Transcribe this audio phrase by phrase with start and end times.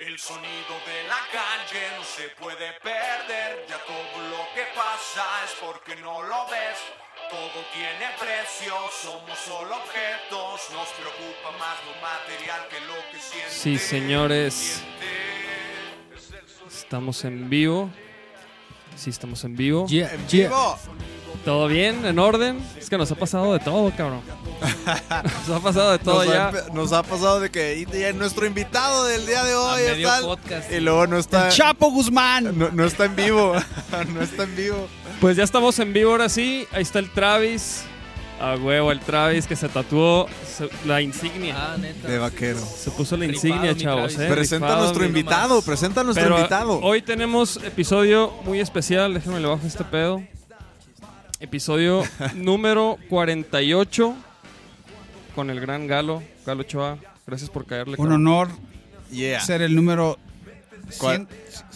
[0.00, 5.52] El sonido de la calle no se puede perder, ya todo lo que pasa es
[5.60, 6.78] porque no lo ves.
[7.28, 13.50] Todo tiene precio, somos solo objetos, nos preocupa más lo material que lo que siente.
[13.50, 14.82] Sí, señores.
[16.66, 17.90] Estamos en vivo.
[18.96, 19.86] Sí, estamos en vivo.
[19.86, 20.48] Yeah, ¡En yeah.
[20.48, 20.78] vivo!
[21.44, 22.04] ¿Todo bien?
[22.04, 22.58] ¿En orden?
[22.78, 24.20] Es que nos ha pasado de todo, cabrón.
[25.48, 26.48] Nos ha pasado de todo Nos, ya.
[26.48, 30.08] ha, nos ha pasado de que y- y nuestro invitado del día de hoy medio
[30.12, 30.70] está podcast.
[30.70, 32.58] y luego no está Chapo Guzmán.
[32.58, 33.54] no, no está en vivo,
[34.14, 34.86] no está en vivo.
[35.22, 36.66] Pues ya estamos en vivo ahora sí.
[36.72, 37.84] Ahí está el Travis.
[38.38, 40.26] A huevo, el Travis que se tatuó
[40.86, 41.54] la insignia.
[41.56, 42.06] Ah, neta.
[42.08, 42.58] De vaquero.
[42.58, 44.18] Se puso la insignia, chavos.
[44.18, 46.80] Eh, Presenta a nuestro invitado, presenta a nuestro Pero invitado.
[46.80, 49.14] hoy tenemos episodio muy especial.
[49.14, 50.22] Déjenme le bajo este pedo.
[51.40, 52.02] Episodio
[52.34, 54.14] número 48
[55.34, 56.98] con el gran Galo, Galo Choa.
[57.26, 57.92] Gracias por caerle.
[57.98, 58.26] Un cabrón.
[58.26, 58.48] honor
[59.10, 59.40] Yeah.
[59.40, 60.18] ser el número
[60.98, 61.26] ¿Cuál?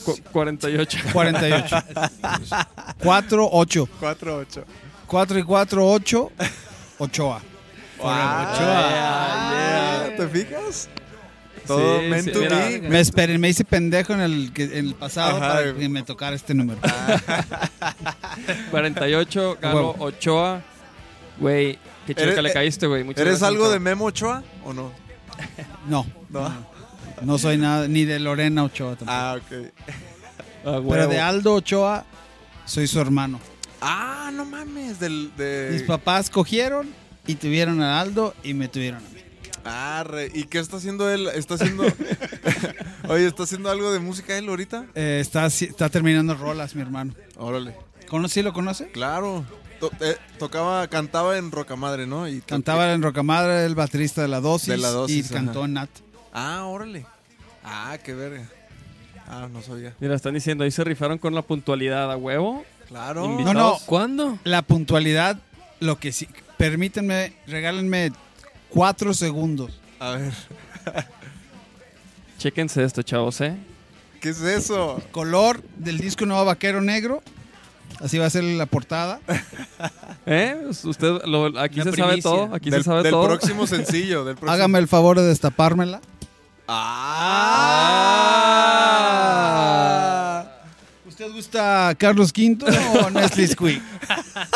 [0.05, 0.99] cu- 48.
[1.13, 1.77] 148.
[3.03, 3.89] 4, 8.
[4.01, 4.65] 4-8.
[5.07, 6.33] 4 y 4, 8.
[6.99, 7.41] Ochoa.
[8.03, 10.17] Ah, yeah.
[10.17, 10.89] ¿Te fijas?
[11.67, 12.59] Todo Sí, meant sí, to mira.
[12.59, 12.81] be.
[12.83, 15.49] Me esperen, me hice pendejo en el, que- en el pasado Ajá.
[15.55, 16.79] para que me tocara este número.
[18.71, 19.97] 48, Galo Huevo.
[20.05, 20.63] Ochoa.
[21.39, 23.03] Güey, qué ¿Eres- chica le caíste, güey.
[23.03, 23.81] ¿Eres gracias, algo de.
[23.81, 24.93] Memo Ochoa o no?
[25.89, 26.53] No, No.
[27.23, 29.11] no soy nada, ni de Lorena Ochoa tampoco.
[29.11, 29.73] Ah, ok.
[30.67, 30.81] Ah.
[30.89, 32.05] Pero de Aldo Ochoa,
[32.65, 33.41] soy su hermano.
[33.81, 36.89] Ah, no mames, del de Mis papás cogieron
[37.27, 39.14] y tuvieron a Aldo y me tuvieron a mí.
[39.65, 41.29] Ah, re- ¿y qué está haciendo él?
[41.35, 41.85] ¿Está haciendo
[43.09, 44.87] Oye, ¿está haciendo algo de música él ahorita?
[44.95, 47.15] Eh, está, está terminando rolas, mi hermano.
[47.37, 47.75] Órale.
[48.09, 48.89] ¿Conocí lo conoce?
[48.93, 49.45] Claro.
[49.81, 52.29] To- eh, tocaba, cantaba en Rocamadre, ¿no?
[52.29, 55.67] Y Cantaba en Rocamadre, el baterista de la dosis, De La Dosis, y cantó ajá.
[55.67, 55.91] en Nat.
[56.33, 57.07] Ah, órale.
[57.65, 58.49] Ah, qué verga.
[59.27, 59.95] Ah, no sabía.
[60.01, 62.65] Mira, están diciendo, ahí se rifaron con la puntualidad a huevo.
[62.89, 63.25] Claro.
[63.25, 63.55] Invitados.
[63.55, 63.79] No, no.
[63.87, 64.39] ¿Cuándo?
[64.45, 65.39] La puntualidad,
[65.81, 66.29] lo que sí,
[66.59, 68.13] permítanme, regálenme
[68.75, 69.71] cuatro segundos.
[70.01, 70.33] A ver,
[72.39, 73.57] Chéquense esto, chavos, ¿eh?
[74.21, 75.01] ¿qué es eso?
[75.13, 77.23] Color del disco Nuevo Vaquero Negro.
[78.01, 79.21] Así va a ser la portada.
[80.27, 80.57] ¿Eh?
[80.83, 82.53] Usted, lo- aquí Una se sabe todo.
[82.55, 83.25] Aquí del se sabe del todo.
[83.29, 84.25] próximo sencillo.
[84.25, 84.53] Del próximo.
[84.53, 86.01] Hágame el favor de destapármela.
[89.25, 90.45] Ah.
[91.07, 92.59] ¿Usted gusta Carlos V
[93.01, 93.83] o Nestle Squeak?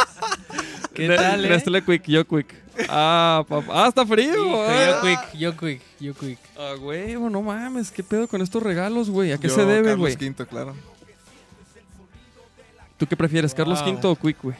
[0.94, 1.48] ¿Qué tal, eh?
[1.50, 2.54] Nestle Quick, yo Quick.
[2.88, 3.84] Ah, papá.
[3.84, 4.34] Ah, está frío.
[4.34, 4.86] Hijo, ah.
[4.86, 6.38] yo quick, yo quick, yo quick.
[6.56, 7.90] Ah, güey, no mames.
[7.90, 9.32] ¿Qué pedo con estos regalos, güey?
[9.32, 10.16] ¿A qué Yo, se debe, Carlos güey?
[10.16, 10.74] Quinto, claro.
[12.96, 13.94] ¿Tú qué prefieres, Carlos Wow.
[13.94, 14.56] V o Quick, güey?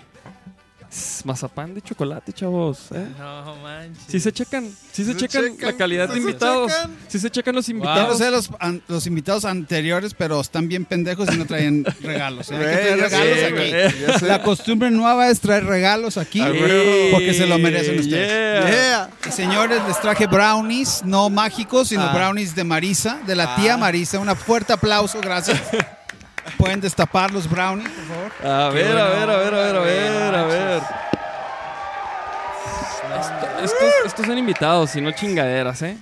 [1.25, 2.87] Mazapán de chocolate, chavos.
[2.95, 3.07] ¿eh?
[3.19, 4.05] No manches.
[4.09, 6.73] Sí se checan, sí se Se checan, checan, la calidad de invitados.
[6.73, 6.97] checan.
[7.09, 8.19] Sí se checan los Yo no invitados.
[8.19, 12.51] sé los, an- los invitados anteriores, pero están bien pendejos y no traen regalos.
[12.51, 12.55] ¿eh?
[12.57, 14.25] Hay que traer regalos aquí.
[14.27, 16.41] La costumbre nueva es traer regalos aquí.
[16.41, 17.09] Sí.
[17.13, 18.65] Porque se lo merecen ustedes.
[18.65, 18.71] yeah.
[18.71, 19.11] Yeah.
[19.29, 22.13] Y señores, les traje brownies, no mágicos, sino Ah.
[22.15, 23.77] brownies de Marisa, de la tía Ah.
[23.77, 24.19] Marisa.
[24.19, 25.61] Un fuerte aplauso, gracias.
[26.57, 28.33] Pueden destapar los brownies, por favor.
[28.47, 30.83] A ver, a ver, a ver, a ver, a ver, a ver.
[33.21, 35.99] Esto- estos, estos son invitados y no chingaderas, ¿eh?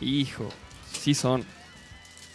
[0.00, 0.48] Hijo,
[0.92, 1.44] sí son.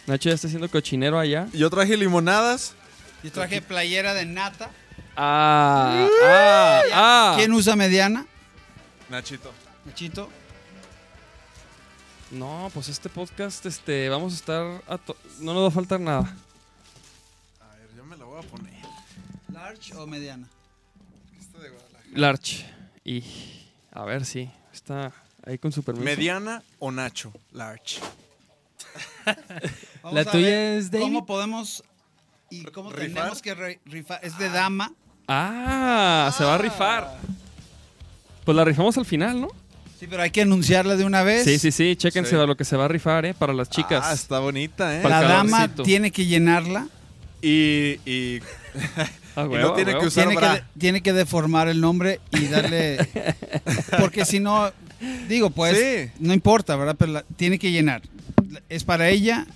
[0.06, 1.48] Nacho ya está haciendo cochinero allá.
[1.52, 2.74] Yo traje limonadas.
[3.22, 4.70] Yo traje playera de nata.
[5.16, 7.34] Ah, ah, ah.
[7.36, 8.26] ¿Quién usa mediana?
[9.08, 9.52] Nachito.
[9.84, 10.28] Nachito.
[12.30, 15.98] No, pues este podcast, este, vamos a estar, a to- no nos va a faltar
[16.00, 16.34] nada.
[18.36, 18.74] Voy a poner.
[19.52, 20.46] ¿Large o mediana?
[21.38, 22.10] Esta de Guadalajara.
[22.14, 22.64] Larch.
[23.04, 23.22] Y,
[23.92, 25.12] a ver, sí, está
[25.44, 26.04] ahí con su permiso.
[26.04, 27.32] ¿Mediana o Nacho?
[27.52, 28.00] Large.
[30.02, 31.04] Vamos La a tuya ver es David.
[31.04, 31.82] ¿Cómo podemos
[32.50, 33.14] y cómo ¿Rifar?
[33.14, 34.20] tenemos que rifar?
[34.22, 34.92] Es de dama.
[35.28, 37.18] Ah, se va a rifar.
[38.44, 39.48] Pues la rifamos al final, ¿no?
[39.98, 41.44] Sí, pero hay que anunciarla de una vez.
[41.44, 42.36] Sí, sí, sí, chéquense Sí.
[42.36, 43.34] a lo que se va a rifar, ¿eh?
[43.34, 44.04] Para las chicas.
[44.06, 45.02] Ah, está bonita, ¿eh?
[45.08, 46.86] La dama tiene que llenarla.
[47.42, 48.40] Y, y,
[49.36, 52.46] Ah, y no tiene que usar Tiene que, de- tiene que deformar el nombre y
[52.46, 52.98] darle.
[54.00, 54.72] Porque si no,
[55.28, 56.10] digo, pues, Sí.
[56.20, 56.96] no importa, ¿verdad?
[56.98, 58.00] Pero la- tiene que llenar.
[58.70, 59.46] Es para ella.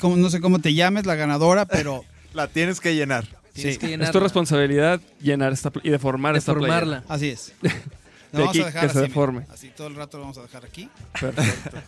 [0.00, 2.04] Como, no sé cómo te llames, la ganadora, pero
[2.34, 3.26] La tienes que llenar.
[3.52, 6.74] Tienes sí, que Es tu responsabilidad llenar esta y deformar esta playera.
[6.80, 7.04] Deformarla.
[7.14, 7.52] así es.
[8.32, 8.92] De aquí a dejar que así.
[8.94, 9.08] se mira.
[9.08, 9.46] deforme.
[9.52, 10.88] Así todo el rato lo vamos a dejar aquí.
[11.20, 11.78] Perfecto.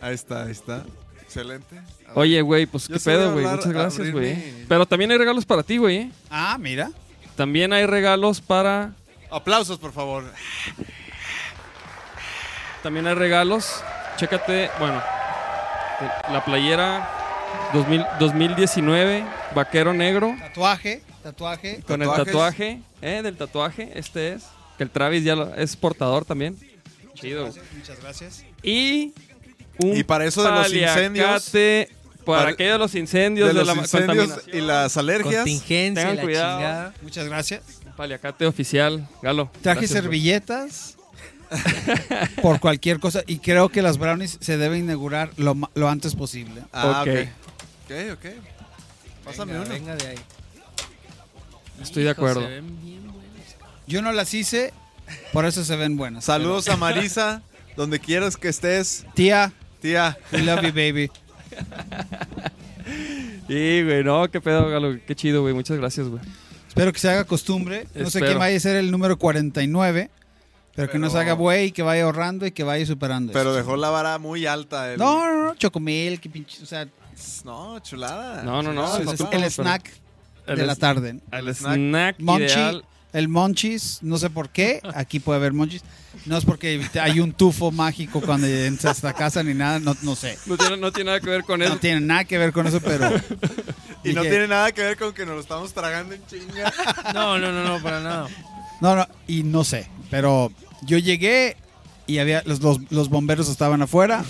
[0.00, 0.84] Ahí está, ahí está.
[1.34, 1.80] Excelente.
[2.14, 3.44] Oye, güey, pues Yo qué sí voy a pedo, güey.
[3.44, 4.36] hablar- Muchas gracias, abrir güey.
[4.36, 5.96] mi- Pero también hay regalos para ti, güey.
[5.96, 6.10] ¿eh?
[6.30, 6.90] Ah, mira.
[7.36, 8.92] También hay regalos para.
[9.30, 10.24] Aplausos, por favor.
[12.82, 13.82] También hay regalos.
[14.16, 15.02] Chécate, bueno.
[16.30, 17.08] La playera
[17.72, 21.82] 2000 2019, vaquero negro, Tatuaje, tatuaje.
[21.86, 22.26] con el Tatuajes.
[22.32, 23.22] tatuaje, ¿eh?
[23.22, 24.44] Del tatuaje, este es.
[24.76, 26.56] Que el Travis ya lo- es portador también.
[27.14, 27.46] Chido.
[27.76, 28.44] Muchas gracias.
[28.62, 29.14] Y
[29.78, 31.50] un Y para eso de los incendios,
[32.24, 35.36] para, para- aquello de los incendios, de de, los la incendios y las alergias.
[35.44, 36.58] Contingencia, Tengan la cuidado.
[36.58, 36.94] chingada.
[37.02, 37.62] Muchas gracias.
[37.96, 39.50] Paliacate oficial, Galo.
[39.62, 40.96] Traje gracias, servilletas
[42.42, 45.56] por cualquier cosa y creo que las brownies se deben inaugurar lo,
[45.88, 46.62] antes posible.
[46.72, 47.08] Ah, Ok.
[47.08, 47.28] ok.
[47.84, 48.26] Ok, ok.
[49.24, 49.74] Pásame Venga, uno.
[49.74, 50.18] venga de ahí.
[51.82, 52.40] Estoy de acuerdo.
[52.42, 53.22] se ven bien buenos.
[53.86, 54.72] Yo no las hice,
[55.32, 56.24] por eso se ven buenas.
[56.24, 57.42] Saludos a Marisa,
[57.76, 59.04] donde quieras que estés.
[59.14, 59.52] Tía,
[59.84, 61.10] Tía, we love you, baby.
[63.48, 64.96] Y, güey, no, qué pedo, Galo.
[65.06, 65.52] Qué chido, güey.
[65.52, 66.22] Muchas gracias, güey.
[66.68, 67.86] Espero que se haga costumbre.
[67.94, 68.26] No sé Espero.
[68.28, 70.10] quién vaya a ser el número 49,
[70.74, 73.32] pero, que no se Pero- haga güey, que vaya ahorrando y que vaya superando.
[73.34, 73.56] pero esto.
[73.58, 74.90] dejó la vara muy alta.
[74.94, 76.88] el- No, no, no, chocomil, que pinche, o sea,
[77.44, 78.42] No, chulada.
[78.42, 79.90] No, no, no, Chulada, es- es papá, el pero- snack
[80.46, 81.10] El de la tarde.
[81.30, 82.40] El El snack, snack.
[82.40, 82.84] Ideal.
[83.14, 85.82] El monchis, no sé por qué, aquí puede haber monchis.
[86.26, 89.96] No es porque hay un tufo mágico cuando entras a esta casa ni nada, no,
[90.02, 90.36] no sé.
[90.46, 91.74] No tiene, no tiene nada que ver con eso.
[91.74, 93.10] No tiene nada que ver con eso, pero...
[94.02, 96.72] Y no tiene nada que ver con que nos lo estamos tragando en chinga.
[97.14, 98.28] No, no, no, no, para nada.
[98.80, 100.52] No, no, y no sé, pero
[100.82, 101.56] yo llegué
[102.06, 104.24] y había los, los, los bomberos estaban afuera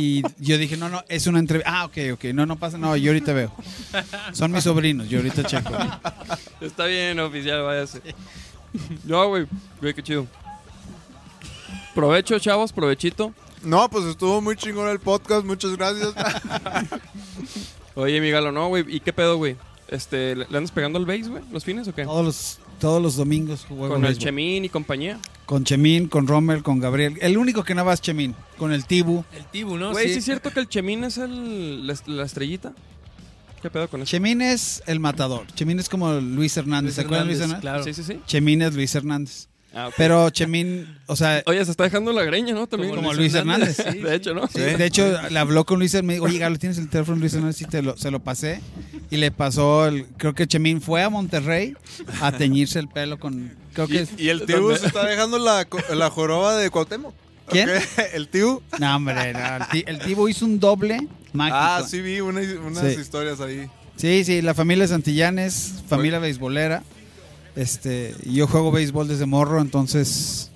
[0.00, 1.70] y yo dije, no, no, es una entrevista.
[1.72, 3.52] Ah, ok, ok, no, no pasa, no, yo ahorita veo.
[4.32, 5.72] Son mis sobrinos, yo ahorita checo.
[6.60, 8.00] Está bien, oficial, váyase.
[9.04, 9.46] No, güey.
[9.80, 10.26] Güey, qué chido.
[11.94, 13.32] Provecho, chavos, provechito.
[13.62, 15.44] No, pues estuvo muy chingón el podcast.
[15.44, 16.12] Muchas gracias.
[17.94, 18.84] Oye, mi Galo, no, güey.
[18.88, 19.56] ¿Y qué pedo, güey?
[19.88, 21.42] Este, ¿le andas pegando al base, güey?
[21.50, 22.04] ¿Los fines o qué?
[22.04, 24.22] Todos los, todos los domingos juego Con el béisbol.
[24.22, 25.18] Chemín y compañía.
[25.46, 27.18] Con Chemín, con Rommel, con Gabriel.
[27.20, 29.24] El único que no va es Chemín, con el Tibu.
[29.32, 29.92] El Tibu, ¿no?
[29.92, 32.72] Güey, ¿sí es cierto que el Chemín es el, la, la estrellita?
[33.62, 34.10] ¿Qué pedo con eso?
[34.10, 35.46] Chemín es el matador.
[35.54, 36.84] Chemín es como Luis Hernández.
[36.84, 37.84] Luis ¿Se acuerdan de Luis Hernández, claro.
[37.84, 38.20] Sí, sí, sí.
[38.26, 39.48] Chemín es Luis Hernández.
[39.74, 39.90] Ah.
[39.96, 42.66] Pero Chemín, o sea, Oye, se está dejando la greña, ¿no?
[42.66, 42.94] También.
[42.94, 43.76] Como Luis Hernández.
[43.76, 44.46] sí, De hecho, ¿no?
[44.46, 46.06] Sí, de hecho, le habló con Luis Hernández.
[46.06, 47.56] Me dijo, oye, Galo, ¿tienes el teléfono de Luis Hernández?
[47.56, 48.60] Sí, te lo, se lo pasé.
[49.10, 51.74] Y le pasó, el, creo que Chemín fue a Monterrey
[52.20, 53.52] a teñirse el pelo con...
[53.76, 54.00] Creo que...
[54.00, 57.14] es- y el tío se está dejando la, co- la joroba de Cuauhtémoc.
[57.48, 57.68] ¿Quién?
[58.12, 58.60] El tío.
[58.80, 59.38] No, hombre, no,
[59.86, 61.56] el, Tibo hizo un doble mágico.
[61.60, 63.00] Ah, sí vi una- unas Sí.
[63.00, 63.70] historias ahí.
[63.96, 66.82] Sí, sí, la familia Santillanes, familia beisbolera.
[67.54, 70.50] Este, y yo juego béisbol desde morro, entonces...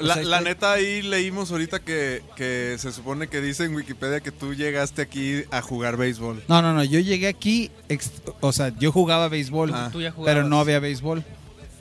[0.00, 4.20] La, sea, la neta ahí leímos ahorita que, que se supone que dice en Wikipedia
[4.20, 6.42] que tú llegaste aquí a jugar béisbol.
[6.48, 8.10] No, no, no, yo llegué aquí, ex-
[8.40, 9.90] o sea, yo jugaba béisbol, Ah.
[10.24, 11.24] Pero no había béisbol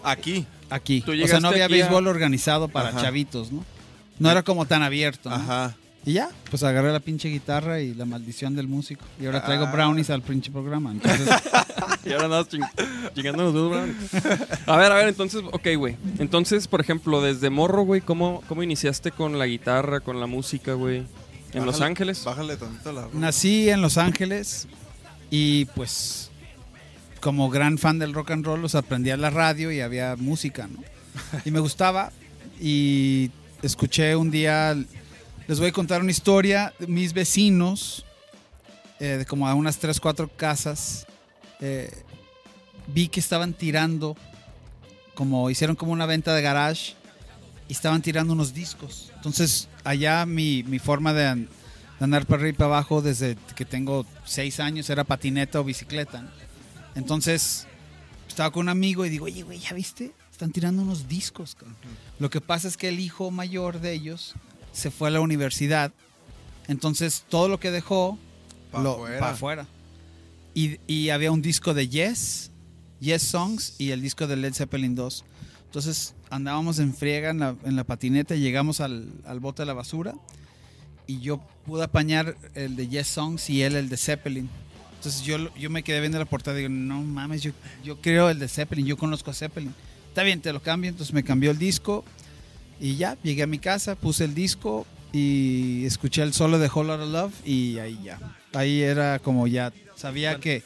[0.04, 0.46] Aquí.
[0.69, 1.02] Aquí.
[1.02, 3.02] Tú O sea, no había a- béisbol organizado para Ajá.
[3.02, 3.64] chavitos, ¿no?
[4.19, 5.30] No era como tan abierto.
[5.30, 5.36] ¿no?
[5.36, 5.75] Ajá.
[6.06, 9.04] Y ya, pues agarré la pinche guitarra y la maldición del músico.
[9.22, 9.72] Y ahora traigo Ah.
[9.72, 10.92] brownies al pinche programa.
[10.92, 11.28] Entonces,
[12.06, 12.62] Y ahora andas ching
[13.14, 14.68] chingando los dedos, brownies.
[14.68, 15.98] A ver, a ver, entonces, ok, güey.
[16.19, 20.74] Entonces, por ejemplo, desde morro, güey, ¿cómo, ¿cómo iniciaste con la guitarra, con la música,
[20.74, 21.04] güey?
[21.54, 22.24] ¿En Los Ángeles?
[22.24, 23.08] Bájale tantito la.
[23.13, 24.68] nací en Los Ángeles
[25.30, 26.26] y pues
[27.19, 30.68] como gran fan del rock and roll, los aprendí a la radio y había música,
[30.68, 30.84] ¿no?
[31.46, 32.12] Y me gustaba
[32.60, 33.31] y
[33.62, 34.75] escuché un día,
[35.48, 38.06] les voy a contar una historia, mis vecinos,
[39.00, 41.06] eh, de como a unas 3, 4 casas,
[41.60, 41.91] eh,
[42.88, 44.15] vi que estaban tirando,
[45.15, 46.94] como hicieron como una venta de garage
[47.68, 49.12] y estaban tirando unos discos.
[49.15, 51.48] Entonces allá mi, mi forma de, de
[52.00, 56.22] andar para arriba y para abajo desde que tengo 6 años era patineta o bicicleta.
[56.22, 56.47] ¿no?
[56.98, 57.68] Entonces
[58.27, 60.12] estaba con un amigo y digo, oye, güey, ¿ya viste?
[60.32, 61.56] Están tirando unos discos.
[61.56, 61.75] cabrón".
[62.20, 64.34] Lo que pasa es que el hijo mayor de ellos
[64.74, 65.94] se fue a la universidad.
[66.68, 68.18] Entonces todo lo que dejó
[68.72, 69.20] Pa' lo afuera.
[69.20, 69.68] para afuera.
[70.54, 72.50] Y, y había un disco de Yes,
[73.00, 75.24] Yes Songs y el disco de Led Zeppelin 2.
[75.66, 79.68] Entonces andábamos en friega en la, en la patineta y llegamos al, al bote de
[79.68, 80.16] la basura
[81.06, 84.50] y yo pude apañar el de Yes Songs y él el de Zeppelin.
[84.98, 87.51] Entonces yo, yo me quedé viendo la portada y digo, no mames, yo,
[87.84, 89.74] yo creo el de Zeppelin, yo conozco a Zeppelin.
[90.10, 90.89] Está bien, te lo cambio.
[90.89, 92.04] Entonces me cambió el disco
[92.80, 96.88] y ya, llegué a mi casa, puse el disco y escuché el solo de Whole
[96.89, 98.20] Lotta Love y ahí ya.
[98.54, 100.63] Ahí era como ya, sabía que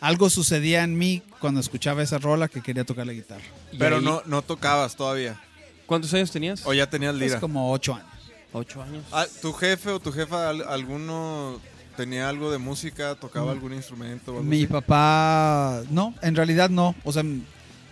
[0.00, 3.44] algo sucedía en mí cuando escuchaba esa rola que quería tocar la guitarra.
[3.78, 5.38] Pero ahí- no, no tocabas todavía.
[5.86, 6.66] ¿Cuántos años tenías?
[6.66, 7.40] O ya tenías Es lira.
[7.40, 8.08] como ocho años.
[8.52, 9.04] Ocho años.
[9.12, 11.60] Ah, ¿Tu jefe o tu jefa, al- alguno
[11.96, 13.50] tenía algo de música, tocaba Mm.
[13.56, 14.32] algún instrumento?
[14.32, 14.66] o algo Mi así?
[14.66, 16.94] papá, no, en realidad no.
[17.04, 17.22] O sea,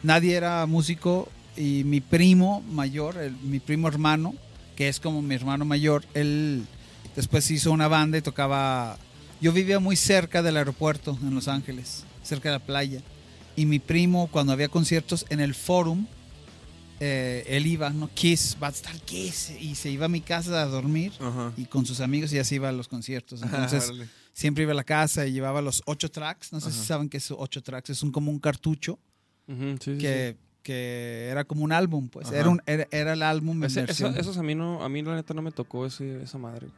[0.02, 4.34] nadie era músico y mi primo mayor, el- mi primo hermano,
[4.76, 6.64] que es como mi hermano mayor, él
[7.16, 8.96] después hizo una banda y tocaba...
[9.40, 13.00] Yo vivía muy cerca del aeropuerto en Los Ángeles, cerca de la playa.
[13.56, 16.06] Y mi primo, cuando había conciertos en el Forum,
[17.04, 18.08] eh, él iba, ¿no?
[18.14, 19.50] Kiss, va a estar Kiss.
[19.60, 21.52] Y se iba a mi casa a dormir Ajá.
[21.56, 23.42] y con sus amigos y así iba a los conciertos.
[23.42, 24.08] Entonces, Órale.
[24.32, 26.52] siempre iba a la casa y llevaba los ocho tracks.
[26.52, 27.90] No sé si saben qué es ocho tracks.
[27.90, 29.00] Es un, como un cartucho
[29.48, 32.30] sí, que, que era como un álbum, pues.
[32.30, 35.16] Era, un, era, era el álbum Ese- eso- esos a mí no, a mí la
[35.16, 36.68] neta no me tocó ese, esa madre.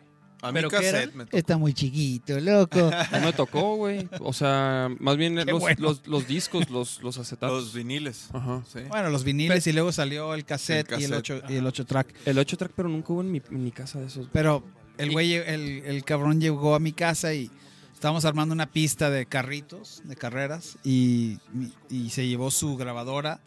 [0.45, 0.99] A mí ¿Pero qué era?
[0.99, 1.37] cassette me tocó.
[1.37, 2.91] Está muy chiquito, loco.
[3.13, 4.09] No me tocó, güey.
[4.21, 5.77] O sea, más bien los, bueno.
[5.81, 7.65] los, los discos, los, los acetatos.
[7.65, 8.29] Los viniles.
[8.33, 8.63] Ajá.
[8.73, 8.81] Sí.
[8.89, 11.43] bueno, los viniles y luego salió el cassette, El y el cassette.
[11.45, 12.15] ocho, y el ocho track.
[12.27, 14.29] El 8 track, pero nunca hubo en mi, en mi casa de esos.
[14.33, 14.63] Pero
[14.99, 17.51] el güey, el, el cabrón llegó a mi casa y
[17.93, 21.39] estábamos armando una pista de carritos, de carreras, y,
[21.89, 23.41] y se llevó su grabadora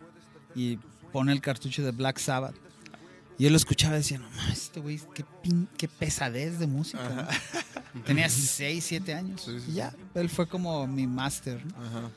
[0.55, 0.77] y
[1.11, 2.55] pone el cartucho de Black Sabbath.
[3.39, 6.67] Y yo lo escuchaba y decía, no mames, este güey, qué, pin- qué pesadez de
[6.67, 7.07] música.
[7.93, 8.03] ¿no?".
[8.05, 9.41] Tenía 6, 7 años.
[9.43, 11.63] Sí, sí, y ya, él fue como mi máster.
[11.65, 11.83] ¿no?
[11.85, 12.09] Ajá.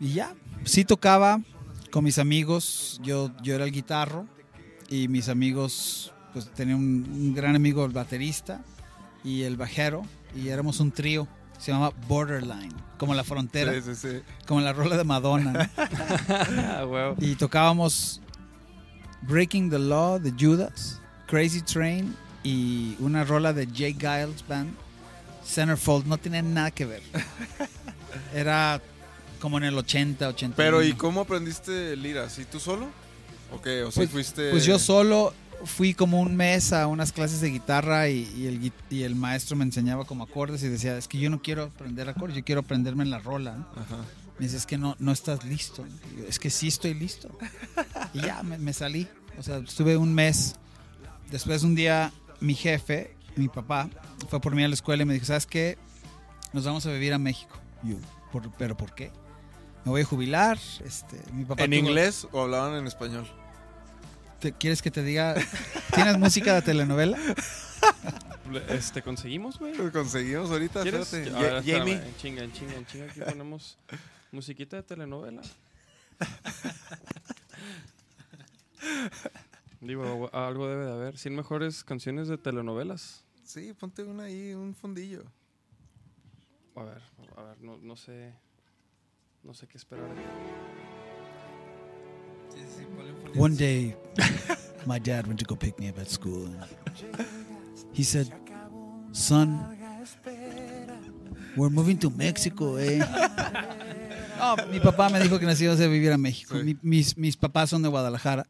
[0.00, 1.40] Y ya, sí tocaba
[1.90, 4.26] con mis amigos, yo, yo era el guitarro
[4.88, 8.62] y mis amigos, pues tenía un, un gran amigo, el baterista
[9.24, 10.02] y el bajero,
[10.34, 11.28] y éramos un trío,
[11.58, 14.22] se llamaba Borderline, como la frontera, Sí, sí, sí.
[14.46, 15.52] como la rola de Madonna.
[15.52, 15.60] ¿no?
[16.28, 18.20] Ah, y tocábamos
[19.22, 24.70] Breaking the Law de Judas, Crazy Train y una rola de Jay Giles Band,
[25.44, 27.02] Centerfold, no tenía nada que ver.
[28.34, 28.80] Era
[29.40, 30.56] como en el 80, 80.
[30.56, 32.28] Pero, ¿y cómo aprendiste lira?
[32.30, 32.88] ¿Sí tú solo?
[33.52, 33.82] ¿O qué?
[33.84, 34.50] ¿O Pues- fuiste...?
[34.50, 35.32] Pues yo solo
[35.64, 39.56] fui como un mes a unas clases de guitarra y, y el, y el maestro
[39.56, 42.62] me enseñaba como acordes y decía, es que yo no quiero aprender acordes, yo quiero
[42.62, 43.56] aprenderme en la rola.
[43.56, 43.66] ¿no?
[43.82, 43.96] Ajá.
[44.40, 45.84] Me dice, es que no, no estás listo.
[46.16, 47.28] Yo, es que sí estoy listo.
[48.14, 49.06] Y ya, me, me salí.
[49.38, 50.54] O sea, estuve un mes.
[51.30, 53.90] Después un día, mi jefe, mi papá,
[54.30, 55.76] fue por mí a la escuela y me dijo, ¿sabes qué?
[56.54, 57.54] Nos vamos a vivir a México.
[57.84, 57.96] Y yo,
[58.32, 59.12] "¿Por- ¿pero por qué?
[59.84, 60.58] Me voy a jubilar.
[60.84, 63.28] Este, mi papá ¿En tuvo- inglés o hablaban en español?
[64.38, 65.34] ¿Te- ¿Quieres que te diga?
[65.94, 67.18] ¿Tienes música de telenovela?
[68.68, 69.74] Este, ¿conseguimos, güey?
[69.92, 71.12] Conseguimos ahorita, ¿Quieres?
[71.12, 71.36] espérate.
[71.36, 71.94] A ver, Ja- espérame, Jamie.
[72.08, 73.04] en chinga, en chinga, en chinga.
[73.06, 73.78] Aquí ponemos
[74.32, 75.42] musiquita de telenovela.
[79.80, 81.18] Digo, algo debe de haber.
[81.18, 83.24] 100 mejores canciones de telenovelas.
[83.44, 85.24] Sí, ponte una ahí, un fondillo.
[86.76, 87.02] A ver,
[87.36, 88.32] a ver, no, no sé.
[89.42, 90.06] No sé qué esperar.
[93.36, 93.96] One day,
[94.86, 96.46] my dad went to go pick me up at school.
[96.46, 96.64] And
[97.92, 98.28] he said,
[99.12, 99.76] "Son,
[101.56, 103.00] we're moving to Mexico, eh."
[104.40, 106.56] No, mi papá me dijo que nos íbamos a vivir a México.
[106.58, 106.64] Sí.
[106.64, 108.46] Mi- mis, mis papás son de Guadalajara.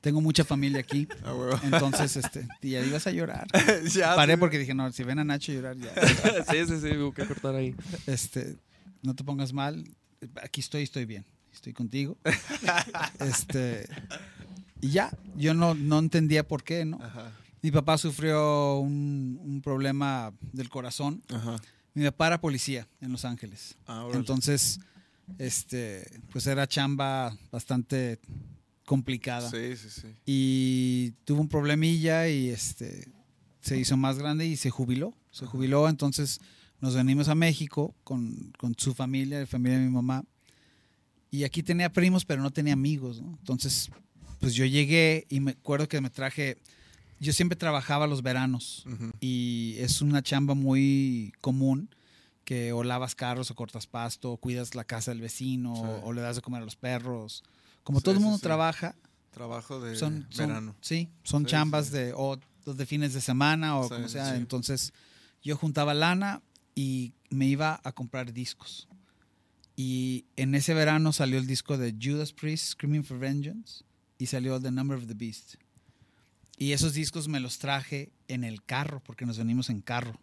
[0.00, 1.06] Tengo mucha familia aquí.
[1.24, 1.60] Ah.
[1.62, 3.46] Entonces, este, ya ibas a llorar.
[3.94, 4.40] ya, Paré sí.
[4.40, 5.92] porque dije, no, si ven a Nacho llorar, ya.
[6.50, 7.74] sí, sí, sí, hubo que cortar ahí.
[8.06, 8.56] Este,
[9.02, 9.84] no te pongas mal.
[10.42, 11.24] Aquí estoy, estoy bien.
[11.52, 12.16] Estoy contigo.
[13.20, 13.86] Este,
[14.80, 16.98] y ya, yo no, no entendía por qué, ¿no?
[17.02, 17.30] Ajá,
[17.62, 21.22] Mi papá sufrió un, un problema del corazón.
[21.32, 21.56] ajá.
[21.94, 23.76] Mi papá era policía en Los Ángeles.
[23.86, 24.08] Ah.
[24.14, 24.80] Entonces,
[25.38, 28.18] este, pues era chamba bastante
[28.84, 29.50] complicada.
[29.50, 30.08] Sí, sí, sí.
[30.26, 33.10] Y tuvo un problemilla y este
[33.60, 35.14] se hizo más grande y se jubiló.
[35.30, 36.40] Se jubiló, entonces
[36.80, 40.24] nos venimos a México con, con su familia, la familia de mi mamá.
[41.30, 43.36] Y aquí tenía primos, pero no tenía amigos, ¿no?
[43.38, 43.90] Entonces,
[44.40, 46.58] pues yo llegué y me acuerdo que me traje.
[47.20, 48.84] Yo siempre trabajaba los veranos
[49.20, 51.88] y es una chamba muy común
[52.52, 55.82] que o lavas carros o cortas pasto, o cuidas la casa del vecino Sí.
[55.82, 57.42] o, o le das de comer a los perros.
[57.82, 58.42] Como Sí, todo el mundo sí.
[58.42, 58.94] trabaja,
[59.30, 60.74] Trabajo de son, son- verano.
[60.82, 64.36] sí, son chambas de o de fines de semana o como sea.
[64.36, 64.92] Entonces
[65.42, 66.42] yo juntaba lana
[66.74, 68.86] y me iba a comprar discos.
[69.74, 73.82] Y en ese verano salió el disco de Judas Priest, Screaming for Vengeance,
[74.18, 75.54] y salió The Number of the Beast.
[76.58, 80.20] Y esos discos me los traje en el carro, porque nos venimos en carro.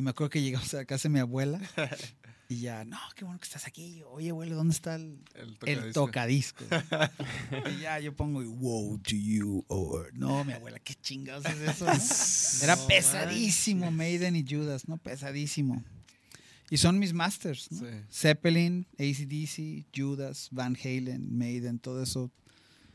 [0.00, 1.60] Y me acuerdo que llegamos a casa de mi abuela
[2.48, 4.02] y ya, no, qué bueno que estás aquí.
[4.12, 6.64] Oye, abuelo, ¿dónde está el, El el tocadisco.
[7.70, 10.10] y ya yo pongo, wow to you, or.
[10.14, 11.84] No, mi abuela, qué chingados es eso.
[11.84, 11.92] no?
[12.64, 14.96] Era No pesadísimo, Maiden y Judas, ¿no?
[14.96, 15.84] Pesadísimo.
[16.70, 17.80] Y son mis masters, ¿no?
[17.80, 17.94] Sí.
[18.10, 22.30] Zeppelin, ACDC, Judas, Van Halen, Maiden, todo eso.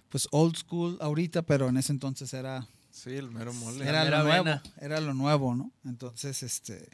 [0.09, 3.85] Pues old school ahorita, pero en ese entonces era, Sí, el mero mole.
[3.87, 4.61] era lo nuevo.
[4.79, 5.69] Era lo nuevo, ¿no?
[5.83, 6.87] Entonces, este.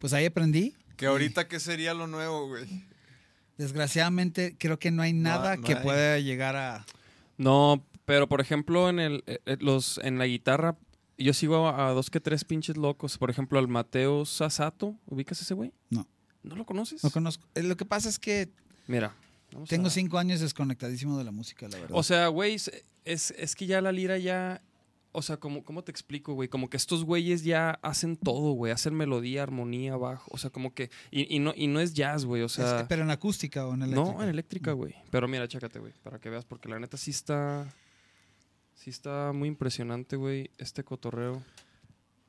[0.00, 0.74] Pues ahí aprendí.
[0.96, 2.66] Que ahorita, ¿qué sería lo nuevo, güey?
[3.56, 5.82] Desgraciadamente, creo que no hay nada no que hay.
[5.82, 6.84] pueda llegar a.
[7.36, 10.76] No, pero por ejemplo, en el, eh, eh, los, en la guitarra,
[11.16, 13.18] yo sigo a, a dos que tres pinches locos.
[13.18, 14.96] Por ejemplo, al Mateo Sasato.
[15.06, 15.72] ¿Ubicas ese güey?
[15.90, 16.08] No.
[16.42, 17.02] ¿No lo conoces?
[17.04, 17.46] No conozco.
[17.54, 18.48] Eh, Lo que pasa es que
[18.88, 19.14] Mira.
[19.68, 21.96] tengo a- cinco años desconectadísimo de la música, la verdad.
[21.96, 22.70] O sea, güey, es,
[23.04, 24.60] es, es que ya la lira ya.
[25.12, 26.48] O sea, como, ¿cómo te explico, güey?
[26.48, 28.72] Como que estos güeyes ya hacen todo, güey.
[28.72, 30.30] Hacen melodía, armonía, bajo.
[30.32, 30.90] O sea, como que.
[31.10, 32.42] Y, y no, y no es jazz, güey.
[32.42, 32.78] O Es sea.
[32.78, 34.12] que- pero en acústica o en eléctrica.
[34.12, 34.94] No, en eléctrica, güey.
[35.10, 35.92] Pero mira, chécate, güey.
[36.02, 37.66] Para que veas, porque la neta sí está.
[38.74, 40.50] Sí está muy impresionante, güey.
[40.58, 41.42] Este cotorreo.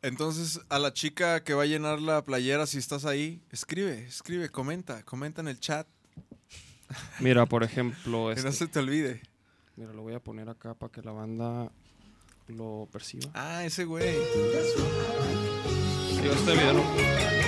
[0.02, 4.50] Entonces, a la chica que va a llenar la playera, si estás ahí, escribe, escribe,
[4.50, 5.86] comenta, comenta en el chat.
[7.20, 8.28] Mira, por ejemplo.
[8.34, 9.22] Que Este, no se te olvide.
[9.76, 11.72] Mira, lo voy a poner acá para que la banda
[12.50, 13.30] lo perciba.
[13.34, 14.16] Ah, ese güey.
[16.22, 17.39] Digo, este video no-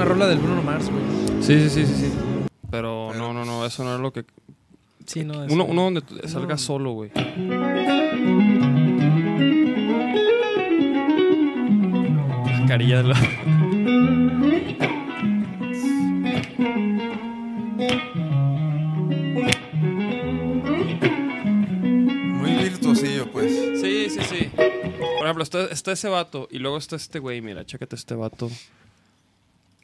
[0.00, 1.02] una rola del Bruno Mars, güey.
[1.42, 2.12] Sí, sí, sí, sí, sí.
[2.70, 4.24] Pero, Pero, no, no, no, eso no es lo que.
[5.04, 5.44] Sí, no.
[5.44, 6.00] es- Uno, uno donde
[6.52, 6.58] No.
[6.58, 7.10] solo, güey.
[12.46, 13.16] La carilla de la.
[22.40, 23.52] Muy virtuosillo, pues.
[23.80, 24.50] Sí, sí, sí.
[24.56, 27.40] Por ejemplo, está, está ese vato y luego está este güey.
[27.42, 28.50] Mira, chécate este vato.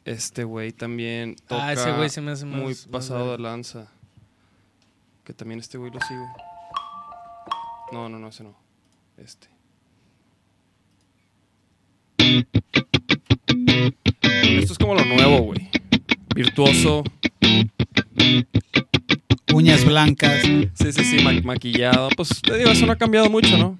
[0.07, 3.39] Este güey también toca Ah, ese güey se me hace más- muy más pasado de
[3.39, 3.87] lanza.
[5.25, 6.25] Que también este güey lo sigo.
[7.91, 8.55] No, no, no, ese no.
[9.17, 9.49] Este.
[14.59, 15.69] Esto es como lo nuevo, güey.
[16.33, 17.03] Virtuoso.
[19.53, 20.41] Uñas blancas.
[20.41, 22.07] Sí, sí, sí, ma- maquillado.
[22.15, 23.75] Pues te digo, eso no ha cambiado mucho, ¿no?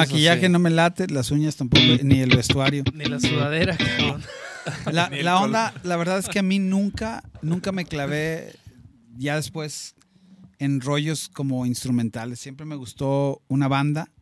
[0.00, 0.52] El maquillaje así.
[0.52, 2.84] no me late, las uñas tampoco, ni el vestuario.
[2.94, 4.22] Ni la sudadera, cabrón.
[4.92, 8.54] La, la onda, la verdad es que a mí nunca, nunca me clavé
[9.16, 9.96] ya después
[10.60, 12.38] en rollos como instrumentales.
[12.38, 14.12] Siempre me gustó una banda.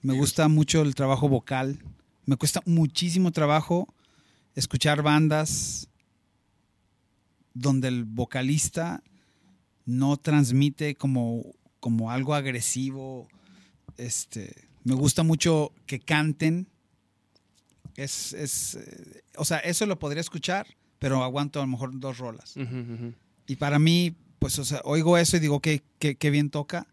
[0.00, 1.80] Me gusta mucho el trabajo vocal.
[2.26, 3.92] Me cuesta muchísimo trabajo
[4.54, 5.88] escuchar bandas
[7.54, 9.02] donde el vocalista
[9.84, 11.42] no transmite como,
[11.80, 13.26] como algo agresivo.
[13.96, 16.68] Este, me gusta mucho que canten.
[17.94, 20.66] Es, es, eh, o sea, eso lo podría escuchar,
[20.98, 22.54] pero aguanto a lo mejor dos rolas.
[23.46, 26.86] Y para mí, pues, o sea, oigo eso y digo, que qué, qué bien toca,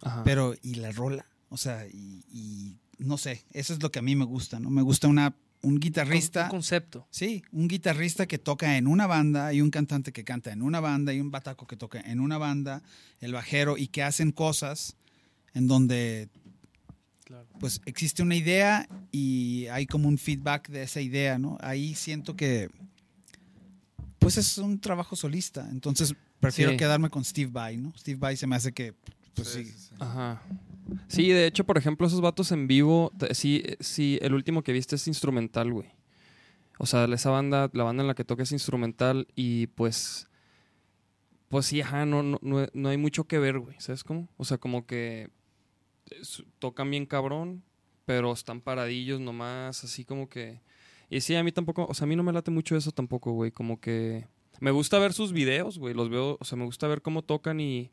[0.00, 0.24] Ajá.
[0.24, 1.26] pero ¿y la rola?
[1.50, 4.70] O sea, y, y no sé, eso es lo que a mí me gusta, ¿no?
[4.70, 6.44] Me gusta una, un guitarrista.
[6.44, 7.06] Un concepto.
[7.10, 10.80] Sí, un guitarrista que toca en una banda y un cantante que canta en una
[10.80, 12.82] banda y un bataco que toca en una banda,
[13.20, 14.96] el bajero y que hacen cosas
[15.54, 16.28] en donde
[17.26, 17.48] Claro.
[17.58, 21.58] pues existe una idea y hay como un feedback de esa idea, ¿no?
[21.60, 22.70] Ahí siento que
[24.20, 26.76] pues es un trabajo solista, entonces prefiero Sí.
[26.76, 27.92] quedarme con Steve Vai, ¿no?
[27.98, 28.94] Steve Vai se me hace que
[29.34, 29.64] pues sí.
[29.64, 29.94] Sí, sí, sí.
[29.98, 30.40] Ajá.
[31.08, 34.94] Sí, de hecho, por ejemplo, esos vatos en vivo, sí, sí, el último que viste
[34.94, 35.88] es instrumental, güey.
[36.78, 40.28] O sea, esa banda, la banda en la que toca es instrumental y pues,
[41.48, 44.28] pues sí, ajá, no, no, no, no hay mucho que ver, güey, ¿sabes cómo?
[44.36, 45.28] O sea, como que
[46.58, 47.62] tocan bien cabrón,
[48.04, 50.60] pero están paradillos nomás, así como que...
[51.08, 53.32] Y sí, a mí tampoco, o sea, a mí no me late mucho eso tampoco,
[53.32, 54.26] güey, como que...
[54.60, 57.60] Me gusta ver sus videos, güey, los veo, o sea, me gusta ver cómo tocan
[57.60, 57.90] y...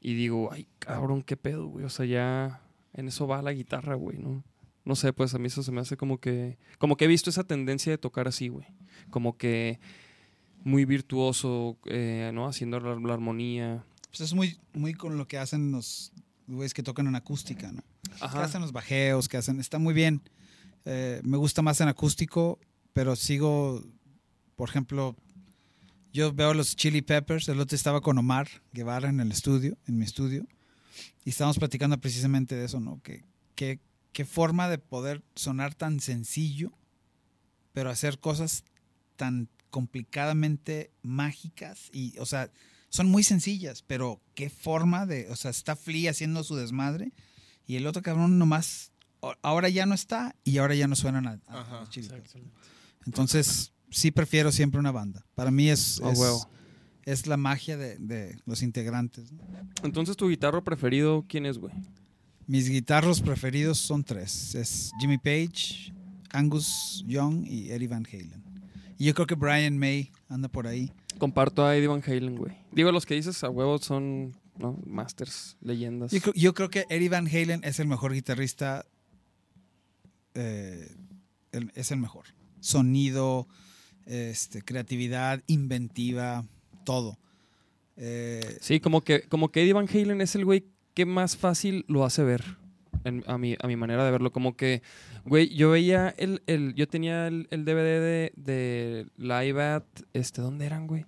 [0.00, 1.84] Y digo, ay, cabrón, qué pedo, güey.
[1.84, 4.44] O sea, ya en eso va la guitarra, güey, ¿no?
[4.84, 6.58] No sé, pues a mí eso se me hace como que...
[6.78, 8.66] Como que he visto esa tendencia de tocar así, güey.
[9.10, 9.80] Como que
[10.62, 12.46] muy virtuoso, eh, ¿no?
[12.46, 13.84] Haciendo la, la armonía.
[14.08, 16.12] Pues es muy, muy con lo que hacen los
[16.46, 17.82] güeyes que tocan en acústica, ¿no?
[18.02, 18.44] Que Ajá.
[18.44, 20.22] hacen los bajeos, que hacen, está muy bien.
[20.84, 22.58] Eh, me gusta más en acústico,
[22.92, 23.82] pero sigo,
[24.54, 25.16] por ejemplo,
[26.12, 29.98] yo veo los Chili Peppers, el otro estaba con Omar Guevara en el estudio, en
[29.98, 30.46] mi estudio,
[31.24, 33.00] y estábamos platicando precisamente de eso, ¿no?
[33.02, 33.80] Que, que-
[34.12, 36.72] qué forma de poder sonar tan sencillo,
[37.72, 38.64] pero hacer cosas
[39.16, 42.50] tan complicadamente mágicas y, o sea,
[42.88, 47.12] son muy sencillas, pero qué forma de, o sea, está Flea haciendo su desmadre
[47.66, 48.92] y el otro cabrón nomás,
[49.42, 51.84] ahora ya no está y ahora ya no suenan a, a- Ajá.
[53.06, 55.24] Entonces, sí prefiero siempre una banda.
[55.34, 56.12] Para mí es, A
[57.04, 59.32] es, la magia de, de los integrantes.
[59.32, 59.40] ¿no?
[59.84, 61.72] Entonces, tu guitarro preferido, ¿quién es, güey?
[62.46, 64.54] Mis guitarros preferidos son tres.
[64.54, 65.92] Es Jimmy Page,
[66.32, 68.42] Angus Young y Eddie Van Halen.
[68.98, 70.92] Y yo creo que Brian May anda por ahí.
[71.18, 72.52] Comparto a Eddie Van Halen, güey.
[72.72, 74.78] Digo, los que dices a huevo son, ¿no?
[74.86, 76.12] Masters, leyendas.
[76.12, 78.84] Yo creo, yo creo que Eddie Van Halen es el mejor guitarrista.
[80.34, 80.94] eh,
[81.52, 82.26] el- es el mejor.
[82.60, 83.48] Sonido,
[84.04, 86.44] este, creatividad, inventiva,
[86.84, 87.18] todo.
[87.96, 91.84] Eh, Sí, como que, como que Eddie Van Halen es el güey que más fácil
[91.88, 92.58] lo hace ver.
[93.06, 94.32] En- a, mi, a mi manera de verlo.
[94.32, 94.82] Como que,
[95.24, 100.42] güey, yo veía el, el yo tenía el, el DVD de, de Live at, este,
[100.42, 101.06] ¿dónde eran, güey?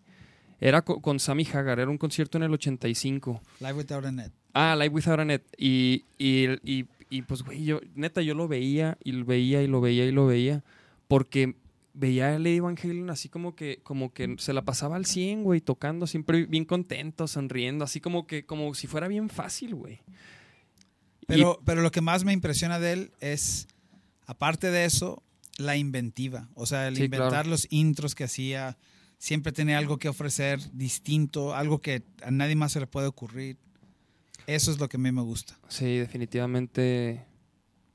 [0.60, 3.40] Era co- con Sammy Hagar, era un concierto en el 85.
[3.60, 4.32] Live Without a Net.
[4.54, 5.42] Ah, Live Without a Net.
[5.56, 9.66] Y, y, y, y, pues, güey, yo, neta, yo lo veía y lo veía y
[9.68, 10.64] lo veía y lo veía.
[11.06, 11.54] Porque
[11.94, 15.42] veía a Lady Van Halen así como que, como que se la pasaba al 100,
[15.44, 20.00] güey, tocando siempre bien contento, sonriendo, así como que, como si fuera bien fácil, güey.
[21.28, 23.68] Y- Pero, pero lo que más me impresiona de él es,
[24.26, 25.22] aparte de eso,
[25.58, 26.48] la inventiva.
[26.54, 27.50] O sea, el Sí, inventar claro.
[27.50, 28.78] los intros que hacía,
[29.18, 33.58] siempre tenía algo que ofrecer distinto, algo que a nadie más se le puede ocurrir.
[34.46, 35.58] Eso es lo que a mí me gusta.
[35.68, 37.26] Sí, definitivamente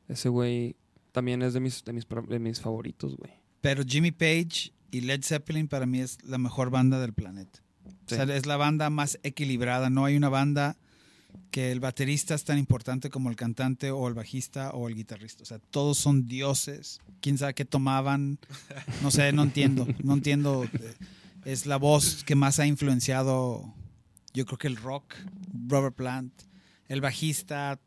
[0.08, 0.76] ese güey
[1.12, 3.32] también es de mis, de mis, de mis favoritos, güey.
[3.62, 7.62] Pero Jimmy Page y Led Zeppelin para mí es la mejor banda del planeta.
[8.08, 8.14] Sí.
[8.14, 9.90] O sea, es la banda más equilibrada.
[9.90, 10.78] No hay una banda
[11.52, 15.44] que el baterista es tan importante como el cantante o el bajista o el guitarrista.
[15.44, 17.00] O sea, todos son dioses.
[17.22, 18.40] ¿Quién sabe qué tomaban?
[19.02, 19.88] No sé, no entiendo.
[20.04, 20.64] No entiendo.
[20.64, 20.94] Eh,
[21.46, 23.74] Es la voz que más ha influenciado,
[24.34, 25.14] yo creo que el rock,
[25.68, 26.32] Robert Plant.
[26.88, 27.80] El bajista,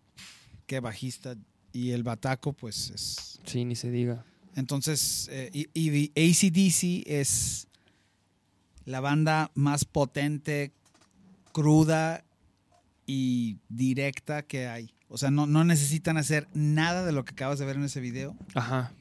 [0.66, 1.37] qué bajista.
[1.72, 3.40] Y el bataco, pues es...
[3.46, 4.24] Sí, ni se diga.
[4.56, 7.66] Entonces, eh, y, y ACDC es
[8.85, 10.72] la banda más potente,
[11.52, 12.26] cruda
[13.07, 14.92] y directa que hay.
[15.09, 18.01] O sea, no, no necesitan hacer nada de lo que acabas de ver en ese
[18.01, 18.37] video.
[18.55, 18.92] Ajá.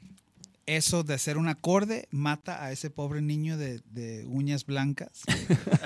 [0.67, 5.21] Eso de hacer un acorde mata a ese pobre niño de, de uñas blancas.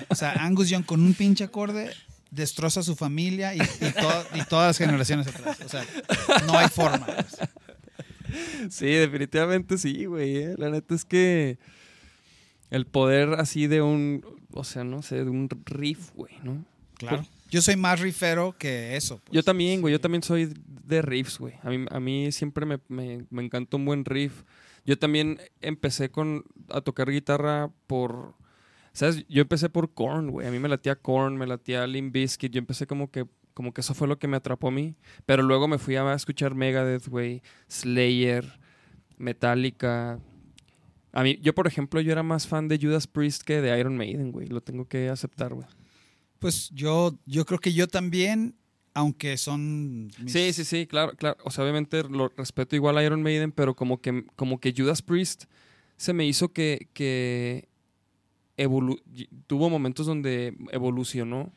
[0.10, 1.92] O sea, Angus Young con un pinche acorde
[2.32, 5.58] destroza a su familia y, y to- y todas las generaciones atrás.
[5.66, 5.86] O sea,
[6.46, 7.06] no hay forma.
[7.08, 7.38] pues.
[8.70, 10.38] Sí, definitivamente sí, güey.
[10.38, 10.56] eh.
[10.58, 11.58] La neta es que
[12.70, 16.64] el poder así de un, o sea, no sé, de un riff, güey, ¿no?
[16.96, 17.26] Claro.
[17.50, 19.20] Yo soy más rifero que eso.
[19.20, 19.36] pues.
[19.36, 21.56] Yo también, güey, yo también soy de riffs, güey.
[21.64, 24.44] A mí, a mí siempre me, me, me encanta un buen riff.
[24.86, 28.36] Yo también empecé con, a tocar guitarra por...
[28.92, 29.24] ¿Sabes?
[29.30, 30.48] Yo empecé por Korn, güey.
[30.48, 32.52] A mí me latía Korn, me latía Limp Bizkit.
[32.52, 34.96] Yo empecé como que, como que eso fue lo que me atrapó a mí.
[35.26, 37.44] Pero luego me fui a escuchar Megadeth, güey.
[37.68, 38.60] Slayer,
[39.18, 40.20] Metallica.
[41.12, 43.96] A mí, yo, por ejemplo, yo era más fan de Judas Priest que de Iron
[43.96, 44.48] Maiden, güey.
[44.48, 45.68] Lo tengo que aceptar, güey.
[46.40, 48.56] Pues yo, yo creo que yo también,
[48.94, 50.08] aunque son...
[50.22, 51.38] mis- Sí, sí, sí, claro, claro.
[51.44, 55.02] O sea, obviamente lo respeto igual a Iron Maiden, pero como que, como que Judas
[55.02, 55.46] Priest
[55.98, 57.68] se me hizo que, que
[58.58, 59.02] evolu-
[59.48, 61.52] tuvo momentos donde evolucionó.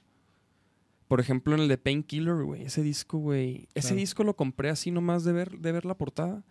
[1.08, 2.62] Por ejemplo, en el de Painkiller, güey.
[2.62, 3.68] Ese disco, güey.
[3.74, 3.96] Ese Claro.
[4.00, 6.42] disco lo compré así nomás de ver, de ver la portada.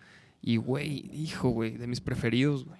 [0.41, 2.79] Y, güey, hijo, güey, de mis preferidos, güey.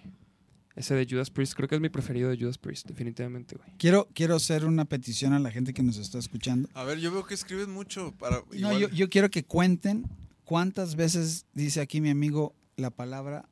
[0.75, 3.69] Ese de Judas Priest, creo que es mi preferido de Judas Priest, definitivamente, güey.
[3.77, 6.69] Quiero, quiero hacer una petición a la gente que nos está escuchando.
[6.73, 8.41] A ver, yo veo que escribes mucho para.
[8.57, 10.05] No, yo, yo quiero que cuenten
[10.45, 13.47] cuántas veces dice aquí mi amigo la palabra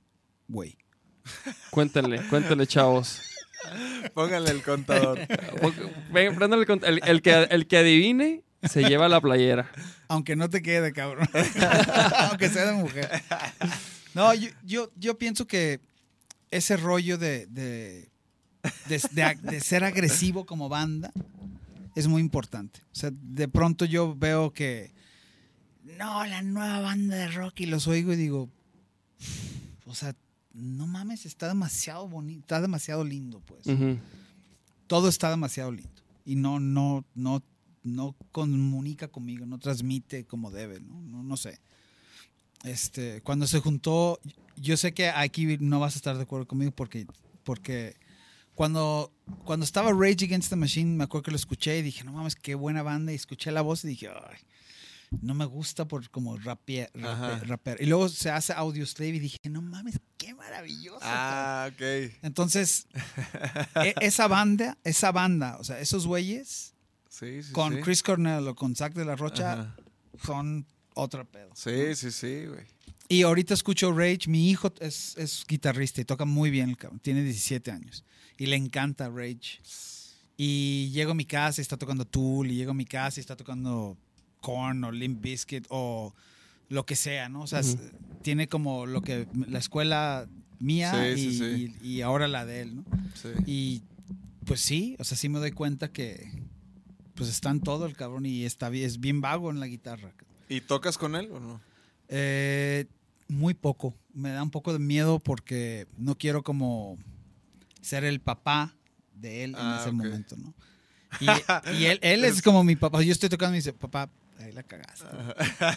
[0.48, 0.78] güey.
[1.72, 3.22] Cuéntenle, cuéntenle, chavos.
[4.14, 5.20] Pónganle el contador.
[6.14, 9.70] Ven, préndale el, cont- el, el que, el que adivine se lleva la playera.
[10.08, 11.28] Aunque no te quede, cabrón.
[12.30, 13.10] Aunque sea de mujer.
[14.16, 15.82] No, yo, yo, yo pienso que
[16.52, 18.10] ese rollo de, de,
[18.88, 21.12] de- ser agresivo como banda
[21.96, 22.82] es muy importante.
[22.92, 24.92] O sea, de pronto yo veo que,
[25.98, 28.50] no, la nueva banda de rock y los oigo y digo,
[29.86, 30.16] o sea,
[30.54, 33.66] no mames, está demasiado bonito, está demasiado lindo, pues.
[34.88, 35.90] Todo está demasiado lindo.
[36.26, 37.42] Y no no no
[37.84, 41.60] no comunica conmigo no transmite como debe no no, no sé
[42.64, 44.20] este cuando se juntó
[44.58, 47.08] yo sé que aquí no vas a estar de acuerdo conmigo porque
[47.44, 47.96] porque
[48.56, 49.12] cuando
[49.46, 52.36] cuando estaba Rage Against the Machine me acuerdo que lo escuché y dije no mames
[52.36, 54.38] qué buena banda y escuché la voz y dije ay
[55.22, 56.92] no me gusta por como rapear.
[57.04, 57.40] Ajá.
[57.40, 57.82] rapear.
[57.82, 61.00] Y luego se hace Audio Slave y dije, no mames, qué maravilloso.
[61.00, 61.18] cabrón".
[61.18, 62.14] Ah, ok.
[62.22, 62.86] Entonces,
[63.84, 66.76] e- esa banda, esa banda, o sea, esos güeyes
[67.10, 67.82] Sí, sí, con sí.
[67.82, 69.76] Chris Cornell o con Zach de la Rocha Ajá.
[70.24, 70.68] son
[71.00, 71.50] otro pedo.
[71.56, 72.66] Sí, sí, sí, güey.
[73.08, 74.28] Y ahorita escucho Rage.
[74.28, 77.00] Mi hijo es, es guitarrista y toca muy bien el cabrón.
[77.00, 78.04] Tiene 17 años.
[78.38, 79.60] Y le encanta Rage.
[80.38, 82.52] Y llego a mi casa y está tocando Tool.
[82.52, 83.98] Y llego a mi casa y está tocando
[84.42, 86.14] Korn o Limp Bizkit o
[86.70, 87.42] lo que sea, ¿no?
[87.42, 87.62] O sea,
[88.22, 91.76] tiene como lo que la escuela mía Sí, y, sí, sí.
[91.82, 92.86] y- y ahora la de él, ¿no?
[93.16, 93.30] Sí.
[93.48, 93.82] Y
[94.46, 96.30] pues sí, o sea, sí me doy cuenta que
[97.16, 100.14] pues está en todo el cabrón y está es bien vago en la guitarra.
[100.50, 101.62] ¿Y tocas con él o no?
[102.08, 102.86] Eh,
[103.28, 103.96] muy poco.
[104.14, 106.98] Me da un poco de miedo porque no quiero como
[107.82, 108.76] ser el papá
[109.14, 109.96] de él Ah, en ese ok.
[109.96, 110.54] momento, ¿no?
[111.22, 111.26] Y,
[111.82, 113.02] y él, él es como mi papá.
[113.02, 114.10] Yo estoy tocando y me dice, papá,
[114.40, 115.06] ahí la cagaste.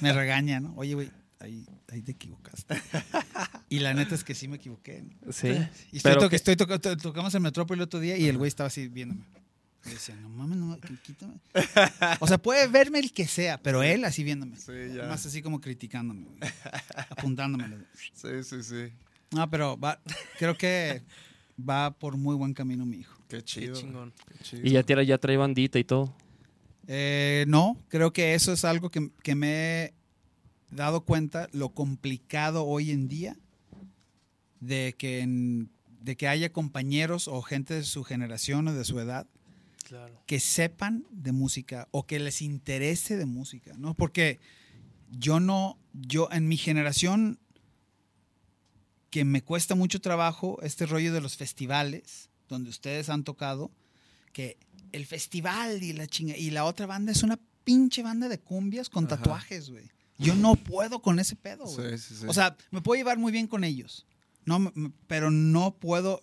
[0.03, 0.75] Me regaña, ¿no?
[0.77, 2.81] Oye, güey, ahí, ahí te equivocaste.
[3.71, 5.03] Y la neta es que sí me equivoqué.
[5.25, 5.33] ¿no?
[5.33, 5.49] Sí.
[5.91, 8.37] Y estoy, Pero to- que- estoy to- tocamos en Metrópoli el otro día y el
[8.39, 9.25] güey estaba así viéndome.
[9.85, 11.35] Y decía, no mames, no, qu- quítame.
[12.21, 14.57] O sea, puede verme el que sea, pero él así viéndome.
[14.57, 15.07] Sí, ya.
[15.09, 16.39] Más así como criticándome, güey.
[17.11, 17.67] apuntándome.
[18.15, 18.93] Sí, sí, sí.
[19.33, 20.01] No, pero va,
[20.39, 21.03] creo que
[21.59, 23.17] va por muy buen camino mi hijo.
[23.29, 23.75] Qué Qué chido.
[23.75, 24.13] chingón.
[24.29, 24.63] qué chido.
[24.67, 26.15] Y ya, tira, ya trae bandita y todo.
[26.87, 29.49] Eh, no, creo que eso es algo que, que me
[29.85, 29.95] he
[30.71, 33.37] dado cuenta lo complicado hoy en día
[34.61, 38.99] de que, en- de que haya compañeros o gente de su generación o de su
[39.01, 39.27] edad
[39.93, 40.23] Claro.
[40.27, 43.93] que sepan de música o que les interese de música, ¿no?
[43.93, 44.41] Porque
[45.11, 47.39] yo no, yo en mi generación,
[49.11, 53.71] que me cuesta mucho trabajo este rollo de los festivales, donde ustedes han tocado,
[54.33, 54.57] que
[54.93, 58.89] el festival y la chinga, y la otra banda es una pinche banda de cumbias
[58.89, 59.19] con Ajá.
[59.19, 59.91] tatuajes, güey.
[60.17, 61.99] Yo no puedo con ese pedo, güey.
[61.99, 62.27] Sí, sí, sí.
[62.27, 64.07] O sea, me puedo llevar muy bien con ellos.
[64.47, 64.73] No,
[65.07, 66.23] pero no puedo.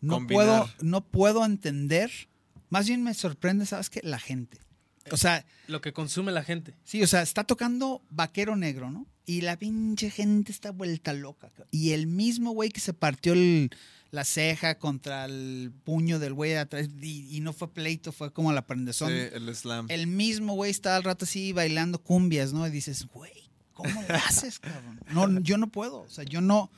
[0.00, 0.26] No Combinar.
[0.28, 2.10] puedo, no puedo entender.
[2.70, 4.00] Más bien me sorprende, ¿sabes qué?
[4.02, 4.58] La gente.
[5.12, 6.74] O sea, Lo que consume la gente.
[6.84, 9.06] sí, o sea, está tocando Vaquero Negro, ¿no?
[9.26, 11.48] Y la pinche gente está vuelta loca.
[11.50, 11.68] cabrón.
[11.70, 13.70] Y el mismo güey que se partió el-
[14.12, 18.32] la ceja contra el puño del güey de atrás y, y no fue pleito, fue
[18.32, 19.10] como la prendezón.
[19.10, 19.86] Sí, el slam.
[19.88, 22.66] El mismo güey está al rato así bailando cumbias, ¿no?
[22.66, 23.32] Y dices, güey,
[23.72, 25.00] ¿cómo le haces, cabrón?
[25.12, 26.70] No, yo no puedo, o sea, yo no,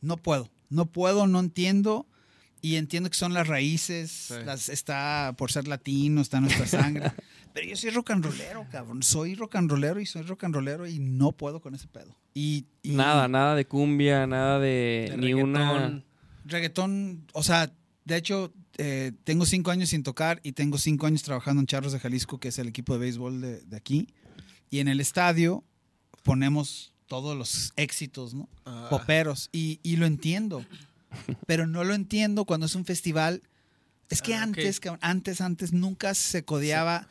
[0.00, 2.06] no puedo, no puedo, no entiendo.
[2.62, 4.34] Y entiendo que son las raíces, Sí.
[4.46, 7.10] las, está por ser latino, está nuestra sangre.
[7.52, 9.02] Pero yo soy rock and rollero, cabrón.
[9.02, 12.16] Soy rock and rollero y soy rock and rollero y no puedo con ese pedo.
[12.34, 15.72] Y, y Nada, nada de cumbia, nada de, De ni una...
[15.72, 16.04] reggaetón.
[16.46, 17.70] reggaetón, o sea,
[18.04, 21.92] de hecho, eh, tengo cinco años sin tocar y tengo cinco años trabajando en Charros
[21.92, 24.06] de Jalisco, que es el equipo de béisbol de, de aquí.
[24.70, 25.62] Y en el estadio
[26.22, 28.48] ponemos todos los éxitos, ¿no?
[28.64, 29.50] Ah, Poperos.
[29.52, 30.64] Y, y lo entiendo.
[31.46, 33.42] Pero no lo entiendo cuando es un festival.
[34.10, 37.08] Es que Ah, antes, antes, antes nunca se codeaba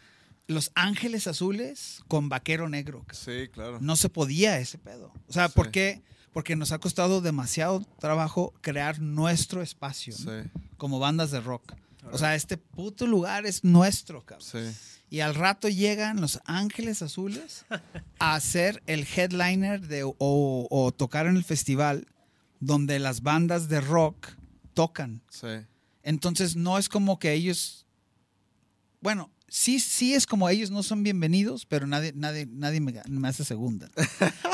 [0.47, 3.05] Los Ángeles Azules con Vaquero Negro.
[3.11, 3.79] sí, claro.
[3.81, 5.11] No se podía ese pedo.
[5.27, 5.53] O sea, Sí.
[5.55, 6.01] ¿por qué?
[6.33, 10.31] Porque nos ha costado demasiado trabajo crear nuestro espacio ¿no?
[10.43, 11.73] Sí, como bandas de rock.
[12.11, 14.47] O sea, este puto lugar es nuestro, cabrón.
[14.47, 14.59] sí.
[15.09, 17.65] Y al rato llegan Los Ángeles Azules
[18.19, 22.07] a ser el headliner de, o, o tocar en el festival
[22.61, 24.27] donde las bandas de rock
[24.73, 25.21] tocan.
[25.29, 25.47] Sí.
[26.03, 27.85] Entonces no es como que ellos,
[29.01, 33.27] bueno, sí, sí es como ellos no son bienvenidos, pero nadie, nadie, nadie me, me
[33.27, 33.89] hace segunda.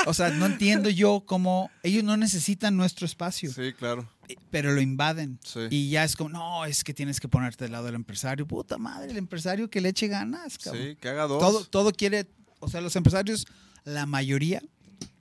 [0.06, 4.10] O sea, no entiendo yo cómo ellos no necesitan nuestro espacio, Sí, claro.
[4.50, 5.38] pero lo invaden.
[5.44, 5.60] Sí.
[5.70, 8.46] Y ya es como, no, es que tienes que ponerte del lado del empresario.
[8.46, 10.82] Puta madre, el empresario que le eche ganas, cabrón.
[10.82, 11.38] Sí, que haga dos.
[11.40, 12.26] Todo, todo quiere,
[12.60, 13.46] o sea, los empresarios,
[13.84, 14.62] la mayoría,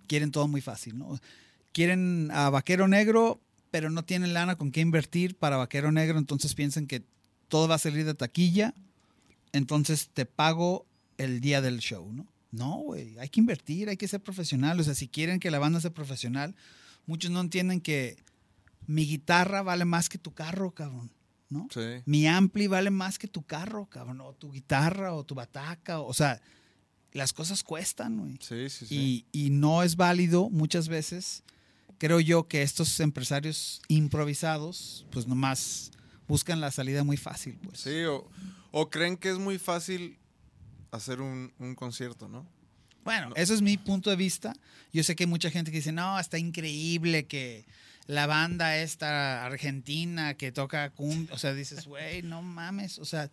[0.07, 1.19] quieren todo muy fácil, ¿no?
[1.77, 6.55] Quieren a Vaquero Negro, pero no tienen lana con qué invertir para Vaquero Negro, entonces
[6.55, 7.03] piensan que
[7.49, 8.73] todo va a salir de taquilla,
[9.51, 10.87] entonces te pago
[11.19, 12.25] el día del show, ¿no?
[12.49, 15.59] No, güey, hay que invertir, hay que ser profesional, o sea, si quieren que la
[15.59, 16.55] banda sea profesional,
[17.05, 18.17] muchos no entienden que
[18.87, 21.11] mi guitarra vale más que tu carro, cabrón,
[21.47, 21.67] ¿no?
[21.71, 22.01] Sí.
[22.05, 26.07] Mi ampli vale más que tu carro, cabrón, o tu guitarra, o tu bataca, o,
[26.07, 26.41] o sea,
[27.11, 28.39] las cosas cuestan, güey.
[28.41, 29.27] Sí, sí, sí.
[29.31, 31.43] Y, y no es válido muchas veces,
[31.97, 35.91] creo yo, que estos empresarios improvisados, pues nomás
[36.27, 37.79] buscan la salida muy fácil, pues.
[37.79, 38.29] Sí, o,
[38.71, 40.17] o creen que es muy fácil
[40.91, 42.45] hacer un, un concierto, ¿no?
[43.03, 44.53] Bueno, eso es mi punto de vista.
[44.91, 47.65] Yo sé que hay mucha gente que dice, no, está increíble que
[48.05, 53.31] la banda esta argentina que toca cum, o sea, dices, güey, no mames, o sea,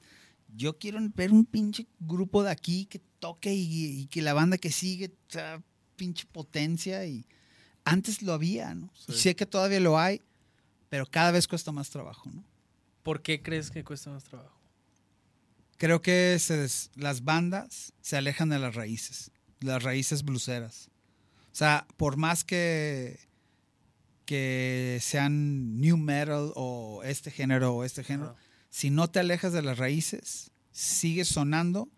[0.57, 4.59] yo quiero ver un pinche grupo de aquí que toque y, y que la banda
[4.59, 5.61] que sigue sea
[5.97, 7.27] pinche potencia y
[7.85, 8.91] antes lo había, ¿no?
[9.09, 10.21] Y sé que todavía lo hay,
[10.89, 12.45] pero cada vez cuesta más trabajo, ¿no?
[13.03, 14.59] ¿Por qué crees que cuesta más trabajo?
[15.77, 20.89] Creo que se des- las bandas se alejan de las raíces, las raíces bluseras.
[21.53, 23.19] O sea, por más que,
[24.25, 28.37] que sean new metal o este género o este género,
[28.71, 31.89] si no te alejas de las raíces, sigues sonando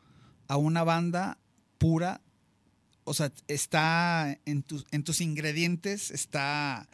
[0.49, 1.39] a una banda
[1.79, 2.21] pura.
[3.07, 6.89] O sea, está en tus, en tus ingredientes, está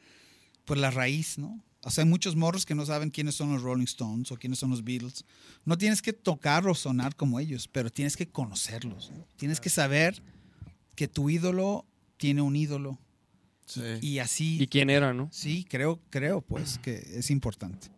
[0.64, 1.64] pues la raíz, ¿no?
[1.84, 4.58] O sea, hay muchos morros que no saben quiénes son los Rolling Stones o quiénes
[4.58, 5.24] son los Beatles.
[5.64, 9.10] No tienes que tocar o sonar como ellos, pero tienes que conocerlos.
[9.10, 9.26] ¿no?
[9.36, 10.22] Tienes que saber
[10.94, 11.86] que tu ídolo
[12.18, 12.98] tiene un ídolo.
[13.66, 13.80] Sí.
[14.00, 15.28] Y así, ¿Y quién era, no?
[15.32, 17.88] sí, creo, creo pues que es importante.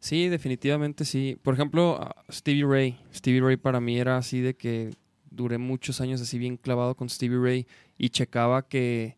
[0.00, 1.38] Sí, definitivamente sí.
[1.42, 2.98] Por ejemplo, a Stevie Ray.
[3.14, 4.94] Stevie Ray para mí era así de que
[5.30, 9.16] duré muchos años así bien clavado con Stevie Ray y checaba que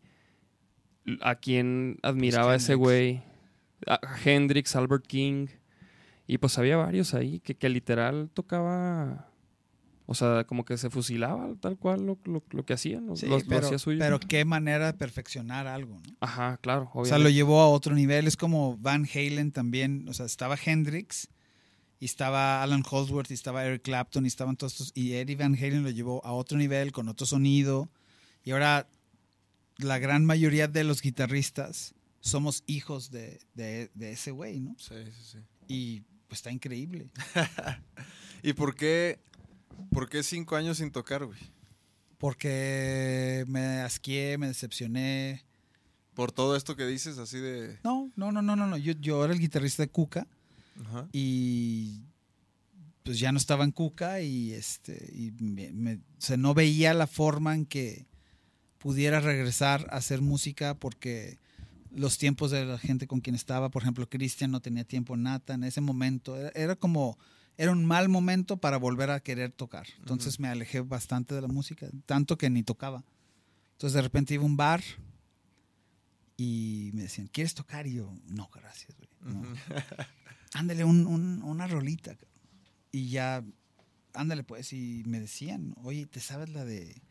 [1.21, 2.79] a quien admiraba ese Hendrix.
[2.85, 3.23] güey,
[3.87, 5.47] a Hendrix, Albert King,
[6.27, 9.27] y pues había varios ahí que, que literal tocaba,
[10.05, 13.25] o sea, como que se fusilaba tal cual lo, lo- lo que hacían, lo, Sí,
[13.27, 13.97] lo- pero, hacía suyo.
[13.99, 16.15] pero qué manera de perfeccionar algo, ¿no?
[16.19, 17.23] Ajá, claro, O sea, obviamente.
[17.23, 18.27] lo llevó a otro nivel.
[18.27, 20.07] Es como Van Halen también.
[20.07, 21.27] O sea, estaba Hendrix
[22.01, 24.91] y estaba Alan Holdsworth y estaba Eric Clapton y estaban todos estos.
[24.95, 27.89] Y Eddie Van Halen lo llevó a otro nivel con otro sonido.
[28.43, 28.89] Y ahora
[29.77, 34.75] la gran mayoría de los guitarristas somos hijos de, de- de ese güey, ¿no?
[34.79, 35.37] Sí, sí, sí.
[35.67, 37.09] Y pues está increíble.
[38.43, 39.19] ¿Y por qué,
[39.91, 41.39] por qué cinco años sin tocar, güey?
[42.17, 45.43] Porque me asqué, me decepcioné.
[46.13, 47.77] Por todo esto que dices, así de...
[47.83, 48.67] No, no, no, no, no.
[48.67, 48.77] no.
[48.77, 50.27] Yo, yo era el guitarrista de Cuca.
[50.81, 51.07] Ajá.
[51.13, 52.01] y
[53.03, 56.93] pues ya no estaba en Cuca y este y me- me- o sea, no veía
[56.93, 58.05] la forma en que
[58.77, 61.37] pudiera regresar a hacer música porque
[61.93, 65.23] los tiempos de la gente con quien estaba, por ejemplo, Cristian no tenía tiempo en
[65.23, 67.17] Nata en ese momento, era, era como
[67.57, 69.85] era un mal momento para volver a querer tocar.
[69.99, 73.03] Entonces me alejé bastante de la música, tanto que ni tocaba.
[73.73, 74.81] Entonces de repente iba a un bar
[76.37, 77.85] y me decían, ¿quieres tocar?
[77.87, 79.09] Y yo, no, gracias, güey.
[79.33, 79.41] no".
[80.53, 82.11] ándale un- un- una rolita.
[82.15, 82.29] cabrón".
[82.91, 83.43] Y ya,
[84.13, 87.01] ándale pues, y me decían, oye, ¿te sabes la de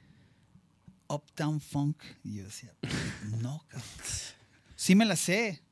[1.09, 1.97] Uptown Funk?
[2.25, 2.73] Y yo decía,
[3.41, 3.89] no, cabrón.
[4.77, 5.63] Sí me la sé.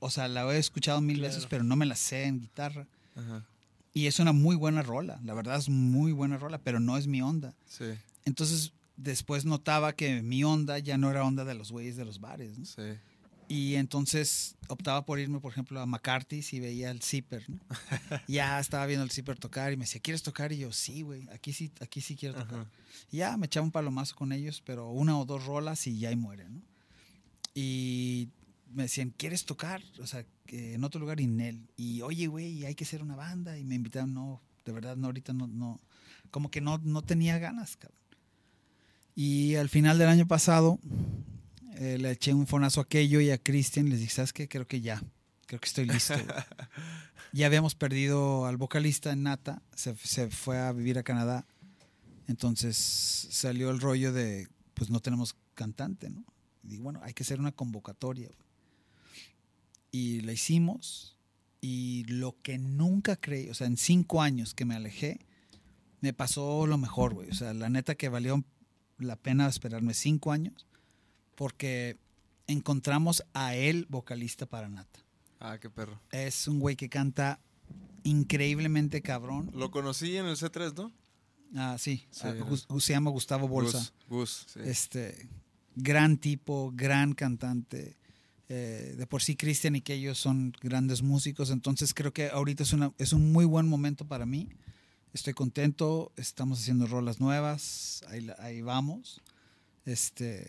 [0.00, 2.86] O sea, la he escuchado mil veces, pero no me la sé en guitarra.
[3.16, 3.44] Ajá.
[3.92, 7.08] Y es una muy buena rola, la verdad es muy buena rola, pero no es
[7.08, 7.56] mi onda.
[7.66, 7.84] Sí,
[8.24, 12.20] Entonces, después notaba que mi onda ya no era onda de los güeyes de los
[12.20, 12.64] bares, ¿no?
[12.64, 12.82] sí.
[13.48, 17.58] Y entonces optaba por irme, por ejemplo, a McCarthy y veía el zipper, ¿no?
[18.28, 20.52] ya estaba viendo el zipper tocar y me decía, ¿quieres tocar?
[20.52, 22.60] Y yo, sí, güey, aquí sí, aquí sí quiero tocar.
[22.60, 22.70] Ajá.
[23.10, 26.12] Y ya me echaba un palomazo con ellos, pero una o dos rolas y ya
[26.12, 26.60] y muere, ¿no?
[27.54, 28.28] Y
[28.70, 29.82] me decían, ¿quieres tocar?
[30.00, 31.68] O sea, en otro lugar y en él.
[31.76, 33.58] Y oye, güey, hay que hacer una banda.
[33.58, 35.80] Y me invitaron, no, de verdad, no, ahorita no, no,
[36.30, 37.98] como que no, no tenía ganas, cabrón.
[39.14, 40.78] Y al final del año pasado
[41.80, 43.88] eh, le eché un fonazo a aquello y a Cristian.
[43.88, 44.48] Les dije, ¿sabes qué?
[44.48, 45.00] Creo que ya.
[45.46, 46.14] Creo que estoy listo.
[46.14, 46.26] güey".
[47.32, 49.62] ya habíamos perdido al vocalista en Nata.
[49.76, 51.46] Se, se fue a vivir a Canadá.
[52.26, 52.76] Entonces
[53.30, 56.24] salió el rollo de, pues no tenemos cantante, ¿no?
[56.64, 58.28] Y digo, bueno, hay que hacer una convocatoria.
[59.92, 61.16] Y la hicimos.
[61.60, 65.20] Y lo que nunca creí, o sea, en cinco años que me alejé,
[66.00, 67.30] me pasó lo mejor, güey.
[67.30, 68.44] O sea, la neta que valió
[68.98, 70.67] la pena esperarme cinco años
[71.38, 71.96] porque
[72.48, 74.98] encontramos a él vocalista para Nata.
[75.38, 76.00] Ah, qué perro.
[76.10, 77.38] Es un güey que canta
[78.02, 79.48] increíblemente cabrón.
[79.54, 80.92] Lo conocí en el C3, ¿no?
[81.54, 82.32] Ah, sí, Sí, ah.
[82.32, 83.78] Gus- se llama Gustavo Bolsa.
[83.78, 84.60] Gus, Gus, sí.
[84.64, 85.28] Este,
[85.76, 87.96] gran tipo, gran cantante.
[88.48, 91.50] Eh, de por sí, Cristian y que ellos son grandes músicos.
[91.50, 94.48] Entonces creo que ahorita es, una, es un muy buen momento para mí.
[95.12, 96.10] Estoy contento.
[96.16, 98.02] Estamos haciendo rolas nuevas.
[98.40, 99.20] Ahí vamos.
[99.84, 100.48] Este,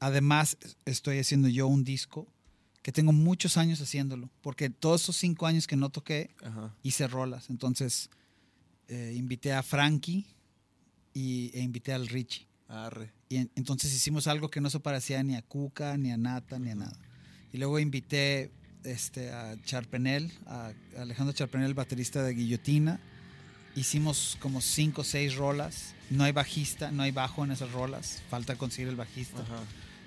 [0.00, 2.26] además, estoy haciendo yo un disco
[2.82, 4.30] que tengo muchos años haciéndolo.
[4.42, 6.74] Porque todos esos cinco años que no toqué, Ajá.
[6.82, 7.50] hice rolas.
[7.50, 8.10] Entonces,
[8.88, 10.24] eh, invité a Frankie
[11.14, 12.46] y, e invité al Richie.
[12.68, 13.12] Arre.
[13.28, 16.58] Y en- entonces hicimos algo que no se parecía ni a Cuca, ni a Nata,
[16.58, 16.96] ni a nada.
[17.52, 18.50] Y luego invité
[18.84, 23.00] este, a Charpenel, a Alejandro Charpenel, baterista de Guillotina.
[23.74, 25.94] Hicimos como cinco o seis rolas.
[26.10, 28.22] No hay bajista, no hay bajo en esas rolas.
[28.30, 29.40] Falta conseguir el bajista.
[29.42, 29.62] Ajá.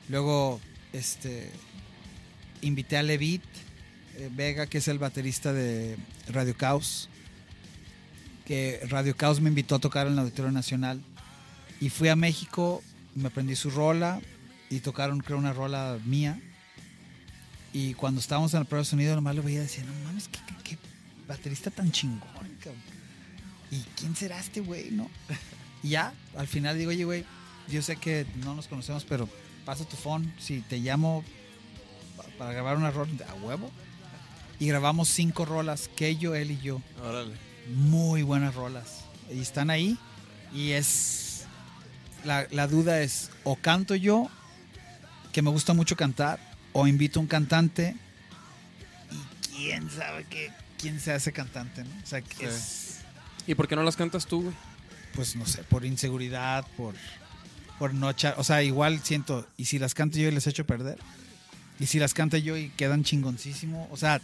[0.09, 0.59] Luego
[0.91, 1.49] este,
[2.61, 3.43] invité a Levit
[4.17, 5.97] eh, Vega, que es el baterista de
[6.27, 7.09] Radio Caos,
[8.45, 11.01] que Radio Caos me invitó a tocar en el Auditorio Nacional.
[11.79, 12.83] Y fui a México,
[13.15, 14.19] me aprendí su rola
[14.69, 16.41] y tocaron, creo, una rola mía.
[17.71, 20.77] Y cuando estábamos en prueba de sonido, nomás lo veía y decía, no mames, qué,
[21.27, 22.19] baterista tan chingón.
[23.69, 25.09] ¿Y quién será este güey, no?
[25.81, 27.23] Ya, al final digo, oye, güey,
[27.69, 29.29] yo sé que no nos conocemos, pero
[29.65, 30.33] pasa tu phone.
[30.39, 31.23] Si te llamo
[32.17, 33.71] pa- para grabar una rola, a huevo.
[34.59, 36.81] Y grabamos cinco rolas, que yo, él y yo.
[37.01, 37.33] Órale.
[37.75, 39.01] Muy buenas rolas.
[39.31, 39.97] Y están ahí.
[40.53, 41.45] Y es.
[42.25, 44.27] La, la duda es: o canto yo,
[45.31, 46.39] que me gusta mucho cantar,
[46.73, 47.95] o invito a un cantante.
[49.11, 51.89] Y quién sabe qué, quién sea ese cantante, ¿no?
[52.03, 52.45] O sea, que Sí.
[52.45, 52.99] es.
[53.47, 54.55] ¿Y por qué no las cantas tú, güey?
[55.15, 56.95] Pues no sé, por inseguridad, por.
[57.79, 58.35] Por no echar.
[58.37, 59.47] O sea, igual siento.
[59.57, 60.99] ¿Y si las canto yo y les echo perder?
[61.79, 63.87] ¿Y si las canto yo y quedan chingoncísimo?
[63.89, 64.19] O sea,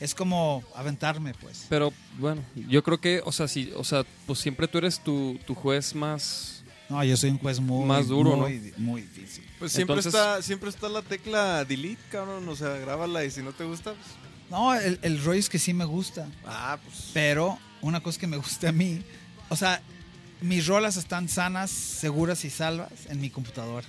[0.00, 1.66] es como aventarme, pues.
[1.68, 5.38] Pero bueno, yo creo que, o sea, sí, o sea, pues siempre tú eres tu,
[5.46, 6.62] tu juez más.
[6.88, 7.86] No, yo soy un juez muy.
[7.86, 9.44] Más duro, muy, di- Muy difícil.
[9.58, 12.48] Pues siempre Entonces- está siempre está la tecla delete, cabrón.
[12.48, 14.06] O sea, grábala y si no te gusta, pues.
[14.50, 16.26] No, el, el rollo es que sí me gusta.
[16.46, 17.10] Ah, pues.
[17.14, 19.02] Pero una cosa que me gusta a mí,
[19.48, 19.82] o sea,
[20.44, 23.86] mis rolas están sanas, seguras y salvas en mi computadora.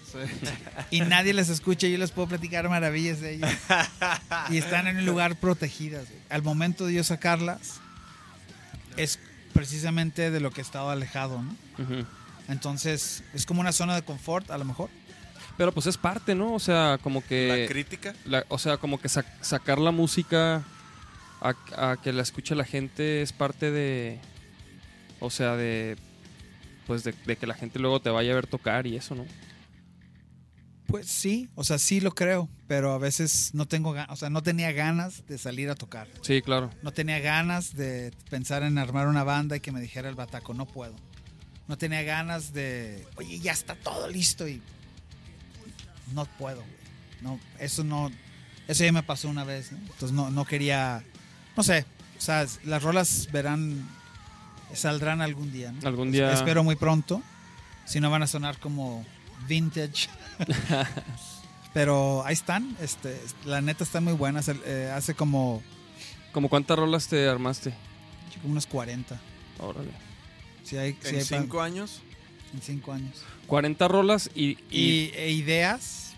[0.89, 3.55] Y nadie las escucha, yo les puedo platicar maravillas de ellas.
[4.49, 6.05] Y están en un lugar protegidas.
[6.29, 7.79] Al momento de yo sacarlas,
[8.97, 9.19] es
[9.53, 11.55] precisamente de lo que he estado alejado, ¿no?
[12.47, 14.89] Entonces, es como una zona de confort, a lo mejor.
[15.57, 16.53] Pero pues es parte, ¿no?
[16.53, 17.65] O sea, como La que.
[17.69, 18.13] crítica.
[18.25, 20.63] la- o sea, como que sac- sacar la música
[21.41, 21.53] a,
[21.91, 24.19] a que la escuche la gente es parte de.
[25.21, 25.95] O sea, de.
[26.85, 29.25] Pues de, de que la gente luego te vaya a ver tocar y eso, ¿no?
[30.87, 34.29] Pues sí, o sea, sí lo creo, pero a veces no tengo ganas, o sea,
[34.29, 36.07] no tenía ganas de salir a tocar.
[36.21, 36.69] Sí, claro.
[36.83, 40.53] No tenía ganas de pensar en armar una banda y que me dijera el bataco,
[40.53, 40.95] no puedo.
[41.67, 44.61] No tenía ganas de, oye, ya está todo listo y
[46.13, 46.85] no puedo, güey.
[47.21, 48.11] No, eso no,
[48.67, 49.79] eso ya me pasó una vez, ¿no?
[49.79, 51.03] Entonces no, no quería,
[51.57, 51.85] no sé,
[52.17, 53.87] o sea, las rolas verán,
[54.73, 55.87] saldrán algún día, ¿no?
[55.87, 56.31] Algún día.
[56.33, 57.21] Espero muy pronto,
[57.85, 59.05] si no van a sonar como
[59.47, 60.09] vintage.
[61.73, 64.47] Pero ahí están, este, la neta están muy buenas.
[64.49, 65.61] eh, hace como,
[66.31, 67.73] ¿Como cuántas rolas te armaste?
[68.41, 69.19] como unos 40.
[69.59, 69.89] Órale.
[70.79, 72.01] Hay, sí En hay cinco años.
[72.53, 73.15] en cinco años.
[73.47, 74.57] 40 rolas y.
[74.69, 76.13] y- Y, e ideas.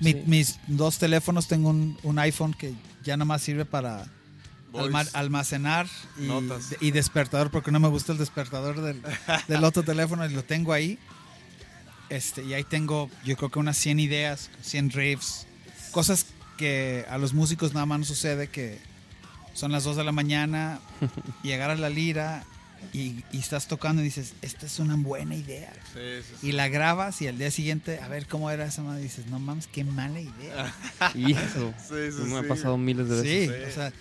[0.00, 0.22] Mi- Sí.
[0.26, 2.72] Mis dos teléfonos, tengo un, un iPhone que
[3.02, 4.06] ya nada más sirve para.
[4.74, 5.86] Alma- almacenar
[6.18, 6.74] y, Notas.
[6.80, 9.00] y despertador, porque no me gusta el despertador del,
[9.48, 10.98] del otro teléfono y lo tengo ahí.
[12.10, 15.46] Este, y ahí tengo, yo creo que unas 100 ideas, 100 riffs,
[15.92, 18.78] cosas que a los músicos nada más nos sucede que
[19.52, 20.80] son las 2 de la mañana
[21.42, 22.44] y agarras la lira
[22.94, 25.70] y, y estás tocando y dices, esta es una buena idea.
[25.92, 26.48] Sí, sí, sí.
[26.48, 29.38] Y la grabas y al día siguiente, a ver cómo era esa madre, dices, no
[29.38, 30.72] mames, qué mala idea.
[31.14, 31.74] Hijo.
[32.24, 33.50] Me ha pasado miles de veces.
[33.50, 33.92] Sí, o sea,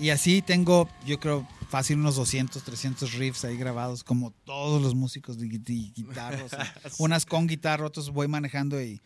[0.00, 4.94] y así tengo, yo creo, fácil unos 200, 300 riffs ahí grabados, como todos los
[4.94, 6.42] músicos de, de guitarra.
[6.44, 9.00] o sea, unas con guitarra, otros voy manejando y...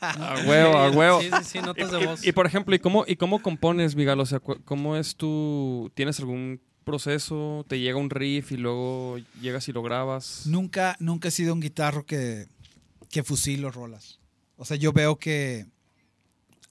[0.00, 1.20] A huevo, a huevo.
[1.22, 2.26] Sí, sí, sí, notas de Y- voz.
[2.26, 4.20] Y, por ejemplo, ¿y cómo, ¿y cómo compones, Vigal?
[4.20, 5.90] O sea, ¿cómo es tu...
[5.94, 7.64] ¿Tienes algún proceso?
[7.68, 10.42] ¿Te llega un riff y luego llegas y lo grabas?
[10.46, 12.46] Nunca, nunca he sido un guitarro que,
[13.10, 14.18] que fusilo rolas.
[14.56, 15.66] O sea, yo veo que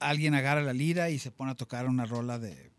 [0.00, 2.72] alguien agarra la lira y se pone a tocar una rola de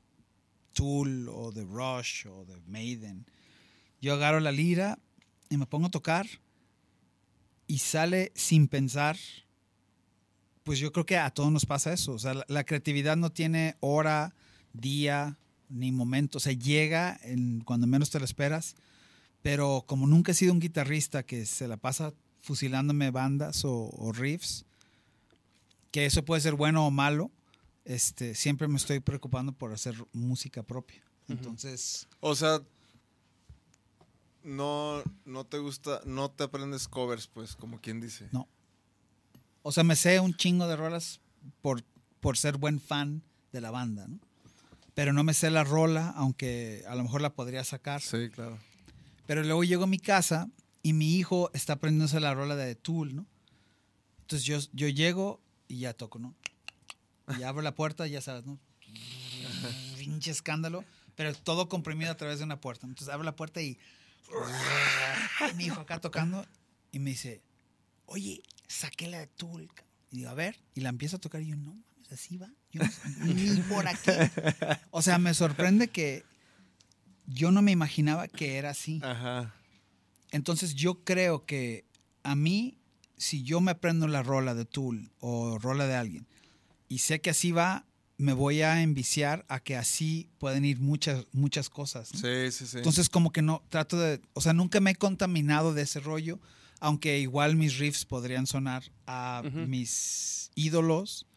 [0.73, 3.25] Tool o de Rush o de Maiden.
[4.01, 4.99] Yo agarro la lira
[5.49, 6.27] y me pongo a tocar
[7.67, 9.17] y sale sin pensar.
[10.63, 12.13] Pues yo creo que a todos nos pasa eso.
[12.13, 14.33] O sea, la, creatividad no tiene hora,
[14.73, 15.37] día
[15.69, 16.37] ni momento.
[16.37, 18.75] O sea, llega en, cuando menos te lo esperas
[19.41, 24.65] pero como nunca he sido un guitarrista que se la pasa fusilándome bandas o riffs,
[25.91, 27.31] que eso puede ser bueno o malo,
[27.85, 31.01] este, siempre me estoy preocupando por hacer música propia.
[31.27, 32.61] Entonces, O sea,
[34.43, 38.27] no, no te gusta, no te aprendes covers, pues, como quien dice.
[38.31, 38.47] No.
[39.63, 41.19] o sea, me sé un chingo de rolas
[41.61, 41.83] por,
[42.19, 43.21] por ser buen fan
[43.51, 44.19] de la banda, ¿no?
[44.93, 48.01] Pero no me sé la rola, aunque a lo mejor la podría sacar.
[48.01, 48.57] Sí, claro.
[49.25, 50.49] Pero luego llego a mi casa
[50.83, 53.25] y mi hijo está aprendiéndose la rola de Tool, ¿no?
[54.21, 55.39] Entonces yo, yo llego
[55.71, 56.35] y ya toco, ¿no?
[57.39, 58.59] Y abro la puerta, ya sabes, ¿no?
[59.97, 60.83] Pinche escándalo,
[61.15, 62.85] pero todo comprimido a través de una puerta.
[62.85, 63.77] Entonces abro la puerta y,
[65.49, 66.45] y mi hijo acá tocando
[66.91, 67.41] y me dice,
[68.05, 69.67] oye, saqué la de Tool.
[69.67, 69.93] cabrón".
[70.11, 72.49] Y digo, a ver, y la empiezo a tocar y yo, no mames, así va.
[72.73, 72.81] Yo
[73.23, 74.11] ni por aquí.
[74.89, 76.25] O sea, me sorprende que
[77.27, 78.99] yo no me imaginaba que era así.
[79.03, 79.55] Ajá.
[80.31, 81.85] Entonces yo creo que
[82.23, 82.77] a mí,
[83.21, 86.27] si yo me aprendo la rola de Tool o rola de alguien
[86.89, 87.85] y sé que así va,
[88.17, 92.11] me voy a enviciar a que así pueden ir muchas, muchas cosas.
[92.13, 92.19] ¿no?
[92.19, 92.77] Sí, sí, sí.
[92.77, 96.39] Entonces como que no, trato de, o sea, nunca me he contaminado de ese rollo,
[96.79, 101.27] aunque igual mis riffs podrían sonar a mis ídolos.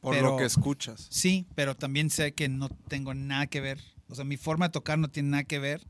[0.00, 1.06] Por pero- lo que escuchas.
[1.10, 3.78] Sí, pero también sé que no tengo nada que ver.
[4.08, 5.86] O sea, mi forma de tocar no tiene nada que ver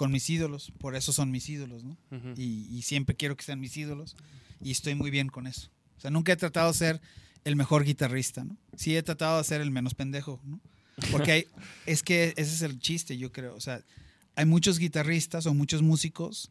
[0.00, 0.72] con mis ídolos.
[0.78, 1.98] Por eso son mis ídolos, ¿no?
[2.38, 4.16] Y, y siempre quiero que sean mis ídolos
[4.62, 5.68] y estoy muy bien con eso.
[5.98, 7.00] O sea, nunca he tratado de ser
[7.44, 8.56] el mejor guitarrista, ¿no?
[8.76, 10.58] Sí he tratado de ser el menos pendejo, ¿no?
[11.12, 11.46] Porque hay,
[11.86, 13.54] es que ese es el chiste, yo creo.
[13.54, 13.84] O sea,
[14.36, 16.50] hay muchos guitarristas o muchos músicos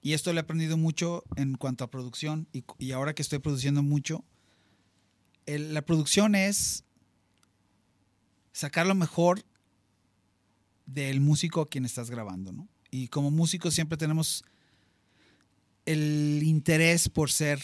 [0.00, 3.40] y esto lo he aprendido mucho en cuanto a producción y, y ahora que estoy
[3.40, 4.24] produciendo mucho,
[5.46, 6.84] el- la producción es
[8.52, 9.42] sacar lo mejor
[10.86, 12.68] del músico a quien estás grabando, ¿no?
[12.96, 14.42] Y como músicos siempre tenemos
[15.84, 17.60] el interés por ser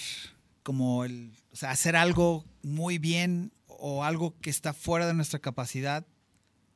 [0.63, 5.39] como el, o sea, hacer algo muy bien o algo que está fuera de nuestra
[5.39, 6.07] capacidad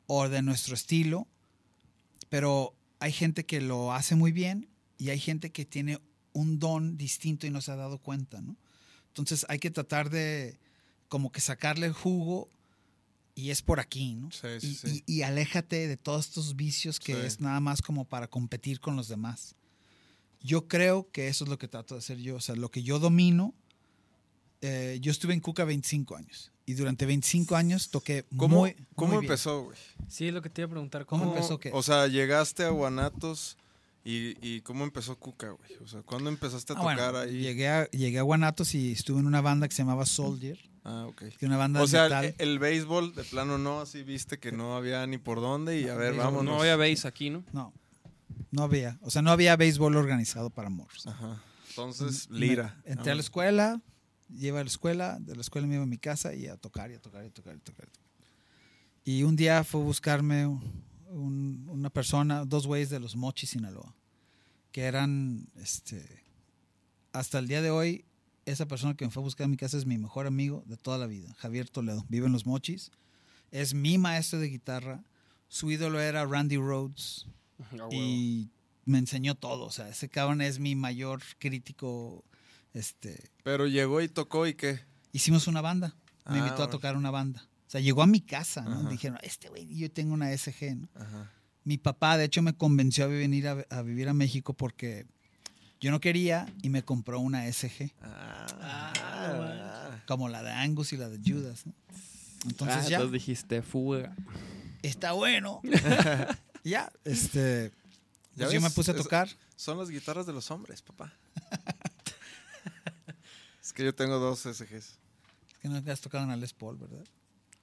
[0.07, 1.29] o de nuestro estilo,
[2.31, 5.99] pero hay gente que lo hace muy bien y hay gente que tiene
[6.33, 8.57] un don distinto y no se ha dado cuenta, ¿no?
[9.09, 10.59] Entonces hay que tratar de
[11.09, 12.49] como que sacarle jugo
[13.37, 14.31] y es por aquí, ¿no?
[14.33, 15.05] Sí, y, sí, sí.
[15.07, 17.21] y- y aléjate de todos estos vicios que Sí.
[17.25, 19.55] es nada más como para competir con los demás.
[20.43, 22.37] Yo creo que eso es lo que trato de hacer yo.
[22.37, 23.55] O sea, lo que yo domino.
[24.63, 26.51] eh, yo estuve en Cuca 25 años.
[26.65, 29.31] Y durante 25 años toqué ¿Cómo, muy, cómo muy bien.
[29.31, 29.77] empezó, güey?
[30.09, 31.05] Sí, es lo que te iba a preguntar.
[31.05, 31.71] ¿Cómo ¿Cómo, empezó qué?
[31.75, 33.59] O sea, llegaste a Guanatos
[34.03, 35.71] y, y ¿cómo empezó Cuca, güey?
[35.85, 37.39] O sea, ¿cuándo empezaste a Ah, tocar bueno, ahí?
[37.43, 40.59] llegué, a, llegué a Guanatos y estuve en una banda que se llamaba Soldier.
[40.89, 41.25] Ah, ok.
[41.37, 42.25] Que una banda O sea, metal.
[42.27, 45.89] el, el béisbol de plano no, así viste que no había ni por dónde y
[45.89, 46.45] a ver, béisbol vámonos.
[46.55, 47.43] No había bass aquí, ¿no?
[47.53, 47.73] No,
[48.53, 48.97] no había.
[49.03, 51.07] O sea, no había béisbol organizado para morros.
[51.09, 51.43] Ajá.
[51.71, 52.81] Entonces, Me- lira.
[52.85, 53.83] entré a la escuela,
[54.31, 56.91] iba a la escuela, de la escuela me iba a mi casa y a tocar
[56.91, 57.89] y a tocar y a tocar y a tocar.
[59.05, 63.95] Y un día fue a buscarme un- una persona, dos güeyes de los Mochis, Sinaloa,
[64.73, 66.23] que eran, este,
[67.13, 68.05] hasta el día de hoy,
[68.47, 70.77] esa persona que me fue a buscar a mi casa es mi mejor amigo de
[70.77, 72.91] toda la vida, Javier Toledo, vive en los Mochis,
[73.51, 75.05] es mi maestro de guitarra,
[75.49, 77.27] su ídolo era Randy Rhodes,
[77.91, 78.51] y
[78.85, 79.65] me enseñó todo.
[79.67, 82.25] O sea, ese cabrón es mi mayor crítico.
[82.73, 84.81] Este, Pero llegó y tocó y qué.
[85.13, 85.97] hicimos una banda.
[86.29, 87.49] Me Ah, invitó a tocar una banda.
[87.67, 88.81] O sea, llegó a mi casa, ¿no?
[88.81, 88.89] Ajá.
[88.91, 90.89] Dijeron, este güey, yo tengo una SG, ¿no?
[90.95, 91.33] Ajá.
[91.65, 95.07] Mi papá, de hecho, me convenció a venir a, a vivir a México porque
[95.81, 101.09] yo no quería y me compró una SG, Ah, como la de Angus y la
[101.09, 101.73] de Judas, ¿no?
[102.47, 104.15] Entonces Ah, ya, entonces dijiste fuga.
[104.83, 105.61] está bueno.
[106.65, 107.73] ya, este,
[108.37, 109.29] ¿Ya pues yo me puse a Es- tocar.
[109.57, 111.13] Son las guitarras de los hombres, papá.
[113.63, 114.99] es que yo tengo dos SGs.
[115.63, 117.05] Que no has tocado una Les Paul, ¿verdad?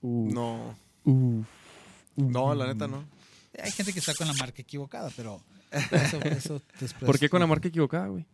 [0.01, 1.43] No, Uh.
[2.16, 3.05] no, la neta no.
[3.61, 5.41] Hay gente que está con la marca equivocada, pero
[5.91, 6.61] eso, eso
[7.05, 8.26] ¿Por qué con la marca equivocada, güey?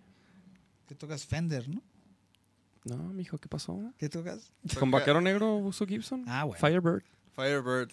[0.88, 1.82] ¿Qué tocas Fender, no?
[2.86, 3.80] No, mijo, ¿qué pasó?
[3.98, 4.54] ¿Qué tocas?
[4.80, 6.24] ¿Con Vaquero Negro uso Gibson?
[6.28, 6.60] Ah, bueno.
[6.60, 7.04] Firebird.
[7.36, 7.92] Firebird.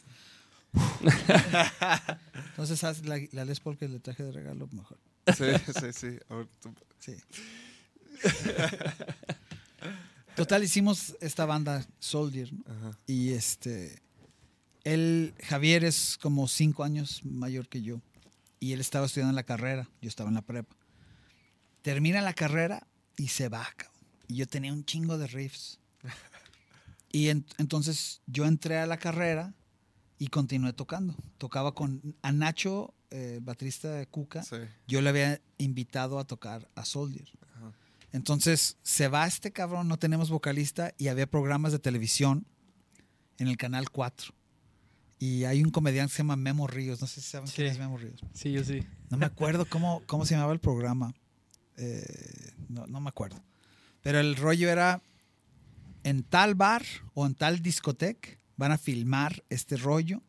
[2.50, 4.98] Entonces haz la, la Les Paul que le traje de regalo mejor.
[5.36, 5.44] Sí,
[5.80, 6.18] sí, sí.
[6.28, 7.14] A ver, tú- Sí.
[10.34, 12.62] Total, hicimos esta banda Soldier, ¿no?
[12.66, 12.98] Ajá.
[13.06, 14.00] Y este.
[14.84, 18.00] Él, Javier, es como cinco años mayor que yo.
[18.60, 19.88] Y él estaba estudiando en la carrera.
[20.00, 20.74] Yo estaba en la prepa.
[21.82, 22.86] Termina la carrera
[23.16, 23.96] y se va, cabrón.
[24.28, 25.78] Y yo tenía un chingo de riffs.
[27.12, 29.54] Y en- entonces yo entré a la carrera
[30.18, 31.14] y continué tocando.
[31.38, 34.42] Tocaba con a Nacho, eh, baterista de Cuca.
[34.42, 34.56] Sí.
[34.88, 37.28] Yo le había invitado a tocar a Soldier.
[37.54, 37.72] Ajá.
[38.12, 42.46] Entonces se va este cabrón, no tenemos vocalista y había programas de televisión
[43.38, 44.34] en el canal 4.
[45.18, 47.72] Y hay un comediante que se llama Memo Ríos, no sé si saben quién Sí.
[47.72, 48.20] es Memo Ríos.
[48.34, 48.82] Sí, yo sí.
[49.08, 51.14] No me acuerdo cómo, cómo se llamaba el programa.
[51.78, 53.42] Eh, no, no me acuerdo.
[54.02, 55.00] Pero el rollo era
[56.04, 60.22] en tal bar o en tal discoteca van a filmar este rollo.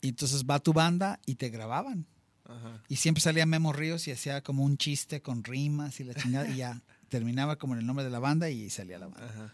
[0.00, 2.06] Y entonces va tu banda y te grababan.
[2.44, 2.82] Ajá.
[2.88, 6.48] Y siempre salía Memo Ríos y hacía como un chiste con rimas y la chingada.
[6.48, 9.26] y ya terminaba como en el nombre de la banda y salía la banda.
[9.26, 9.52] Ajá.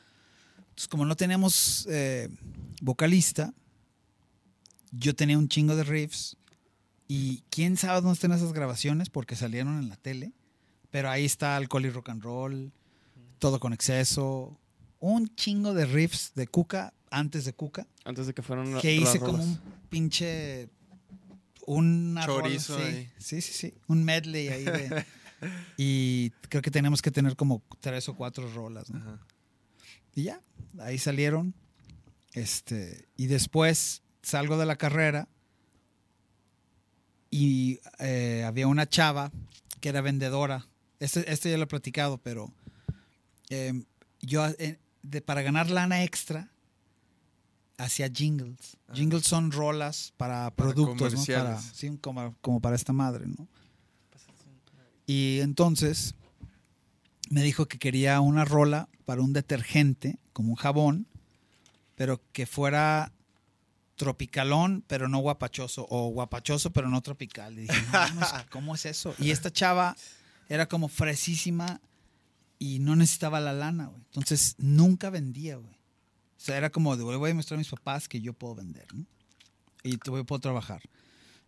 [0.58, 2.28] Entonces, como no teníamos eh,
[2.82, 3.52] vocalista,
[4.92, 6.36] yo tenía un chingo de riffs.
[7.08, 10.32] Y quién sabe dónde están esas grabaciones porque salieron en la tele.
[10.90, 12.72] Pero ahí está Alcohol y Rock and Roll,
[13.38, 14.58] Todo con Exceso,
[15.00, 19.18] un chingo de riffs de Cuca antes de Cuca Antes de que fueran que hice
[19.18, 20.68] como un pinche
[21.66, 23.10] rola, Chorizo sí, ahí.
[23.18, 25.04] sí, sí, sí, un medley ahí de-
[25.76, 28.98] y creo que tenemos que tener como tres o cuatro rolas, ¿no?
[28.98, 29.20] Ajá.
[30.14, 30.40] Y ya,
[30.78, 31.54] ahí salieron.
[32.34, 35.28] Este, y después salgo de la carrera
[37.30, 39.32] y eh, había una chava
[39.80, 40.66] que era vendedora.
[41.00, 42.52] Este, este ya lo he platicado, pero
[43.50, 43.82] eh,
[44.20, 46.50] yo eh, de- para ganar lana extra
[47.78, 48.76] hacía jingles.
[48.88, 48.92] Ah.
[48.94, 51.24] Jingles son rolas para Para productos, ¿no?
[51.34, 53.48] Para, sí, como, como para esta madre, ¿no?
[55.06, 56.14] Y entonces
[57.28, 61.06] me dijo que quería una rola para un detergente, como un jabón,
[61.96, 63.12] pero que fuera
[64.02, 67.56] tropicalón, pero no guapachoso, o guapachoso, pero no tropical.
[67.56, 69.14] Y dije, no, no, ¿cómo es eso?
[69.20, 69.96] Y esta chava
[70.48, 71.80] era como fresísima
[72.58, 74.02] y no necesitaba la lana, güey.
[74.06, 75.72] Entonces nunca vendía, güey.
[75.74, 78.56] O sea, era como de, "Güey, voy a mostrar a mis papás que yo puedo
[78.56, 79.06] vender, ¿no?
[79.84, 80.82] Y voy, puedo trabajar.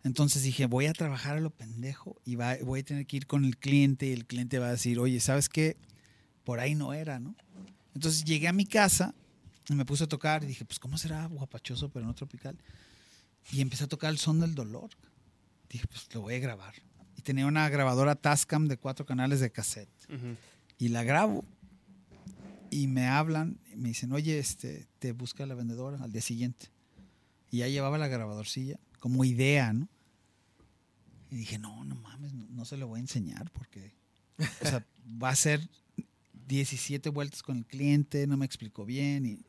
[0.05, 3.27] Entonces dije, voy a trabajar a lo pendejo y va- voy a tener que ir
[3.27, 5.75] con el cliente y el cliente va a decir, oye, ¿sabes qué?
[6.45, 7.35] Por ahí no era, ¿no?
[7.93, 9.13] Entonces llegué a mi casa
[9.73, 12.57] me puse a tocar y dije, pues ¿cómo será guapachoso pero no tropical?
[13.51, 14.89] Y empecé a tocar el son del dolor.
[15.69, 16.73] Dije, pues lo voy a grabar.
[17.17, 19.89] Y tenía una grabadora Tascam de cuatro canales de cassette.
[20.77, 21.45] Y la grabo.
[22.69, 26.67] Y me hablan y me dicen, oye, este, te busca la vendedora al día siguiente.
[27.51, 29.87] Y ya llevaba la grabadorcilla como idea, ¿no?
[31.31, 33.93] Y dije, no, no mames, no, no se lo voy a enseñar porque,
[34.61, 34.85] o sea,
[35.21, 35.67] va a ser
[36.47, 39.25] 17 vueltas con el cliente, no me explicó bien.
[39.25, 39.45] Y,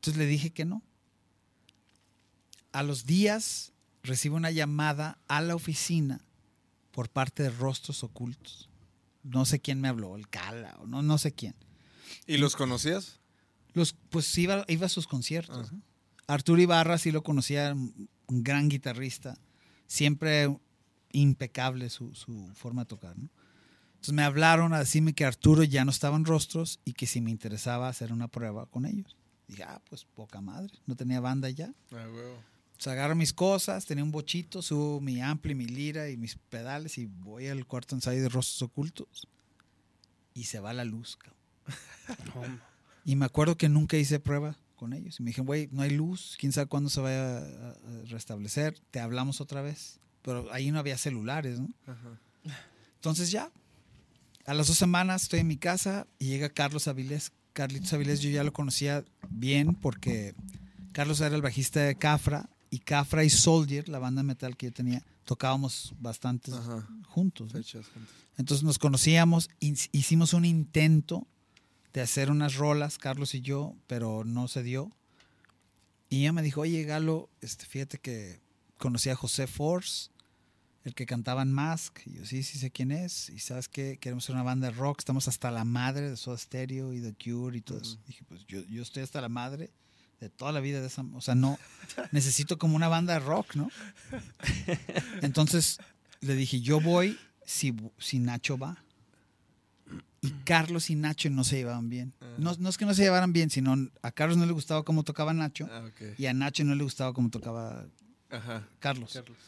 [0.00, 0.82] entonces le dije que no.
[2.72, 3.72] A los días
[4.02, 6.24] recibo una llamada a la oficina
[6.90, 8.68] por parte de Rostros Ocultos.
[9.22, 11.54] No sé quién me habló, el Cala, o no, no sé quién.
[12.26, 13.20] ¿Y los conocías?
[13.74, 15.72] Los, pues iba, iba a sus conciertos.
[15.72, 15.82] ¿no?
[16.26, 19.36] Arturo Ibarra sí lo conocía, un un gran guitarrista,
[19.86, 20.56] siempre
[21.12, 23.18] impecable su, su forma de tocar.
[23.18, 23.28] ¿no?
[23.90, 27.20] Entonces me hablaron a decirme que Arturo ya no estaba en rostros y que si
[27.20, 29.16] me interesaba hacer una prueba con ellos.
[29.50, 31.72] Dije, ah, pues poca madre, no tenía banda ya.
[31.92, 32.42] Ah, huevo.
[32.72, 36.96] Entonces agarro mis cosas, tenía un bochito, subo mi ampli, mi lira y mis pedales
[36.96, 39.28] y voy al cuarto ensayo de Rostros Ocultos
[40.32, 41.16] y se va la luz.
[41.16, 42.60] cabrón.
[43.02, 45.18] Y me acuerdo que nunca hice prueba con ellos.
[45.18, 47.76] Y me dijeron, güey, no hay luz, quién sabe cuándo se vaya a, a
[48.08, 49.98] restablecer, te hablamos otra vez.
[50.22, 51.68] Pero ahí no había celulares, ¿no?
[51.86, 52.20] Ajá.
[52.96, 53.50] Entonces ya,
[54.44, 57.32] a las dos semanas estoy en mi casa y llega Carlos Avilés.
[57.52, 60.34] Carlitos Avilés yo ya lo conocía bien porque
[60.92, 64.72] Carlos era el bajista de Cafra y Cafra y Soldier, la banda metal que yo
[64.72, 66.88] tenía, tocábamos bastante Ajá.
[67.08, 67.52] juntos.
[68.36, 71.26] Entonces nos conocíamos, hicimos un intento
[71.92, 74.92] de hacer unas rolas, Carlos y yo, pero no se dio.
[76.08, 78.40] Y ella me dijo, oye, Galo, este, fíjate que
[78.78, 80.10] conocí a José Force,
[80.84, 82.00] el que cantaba en Mask.
[82.06, 83.28] Y yo, sí, sí sé quién es.
[83.30, 86.38] Y sabes qué, queremos ser una banda de rock, estamos hasta la madre de Soda
[86.38, 87.98] Stereo y The Cure y todo eso.
[88.06, 89.70] Dije, pues yo, yo estoy hasta la madre
[90.20, 91.02] de toda la vida de esa...
[91.14, 91.58] O sea, no,
[92.12, 93.70] necesito como una banda de rock, ¿no?
[95.22, 95.78] Entonces
[96.20, 98.82] le dije, yo voy si, si Nacho va.
[100.22, 102.12] Y Carlos y Nacho no se llevaban bien.
[102.36, 105.02] No, no es que no se llevaran bien, sino a Carlos no le gustaba cómo
[105.02, 107.86] tocaba Nacho Ah, y a Nacho no le gustaba cómo tocaba
[108.28, 108.68] Ajá.
[108.78, 109.14] Carlos.
[109.14, 109.38] Carlos.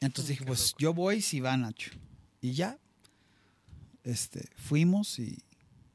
[0.00, 1.90] Entonces dije, pues yo voy si va Nacho.
[2.40, 2.78] Y ya,
[4.04, 5.42] este, fuimos y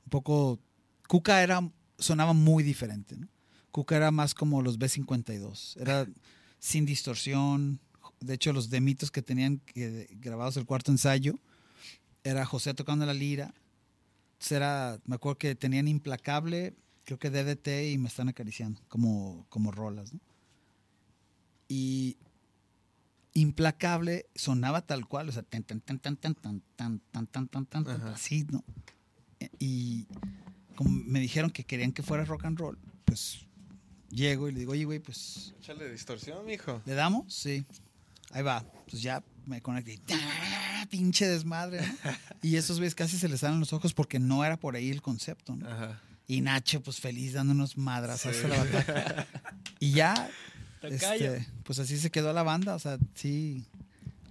[0.05, 0.59] un poco,
[1.07, 3.27] Cuca era, sonaba muy diferente, ¿no?
[3.71, 6.07] Cuca era más como los B52, era
[6.59, 7.79] sin distorsión.
[8.19, 11.39] De hecho, los demitos que tenían que- grabados el cuarto ensayo,
[12.23, 13.53] era José tocando la lira.
[14.33, 16.73] Entonces era, me acuerdo que tenían Implacable,
[17.05, 20.19] creo que DDT y Me Están Acariciando, como, como rolas, ¿no?
[21.67, 22.17] Y
[23.35, 27.47] implacable sonaba tal cual, o sea, tan, tan, tan, tan, tan, tan, tan, tan, tan,
[27.47, 28.13] tan, tan, Ajá.
[28.13, 28.63] así, ¿no?
[29.39, 30.07] E- Y
[30.75, 33.45] como me dijeron que querían que fuera rock and roll, pues
[34.09, 36.81] llego y le digo, oye, güey, pues, Échale distorsión, mijo.
[36.85, 37.31] ¿le damos?
[37.33, 37.65] Sí.
[38.31, 38.65] Ahí va.
[38.89, 39.93] Pues ya me conecté.
[39.93, 40.87] y ¡ah!
[40.89, 42.11] Pinche desmadre, ¿no?
[42.41, 45.01] Y esos güeyes casi se les salen los ojos porque no era por ahí el
[45.01, 45.67] concepto, ¿no?
[45.69, 46.01] Ajá.
[46.27, 48.29] Y Nacho, pues feliz, dándonos madras Sí.
[48.29, 49.27] hasta la batalla.
[49.79, 50.29] Y ya.
[50.89, 52.75] Este, pues así se quedó la banda.
[52.75, 53.65] O sea, sí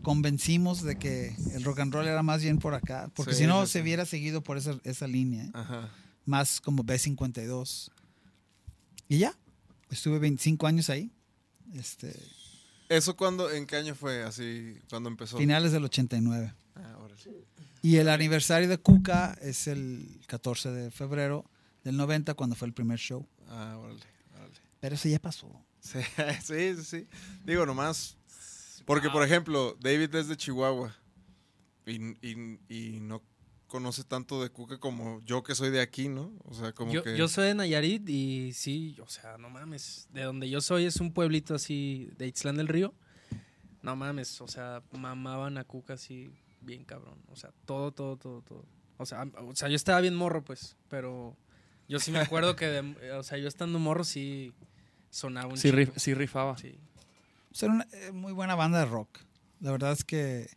[0.03, 3.11] convencimos de que el rock and roll era más bien por acá.
[3.15, 5.45] Porque Sí, si no, se hubiera seguido por esa, esa línea.
[5.45, 5.51] ¿eh?
[5.55, 5.91] Ajá.
[6.25, 7.91] Más como B52.
[9.09, 9.37] Y ya,
[9.91, 11.11] estuve 25 años ahí.
[11.75, 12.15] Este,
[12.89, 15.39] ¿Eso cuándo, en qué año fue así, cuando empezó?
[15.39, 16.55] finales del 89.
[16.77, 17.23] Ah, órale.
[17.83, 21.45] Y el aniversario de Cuca es el 14 de febrero
[21.83, 23.27] del 90 cuando fue el primer show.
[23.49, 24.01] Ah, órale,
[24.35, 24.55] órale.
[24.81, 25.51] Pero eso ya pasó.
[26.43, 27.07] Sí, sí, sí.
[27.45, 28.17] Digo, nomás.
[28.87, 30.95] Porque, por ejemplo, David es de Chihuahua.
[31.87, 33.23] Y, y- y no
[33.67, 36.33] conoce tanto de Cuca como yo que soy de aquí, ¿no?
[36.45, 37.17] O sea, como Yo, que.
[37.17, 40.07] yo soy de Nayarit y sí, o sea, no mames.
[40.11, 42.95] De donde yo soy es un pueblito así de Itzlán del Río.
[43.83, 46.31] No mames, o sea, mamaban a Cuca así
[46.61, 47.19] bien cabrón.
[47.29, 48.65] O sea, todo, todo, todo, todo.
[48.97, 51.37] O sea, o sea yo estaba bien morro, pues, pero
[51.89, 54.53] yo sí me acuerdo que, de- o sea, yo estando morro sí
[55.15, 56.57] sonaba un Sí, rif- sí rifaba.
[56.59, 56.75] Sí.
[57.51, 59.21] Pues era una eh, muy buena banda de rock.
[59.61, 60.49] La verdad es que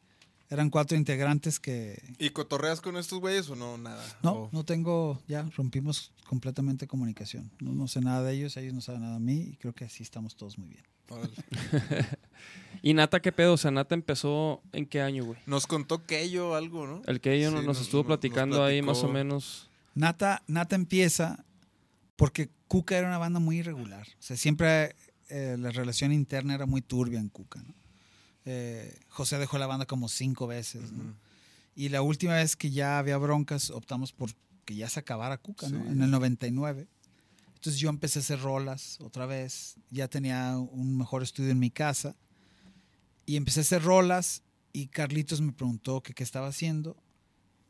[0.49, 2.01] eran cuatro integrantes que...
[2.18, 3.78] ¿Y cotorreas con estos güeyes o no?
[3.78, 4.03] Nada.
[4.24, 7.51] No, no tengo, ya rompimos completamente comunicación.
[7.60, 9.86] No, no sé nada de ellos, ellos no saben nada de mí y creo que
[9.86, 10.84] así estamos todos muy bien.
[12.82, 13.53] ¿Y Nata qué pedo?
[13.53, 15.39] O sea, Nata empezó en qué año, güey?
[15.45, 17.01] Nos contó que yo algo, ¿no?
[17.08, 19.70] El que ella Sí, nos nos- estuvo nos- platicando nos ahí más o menos.
[19.95, 21.43] Nata, Nata empieza
[22.16, 24.07] porque Cuca era una banda muy irregular.
[24.20, 24.95] O sea, siempre
[25.30, 27.61] eh, la relación interna era muy turbia en Cuca.
[27.61, 27.74] ¿no?
[28.45, 30.82] Eh, José dejó la banda como cinco veces.
[31.76, 34.32] Y la última vez que ya había broncas, optamos por
[34.65, 35.68] que ya se acabara Cuca.
[35.68, 36.88] En el 99.
[37.55, 39.76] Entonces yo empecé a hacer rolas otra vez.
[39.89, 42.15] Ya tenía un mejor estudio en mi casa.
[43.26, 44.41] Y empecé a hacer rolas
[44.74, 46.95] y Carlitos me preguntó que qué estaba haciendo.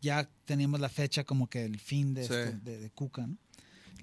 [0.02, 2.34] Ya teníamos la fecha como que el fin de, Sí.
[2.34, 3.38] esto- de, de Cuca, ¿no?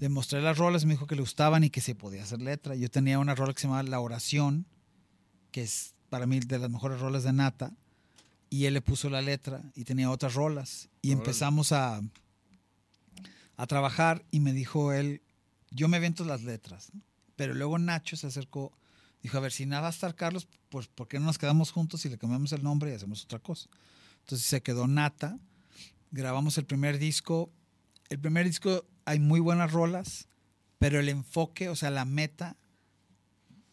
[0.01, 2.75] Le mostré las rolas, me dijo que le gustaban y que se podía hacer letra.
[2.75, 4.67] Yo tenía una rola que se llamaba La Oración,
[5.51, 7.73] que es para mí de las mejores rolas de Nata
[8.55, 11.21] y él le puso la letra y tenía otras rolas y Órale.
[11.23, 12.01] empezamos a
[13.57, 15.23] a trabajar y me dijo él
[15.73, 16.93] yo me invento las letras
[17.35, 18.77] pero luego Nacho se acercó
[19.23, 21.73] dijo a ver si nada va a estar Carlos pues ¿por qué no nos quedamos
[21.73, 23.69] juntos y le cambiamos el nombre y hacemos otra cosa
[24.21, 25.37] entonces se quedó Nata
[26.13, 27.51] grabamos el primer disco
[28.09, 30.29] el primer disco hay muy buenas rolas
[30.79, 32.57] pero el enfoque o sea la meta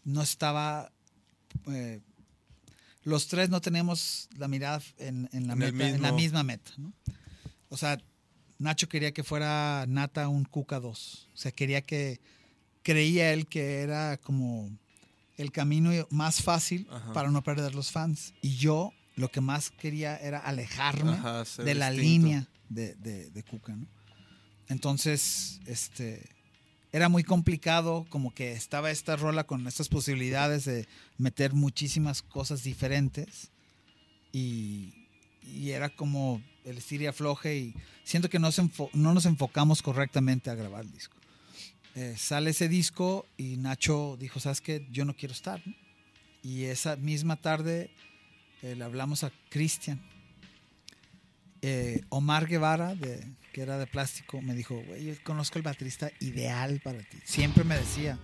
[0.03, 0.91] no estaba
[1.67, 2.01] eh,
[3.03, 6.71] los tres no tenemos la mirada en, en la, En en misma meta.
[6.77, 6.93] ¿no?
[7.69, 7.97] O sea,
[8.59, 11.29] Nacho quería que fuera Nata un Cuca 2.
[11.33, 12.19] O sea, quería que,
[12.83, 14.69] creía él que era como
[15.37, 17.13] el camino más fácil Ajá.
[17.13, 18.33] para no perder los fans.
[18.41, 23.43] Y yo lo que más quería era alejarme Ajá, de la línea de, de, de
[23.43, 23.87] Cuca, ¿no?
[24.71, 26.23] Entonces, este,
[26.93, 32.63] era muy complicado, como que estaba esta rola con estas posibilidades de meter muchísimas cosas
[32.63, 33.51] diferentes
[34.31, 34.93] y,
[35.43, 38.49] era como el estir y afloje y siento que no,
[38.93, 41.17] no nos enfocamos correctamente a grabar el disco.
[41.95, 44.87] Eh, sale ese disco y Nacho dijo, ¿sabes qué?
[44.89, 45.61] Yo no quiero estar.
[46.43, 47.91] Y esa misma tarde
[48.61, 50.01] eh, le hablamos a Cristian.
[51.61, 56.11] Eh, Omar Guevara, de, que era de plástico, me dijo, güey, yo conozco el baterista
[56.19, 57.17] ideal para ti.
[57.25, 58.17] Siempre me decía,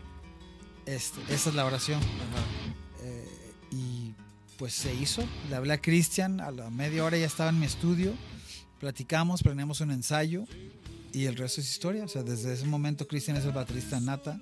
[0.86, 2.00] este, esa es la oración.
[2.02, 3.04] Ajá.
[3.04, 3.28] Eh,
[3.72, 4.14] y
[4.58, 5.24] pues se hizo.
[5.50, 8.14] Le hablé a Cristian, a la media hora ya estaba en mi estudio,
[8.80, 10.46] platicamos, planeamos un ensayo
[11.14, 12.04] y el resto es historia.
[12.06, 14.40] O sea, desde ese momento Cristian es el baterista nata,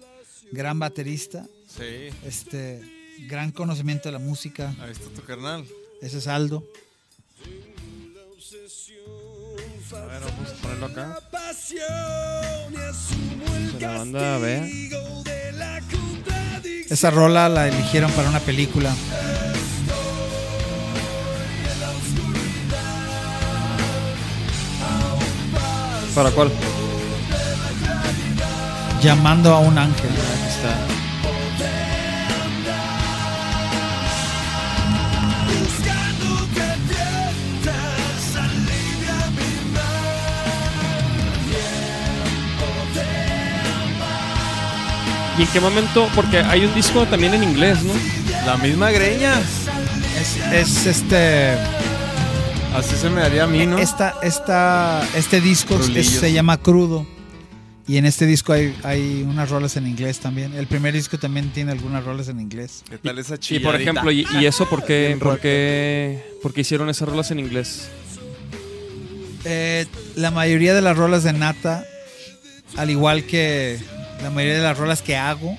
[0.51, 2.09] gran baterista, Sí.
[2.23, 2.81] este,
[3.27, 4.73] gran conocimiento de la música.
[4.79, 5.65] Ahí está tu carnal.
[6.01, 6.63] Ese es Aldo.
[9.93, 11.19] A ver, vamos a ponerlo acá.
[13.79, 14.67] La banda vea.
[16.89, 18.95] Esa rola la eligieron para una película.
[26.15, 26.49] ¿Para cuál?
[29.03, 30.09] Llamando a un ángel.
[30.09, 30.94] Aquí está.
[45.37, 46.07] ¿Y en qué momento?
[46.15, 47.93] Porque hay un disco también en inglés, ¿no?
[48.45, 49.33] La misma greña.
[50.19, 51.55] Es, es este.
[52.73, 53.77] Así se me haría a mí, ¿no?
[53.77, 57.05] Esta, esta, este disco es- se llama Crudo.
[57.87, 60.53] Y en este disco hay, hay unas rolas en inglés también.
[60.55, 62.83] El primer disco también tiene algunas rolas en inglés.
[62.89, 66.61] ¿Qué tal esa Y por ejemplo, ¿y, y eso por qué, por qué, por qué
[66.61, 67.89] hicieron esas rolas en inglés?
[69.43, 71.85] Eh, la mayoría de las rolas de Nata,
[72.75, 73.77] al igual que
[74.21, 75.57] la mayoría de las rolas que hago,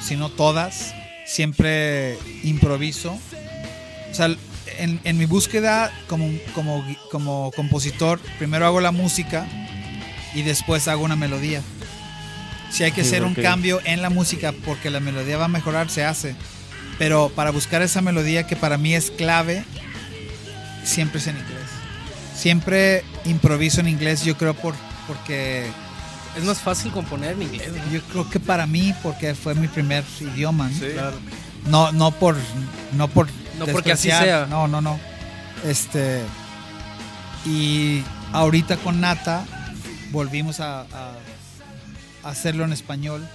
[0.00, 0.94] si no todas,
[1.26, 3.18] siempre improviso.
[4.10, 4.34] O sea,
[4.78, 9.46] en, en mi búsqueda como, como, como compositor, primero hago la música
[10.34, 11.62] y después hago una melodía.
[12.70, 15.44] Si hay que Sí, hacer un porque- cambio en la música porque la melodía va
[15.44, 16.34] a mejorar, se hace.
[16.98, 19.64] Pero para buscar esa melodía que para mí es clave,
[20.84, 21.58] siempre es en inglés.
[22.34, 24.74] Siempre improviso en inglés, yo creo por,
[25.06, 25.66] porque
[26.36, 27.92] Es más fácil componer en inglés, ¿no?
[27.92, 30.78] Yo creo que para mí, porque fue mi primer idioma, ¿no?
[30.78, 30.86] Sí.
[30.92, 31.16] Claro.
[31.66, 32.36] No, no por,
[32.92, 33.28] no por,
[33.58, 34.46] No porque así sea.
[34.46, 34.98] No, no, no.
[35.64, 36.22] Este,
[37.44, 38.02] y
[38.32, 39.44] ahorita con Nata
[40.10, 41.16] volvimos a, a-
[42.24, 43.26] a hacerlo en español.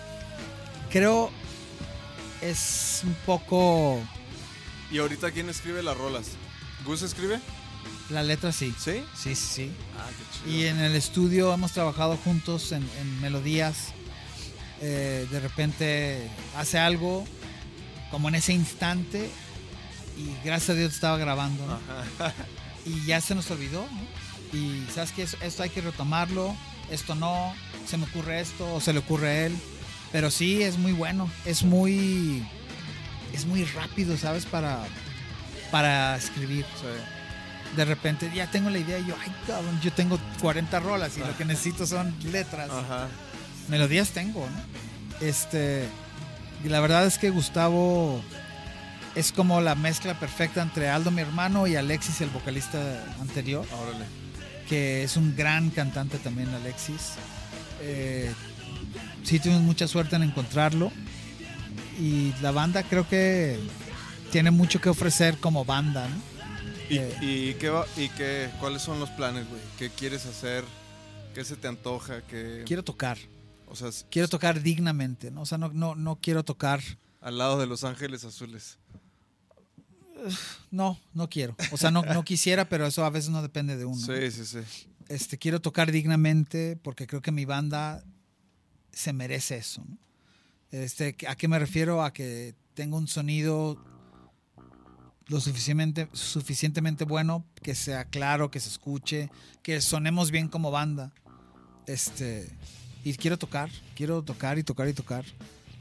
[0.90, 1.30] Creo
[2.42, 4.00] es un poco
[4.92, 6.28] ¿Y ahorita quién escribe las rolas?
[6.86, 7.40] ¿Gus escribe?
[8.10, 8.74] La letra sí.
[8.78, 9.04] ¿Sí?
[9.16, 9.72] Sí, sí, sí.
[9.98, 10.58] Ah, qué chido.
[10.58, 13.94] Y en el estudio hemos trabajado juntos en, en melodías.
[14.82, 17.26] Eh, de repente hace algo
[18.12, 19.30] como en ese instante
[20.18, 21.64] y gracias a Dios estaba grabando.
[22.86, 23.82] Y ya se nos olvidó.
[23.82, 24.58] ¿no?
[24.58, 26.56] Y sabes que esto hay que retomarlo,
[26.90, 27.54] esto no,
[27.86, 29.58] se me ocurre esto o se le ocurre a él.
[30.12, 32.48] Pero sí, es muy bueno, es muy,
[33.34, 34.46] es muy rápido, ¿sabes?
[34.46, 34.86] Para,
[35.70, 36.66] para escribir.
[37.76, 41.20] De repente ya tengo la idea y yo, ay cabrón, yo tengo 40 rolas y
[41.20, 42.70] lo que necesito son letras.
[42.72, 43.08] Ajá.
[43.68, 45.26] Melodías tengo, ¿no?
[45.26, 45.88] Este,
[46.64, 48.22] y la verdad es que Gustavo
[49.16, 54.06] es como la mezcla perfecta entre Aldo, mi hermano, y Alexis, el vocalista anterior, Órale.
[54.70, 57.14] que es un gran cantante también, Alexis.
[57.82, 58.32] Eh,
[59.24, 60.92] sí tuvimos mucha suerte en encontrarlo.
[62.00, 63.60] Y la banda creo que
[64.32, 66.37] tiene mucho que ofrecer como banda, ¿no?
[66.90, 67.18] ¿Y, Eh.
[67.22, 69.62] y qué va, y qué, cuáles son los planes, güey?
[69.78, 70.64] ¿Qué quieres hacer?
[71.34, 72.22] ¿Qué se te antoja?
[72.28, 73.18] ¿Qué, Quiero tocar,
[73.68, 75.42] o sea, quiero tocar dignamente, ¿no?
[75.42, 76.82] O sea, no, no, no quiero tocar
[77.22, 78.78] al lado de Los Ángeles Azules.
[80.72, 81.56] No, no quiero.
[81.72, 83.98] O sea, no, no quisiera, pero eso a veces no depende de uno.
[84.04, 84.60] Sí, sí, sí.
[85.10, 88.04] Este, quiero tocar dignamente porque creo que mi banda
[88.92, 89.84] se merece eso.
[89.88, 89.98] ¿no?
[90.72, 92.04] Este, ¿A qué me refiero?
[92.04, 93.78] A que tenga un sonido
[95.28, 99.30] lo suficientemente, suficientemente bueno, que sea claro, que se escuche,
[99.62, 101.12] que sonemos bien como banda.
[101.86, 102.50] Este,
[103.04, 105.26] y quiero tocar, quiero tocar y tocar y tocar.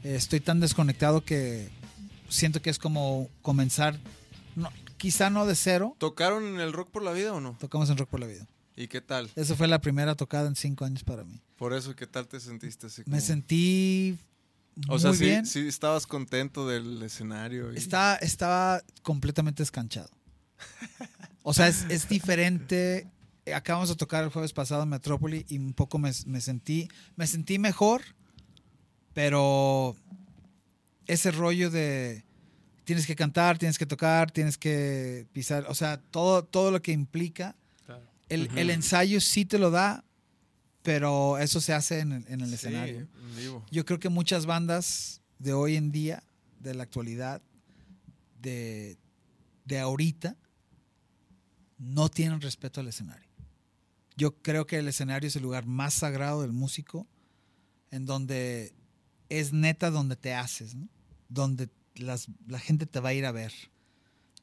[0.03, 1.69] Eh, Estoy tan desconectado que
[2.29, 3.97] siento que es como comenzar,
[4.55, 7.55] no, quizá no de cero, ¿Tocaron en el Rock por la Vida o no?
[7.59, 8.45] tocamos en Rock por la Vida.
[8.75, 9.31] ¿Y qué tal?
[9.35, 11.41] Esa fue la primera tocada en cinco años para mí.
[11.57, 13.01] Por eso, ¿qué tal te sentiste así?
[13.07, 14.17] Me sentí
[14.87, 15.45] O muy sea, sí, bien.
[15.45, 17.73] sí estabas contento del escenario.
[17.73, 20.09] y- Estaba, estaba completamente descanchado.
[21.43, 23.07] O sea, es, es diferente.
[23.55, 27.25] Acabamos de tocar el jueves pasado en Metrópoli y un poco me, me sentí, me
[27.27, 28.01] sentí mejor,
[29.13, 29.95] pero
[31.07, 32.23] ese rollo de
[32.83, 36.91] tienes que cantar, tienes que tocar, tienes que pisar, o sea, todo, todo lo que
[36.91, 37.55] implica.
[37.85, 38.03] Claro.
[38.29, 40.03] El, el ensayo sí te lo da,
[40.87, 43.09] pero eso se hace en, el- en el Sí, escenario.
[43.35, 43.65] vivo.
[43.69, 46.23] Yo creo que muchas bandas de hoy en día,
[46.61, 47.41] de la actualidad,
[48.41, 48.97] de,
[49.65, 50.37] de ahorita,
[51.77, 53.27] no tienen respeto al escenario.
[54.15, 57.05] Yo creo que el escenario es el lugar más sagrado del músico,
[57.91, 58.73] en donde
[59.27, 60.87] es neta donde te haces, ¿no?
[61.27, 63.51] donde las- la gente te va a ir a ver.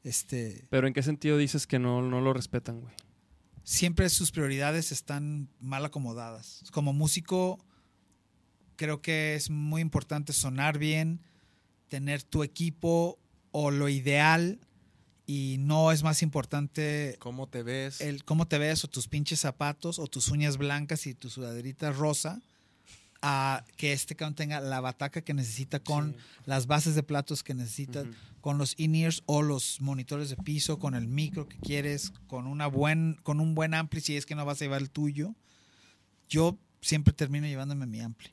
[0.03, 2.93] Este, Pero ¿en qué sentido dices que no, no lo respetan, güey?
[3.65, 6.63] Siempre sus prioridades están mal acomodadas.
[6.71, 7.59] Como músico,
[8.77, 11.19] creo que es muy importante sonar bien,
[11.89, 13.19] tener tu equipo
[13.51, 14.59] o lo ideal
[15.25, 17.99] y no es más importante ¿Cómo te ves?
[17.99, 21.91] el cómo te ves o tus pinches zapatos o tus uñas blancas y tu sudaderita
[21.91, 22.41] rosa
[23.27, 26.17] a que este cabrón tenga la bataca que necesita con Sí.
[26.45, 28.03] las bases de platos que necesita,
[28.39, 32.67] con los in-ears o los monitores de piso, con el micro que quieres, con una
[32.67, 35.33] buen, con un buen ampli si es que no vas a llevar el tuyo.
[36.29, 38.29] Yo siempre termino llevándome mi ampli,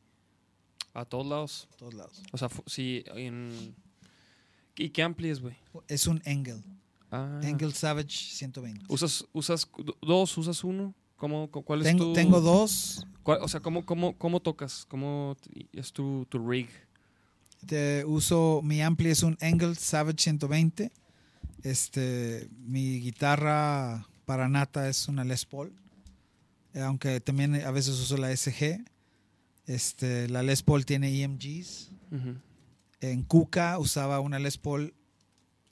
[0.92, 1.68] A todos lados.
[1.72, 2.22] a todos lados.
[2.32, 3.74] O sea, en...
[4.76, 5.56] ¿Y qué ampli es, güey?
[5.88, 6.62] Es un Engel,
[7.10, 7.40] Ah.
[7.42, 8.84] Engel Savage 120.
[8.88, 9.66] ¿Usas, usas
[10.02, 10.36] dos?
[10.38, 10.94] ¿Usas uno?
[11.22, 12.12] ¿Cómo, cu- ¿Cuál es Tengo, tu...?
[12.14, 13.06] tengo dos.
[13.22, 14.84] cuál- o sea, ¿cómo, cómo, cómo tocas?
[14.88, 15.36] ¿Cómo
[15.72, 16.68] es tu, tu rig?
[17.64, 20.90] Te uso mi ampli es un Engel Savage 120.
[21.62, 25.72] Este, mi guitarra para nata es una Les Paul,
[26.74, 28.84] eh, aunque también a veces uso la SG.
[29.66, 31.92] Este, la Les Paul tiene EMGs.
[33.00, 34.92] En Cuca usaba una Les Paul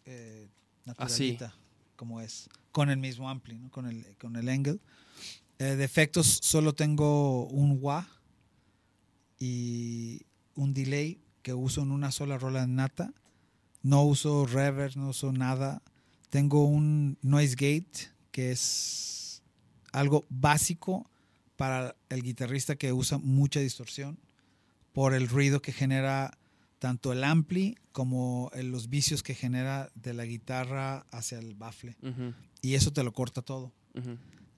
[0.05, 0.49] eh,
[0.97, 1.33] Así.
[1.33, 1.55] naturalita,
[1.97, 3.69] como es, con el mismo ampli, ¿no?
[3.69, 4.81] con, el, con el Engel.
[5.61, 8.09] Eh, de efectos solo tengo un wah
[9.39, 10.23] y
[10.55, 13.13] un delay que uso en una sola rola en nata.
[13.83, 15.83] No uso reverb, no uso nada.
[16.31, 19.43] Tengo un noise gate que es
[19.93, 21.11] algo básico
[21.57, 24.19] para el guitarrista que usa mucha distorsión
[24.95, 26.39] por el ruido que genera
[26.79, 31.99] tanto el ampli como los vicios que genera de la guitarra hacia el bafle.
[32.63, 33.75] Y eso te lo corta todo.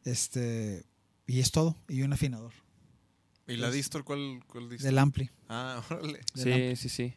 [0.05, 0.84] Este,
[1.26, 1.76] y es todo.
[1.88, 2.52] Y un afinador.
[3.46, 4.86] ¿Y la distor cuál, cuál distor?
[4.86, 5.30] del ampli.
[5.48, 6.20] Ah, órale.
[6.34, 7.14] del Sí, sí, sí.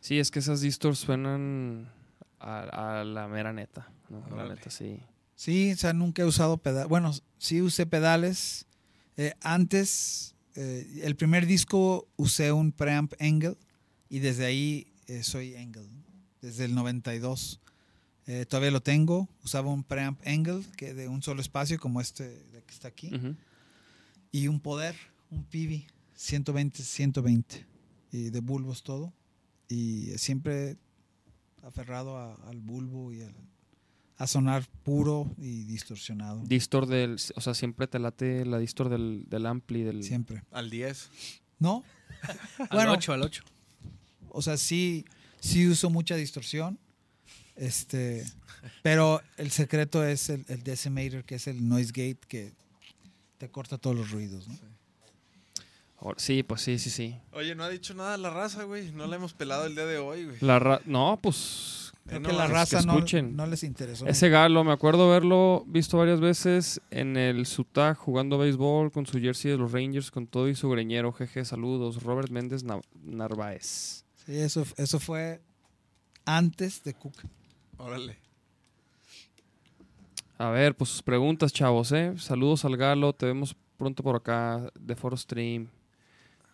[0.00, 1.90] Sí, es que esas distors suenan
[2.38, 3.90] a, a la mera neta.
[4.10, 4.36] ¿no?
[4.36, 5.00] La neta, sí.
[5.34, 6.88] Sí, o sea, nunca he usado pedales.
[6.88, 8.66] Bueno, sí usé pedales.
[9.16, 13.56] Eh, antes, eh, el primer disco usé un preamp Engel
[14.08, 15.88] y desde ahí eh, soy Engel.
[16.40, 17.60] Desde el 92.
[18.26, 19.28] Eh, todavía lo tengo.
[19.44, 23.10] Usaba un preamp Engel que de un solo espacio como este de que está aquí.
[24.30, 24.94] Y un poder,
[25.30, 27.66] un Pivi 120, 120.
[28.12, 29.12] Y de bulbos todo.
[29.68, 30.76] Y siempre
[31.62, 33.34] aferrado a- al bulbo y al-
[34.18, 36.42] a sonar puro y distorsionado.
[36.44, 37.16] Distor del.
[37.34, 39.82] O sea, siempre te late la distor del, del ampli.
[39.82, 40.42] Del, Siempre.
[40.52, 41.08] Al 10.
[41.58, 41.82] ¿No?
[42.58, 42.92] Al Bueno.
[42.92, 43.42] 8, al 8.
[44.28, 45.04] O sea, sí,
[45.40, 46.78] sí uso mucha distorsión.
[47.62, 48.24] Este,
[48.82, 52.52] pero el secreto es el, el decimator, que es el noise gate, que
[53.38, 54.48] te corta todos los ruidos.
[54.48, 54.54] ¿no?
[56.16, 57.16] Sí, pues sí, sí, sí.
[57.30, 58.90] Oye, no ha dicho nada la raza, güey.
[58.90, 60.36] No la hemos pelado el día de hoy, güey.
[60.40, 61.92] La ra- no, pues.
[62.04, 63.36] Creo no, que la raza que no, escuchen.
[63.36, 64.08] no les interesó.
[64.08, 69.20] Ese galo, me acuerdo haberlo visto varias veces en el Sutag jugando béisbol con su
[69.20, 71.12] jersey de los Rangers, con todo y su greñero.
[71.12, 72.02] Jeje, saludos.
[72.02, 74.04] Robert Méndez Na- Narváez.
[74.26, 75.40] Sí, eso, eso fue
[76.24, 77.14] antes de Cook.
[77.82, 78.16] Órale.
[80.38, 82.14] A ver, pues sus preguntas, chavos, ¿eh?
[82.16, 85.68] Saludos al galo, te vemos pronto por acá de Foro Stream.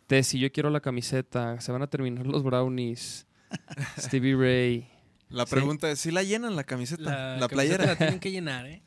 [0.07, 1.61] Tessy, yo quiero la camiseta.
[1.61, 3.27] Se van a terminar los brownies.
[3.99, 4.91] Stevie Ray.
[5.29, 5.51] La Sí.
[5.55, 7.03] pregunta es, ¿sí la llenan la camiseta?
[7.03, 7.87] La, camiseta playera.
[7.87, 8.83] La tienen que llenar, ¿eh?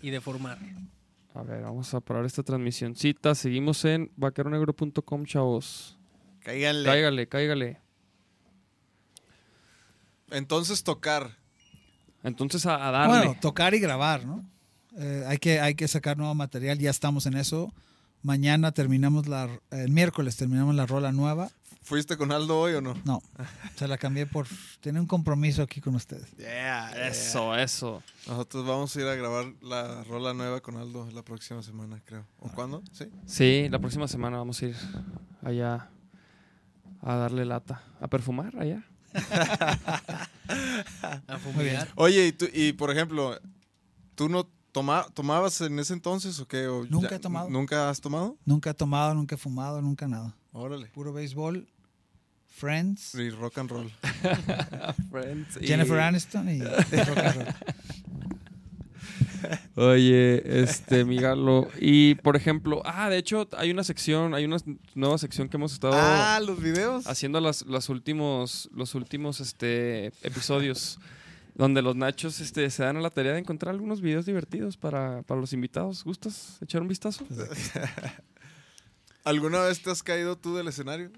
[0.00, 0.58] Y deformar.
[1.34, 3.34] A ver, vamos a parar esta transmisioncita.
[3.34, 5.98] Seguimos en vaqueronegro.com, chavos.
[6.40, 6.86] Cáiganle.
[6.88, 7.80] Cáigale, cáigale.
[10.30, 11.41] Entonces tocar.
[12.22, 13.16] Entonces a, a darle.
[13.18, 14.44] Bueno, tocar y grabar, ¿no?
[14.96, 17.72] Eh, hay, que, hay que sacar nuevo material, ya estamos en eso.
[18.22, 21.50] Mañana terminamos la, el miércoles terminamos la rola nueva.
[21.84, 22.94] ¿Fuiste con Aldo hoy o no?
[23.04, 23.20] No,
[23.74, 24.46] se la cambié por...
[24.80, 26.30] Tiene un compromiso aquí con ustedes.
[26.36, 28.04] Yeah, Eso, eso.
[28.28, 32.24] Nosotros vamos a ir a grabar la rola nueva con Aldo la próxima semana, creo.
[32.38, 32.84] ¿O cuándo?
[32.92, 33.06] Sí.
[33.26, 34.76] Sí, la próxima semana vamos a ir
[35.42, 35.90] allá
[37.00, 37.82] a darle lata.
[38.00, 38.84] A perfumar allá.
[41.28, 41.88] A fumigar.
[41.96, 43.38] Oye, y, tú, y por ejemplo,
[44.14, 46.66] ¿tú no toma, tomabas en ese entonces o qué?
[46.66, 47.48] ¿O Nunca he tomado.
[47.50, 48.36] ¿Nunca has tomado?
[48.44, 50.36] Nunca he tomado, nunca he fumado, nunca nada.
[50.52, 50.86] Órale.
[50.88, 51.68] Puro béisbol,
[52.48, 53.90] Friends, Y rock and roll.
[55.60, 57.46] Jennifer Aniston y rock and roll.
[59.76, 61.68] Oye, este, Migalo.
[61.80, 64.58] Y por ejemplo, ah, de hecho, hay una sección, hay una
[64.94, 67.06] nueva sección que hemos estado Ah, los videos.
[67.06, 70.98] haciendo las, los últimos, los últimos este, episodios.
[71.54, 75.20] Donde los nachos este, se dan a la tarea de encontrar algunos videos divertidos para,
[75.24, 76.02] para los invitados.
[76.02, 77.26] ¿Gustas echar un vistazo?
[79.24, 81.10] ¿Alguna vez te has caído tú del escenario?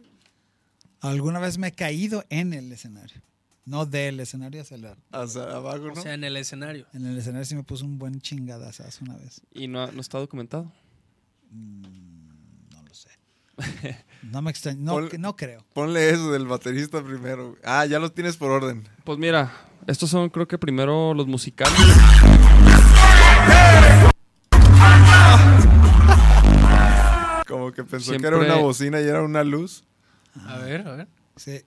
[1.01, 3.23] Alguna vez me he caído en el escenario.
[3.67, 5.93] No del escenario hacia el Hacia abajo, ¿no?
[5.93, 6.87] O sea, en el escenario.
[6.93, 9.41] En el escenario sí me puso un buen chingadazazo una vez.
[9.53, 10.71] Y no, ha- no está documentado.
[11.51, 13.11] No lo sé.
[14.23, 14.81] No me extraño.
[14.81, 15.65] No, Pon- que- no creo.
[15.75, 17.57] Ponle eso del baterista primero.
[17.63, 18.87] Ah, ya lo tienes por orden.
[19.05, 19.53] Pues mira,
[19.87, 21.75] estos son creo que primero los musicales.
[27.47, 29.85] Como que pensó que era una bocina y era una luz.
[30.47, 31.09] A ver, a ver.
[31.37, 31.61] Sí.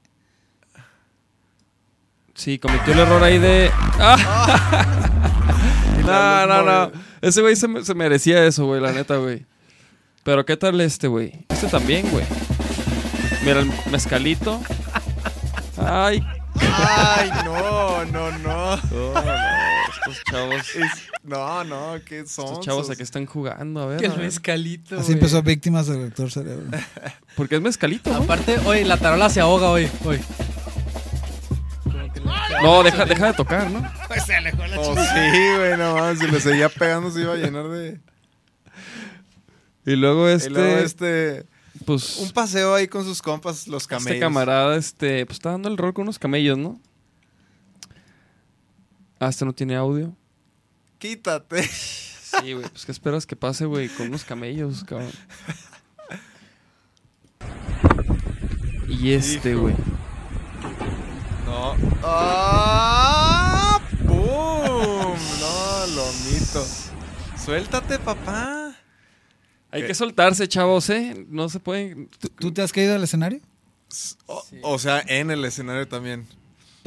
[2.37, 3.71] Sí, cometió el error ahí de...
[3.99, 4.85] ¡Ah!
[6.05, 6.91] no, no, no.
[7.19, 9.45] Ese güey se, me- se merecía eso, güey, la neta, güey.
[10.23, 11.45] Pero ¿qué tal este, güey?
[11.49, 12.25] Este también, güey.
[13.43, 14.61] Mira, el mezcalito.
[15.77, 16.23] Ay,
[16.59, 18.73] Ay, no, no, no.
[18.75, 20.75] estos chavos...
[20.75, 22.45] Es- no, no, ¿qué son?
[22.45, 23.99] Estos chavos aquí están jugando, a ver.
[23.99, 24.99] Que a el mezcalito.
[24.99, 26.65] Así empezó Víctimas del Doctor Cerebro.
[27.35, 28.13] Porque es mezcalito.
[28.13, 29.89] Aparte, oye, la tarola se ahoga hoy.
[30.05, 30.19] hoy.
[32.61, 33.79] No, deja, deja de tocar, ¿no?
[34.77, 37.99] Oh, sí, güey, no mames, si le seguía pegando se iba a llenar de...
[39.85, 40.49] Y luego este...
[40.49, 41.45] Y luego este...
[41.85, 42.17] pues...
[42.17, 44.11] Un paseo ahí con sus compas, los camellos.
[44.11, 46.79] Este camarada, este, pues está dando el rol con unos camellos, ¿no?
[49.19, 50.15] Ah, este no tiene audio.
[50.99, 51.63] Quítate.
[51.63, 53.87] Sí, güey, pues ¿qué esperas que pase, güey?
[53.89, 55.11] Con unos camellos, cabrón.
[58.87, 59.75] Y este, güey.
[61.47, 61.75] No.
[62.03, 63.79] ¡Ah!
[64.05, 65.17] ¡Pum!
[65.39, 66.65] No, lomito.
[67.43, 68.75] Suéltate, papá.
[69.71, 69.87] Hay ¿Qué?
[69.87, 71.25] que soltarse, chavos, ¿eh?
[71.29, 72.09] No se pueden...
[72.19, 73.39] ¿Tú, tú te has caído del escenario?
[74.25, 74.59] O, Sí.
[74.61, 76.27] o sea, en el escenario también.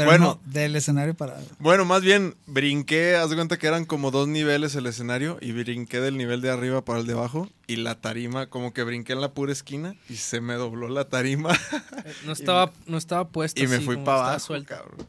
[0.05, 0.41] Pero Bueno.
[0.45, 1.39] no, del escenario para.
[1.59, 5.53] Bueno, más bien brinqué, haz de cuenta que eran como dos niveles el escenario y
[5.53, 9.13] brinqué del nivel de arriba para el de abajo y la tarima, como que brinqué
[9.13, 13.29] en la pura esquina y se me dobló la tarima Eh, No estaba, no estaba
[13.29, 15.07] puesto y me fui para abajo, cabrón.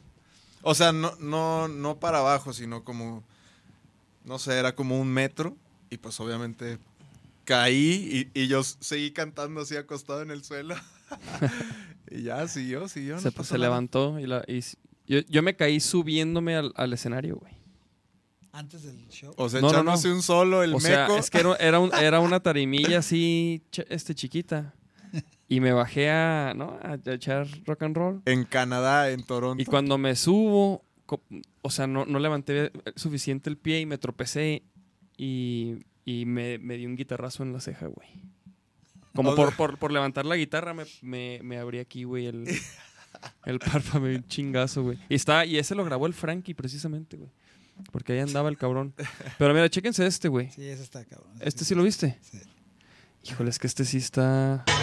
[0.63, 3.23] O sea, no, no, no para abajo, sino como,
[4.25, 5.55] no sé, era como un metro
[5.89, 6.77] y pues obviamente
[7.45, 10.75] caí y, y yo seguí cantando así acostado en el suelo.
[12.11, 13.15] y ya, siguió, siguió.
[13.15, 14.63] no se, se levantó y, la, y
[15.11, 17.53] yo, yo me caí subiéndome al, al escenario, güey.
[18.53, 19.33] Antes del show.
[19.37, 20.15] O sea, No, no, echándose no.
[20.15, 21.17] un solo, el O sea, meco.
[21.17, 24.73] es que era, era, un- era una tarimilla así, ch- este, chiquita.
[25.47, 26.77] Y me bajé a, ¿no?
[26.81, 28.21] a echar rock and roll.
[28.25, 29.61] En Canadá, en Toronto.
[29.61, 30.85] Y cuando me subo,
[31.61, 34.63] o sea, no, no levanté suficiente el pie y me tropecé
[35.17, 38.07] y, y me, me di un guitarrazo en la ceja, güey.
[39.13, 42.45] Como por, por, por levantar la guitarra me, me, me abrí aquí, güey, el,
[43.45, 44.97] el párpado, me dio un chingazo, güey.
[45.09, 47.29] Y, está, y ese lo grabó el Frankie precisamente, güey.
[47.91, 48.93] Porque ahí andaba el cabrón.
[49.37, 50.51] Pero mira, chéquense este, güey.
[50.51, 51.31] Sí, ese está cabrón.
[51.39, 52.19] ¿Este sí lo viste?
[52.21, 52.39] Sí.
[53.23, 54.65] Híjole, es que este sí está...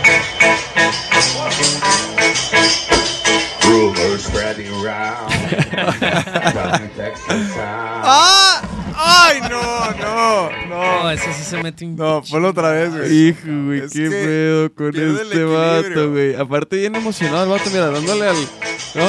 [8.11, 8.38] ¡Ah!
[9.21, 11.11] ¡Ay, no, no, No, no!
[11.11, 11.97] ese sí se mete un.
[11.97, 13.29] No, ponlo otra vez, güey.
[13.29, 16.35] Hijo, güey, Es qué pedo con el este vato, güey.
[16.35, 18.37] Aparte, bien emocionado el vato, mira, dándole al.
[18.95, 19.05] ¿No?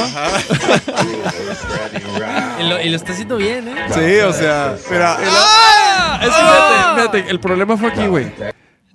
[2.59, 3.75] Y lo, y lo está haciendo bien, ¿eh?
[3.93, 5.17] Sí, o sea, mira.
[5.19, 6.19] ¡Ah!
[6.21, 8.31] Es que fíjate, fíjate, el problema fue aquí, güey.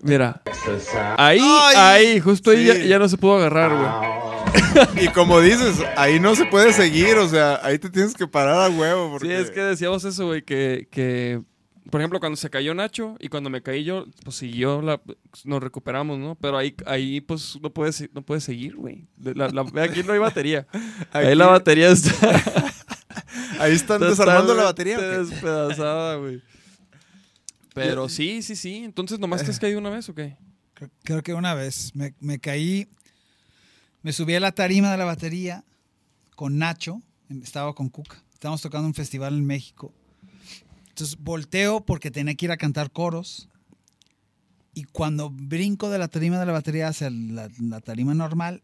[0.02, 0.42] Mira,
[1.16, 3.88] ahí, Ay, ahí, justo ahí ya, ya no se pudo agarrar, güey.
[5.00, 8.70] Y como dices, ahí no se puede seguir, o sea, ahí te tienes que parar
[8.70, 9.10] a huevo.
[9.12, 9.26] Porque...
[9.26, 11.40] Sí, es que decíamos eso, güey, que, que,
[11.90, 15.00] por ejemplo, cuando se cayó Nacho y cuando me caí yo, pues siguió, la,
[15.44, 16.34] nos recuperamos, ¿no?
[16.36, 19.06] Pero ahí, ahí pues, no puedes, no puedes seguir, güey.
[19.22, 20.66] La- la- aquí no hay batería.
[21.12, 22.12] Ahí la batería está...
[23.60, 24.98] Ahí están desarmando la batería.
[24.98, 26.42] despedazada, güey.
[27.72, 28.82] Pero sí, sí, sí.
[28.84, 30.36] Entonces, ¿nomás te has caído una vez o qué?
[30.74, 32.88] Creo, creo que una vez me, me caí,
[34.04, 35.64] me subí a la tarima de la batería
[36.36, 37.00] con Nacho,
[37.30, 39.92] em, estaba con Cuca, estábamos tocando un festival en México.
[40.90, 43.48] Entonces volteo porque tenía que ir a cantar coros
[44.74, 48.62] y cuando brinco de la tarima de la batería hacia la, la tarima normal,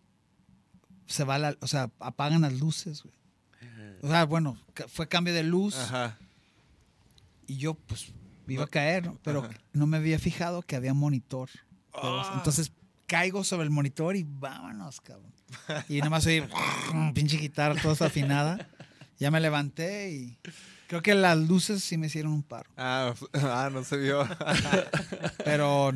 [1.07, 3.15] se va la, o sea, apagan las luces, güey.
[4.03, 6.19] O sea, bueno, fue cambio de luz Ajá.
[7.47, 8.13] y yo pues
[8.47, 9.19] iba a caer, ¿no?
[9.23, 9.55] pero Ajá.
[9.73, 11.49] no me había fijado que había monitor.
[11.95, 12.35] Ah.
[12.37, 12.73] Entonces
[13.11, 15.35] caigo sobre el monitor y vámonos, cabrón.
[15.89, 16.45] Y nada más oí
[17.15, 18.69] pinche guitarra toda afinada.
[19.19, 20.39] Ya me levanté y
[20.87, 22.71] creo que las luces sí me hicieron un paro.
[22.77, 24.25] Ah, ah, no se vio.
[25.45, 25.91] Pero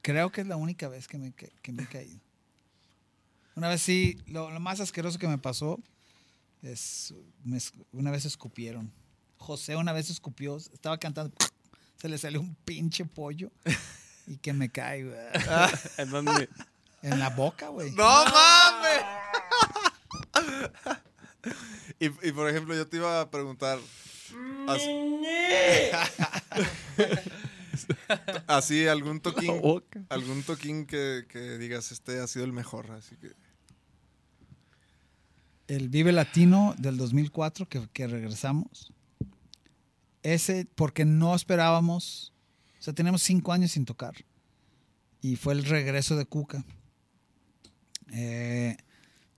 [0.00, 2.20] creo que es la única vez que me, que, me he caído.
[3.54, 5.78] Una vez sí, lo, lo más asqueroso que me pasó
[6.62, 7.12] es,
[7.44, 7.58] me
[7.92, 8.90] una vez escupieron.
[9.36, 11.36] José una vez escupió, estaba cantando,
[11.96, 13.52] se le salió un pinche pollo
[14.26, 15.16] y que me cae, güey.
[15.98, 16.48] ¿En dónde?
[17.02, 17.92] En la boca, güey.
[17.92, 19.02] ¡No mames!
[22.00, 23.78] y, y, por ejemplo, yo te iba a preguntar.
[24.68, 24.88] Así,
[28.46, 29.60] así, algún toquín.
[30.08, 32.90] Algún toquín que, que digas, este ha sido el mejor.
[32.90, 33.32] Así que.
[35.68, 38.92] El Vive Latino del 2004 que, que regresamos.
[40.22, 42.32] Ese, porque no esperábamos,
[42.86, 44.14] sea, tenemos cinco años sin tocar.
[45.20, 46.64] Y fue el regreso de Cuca.
[48.12, 48.76] Eh,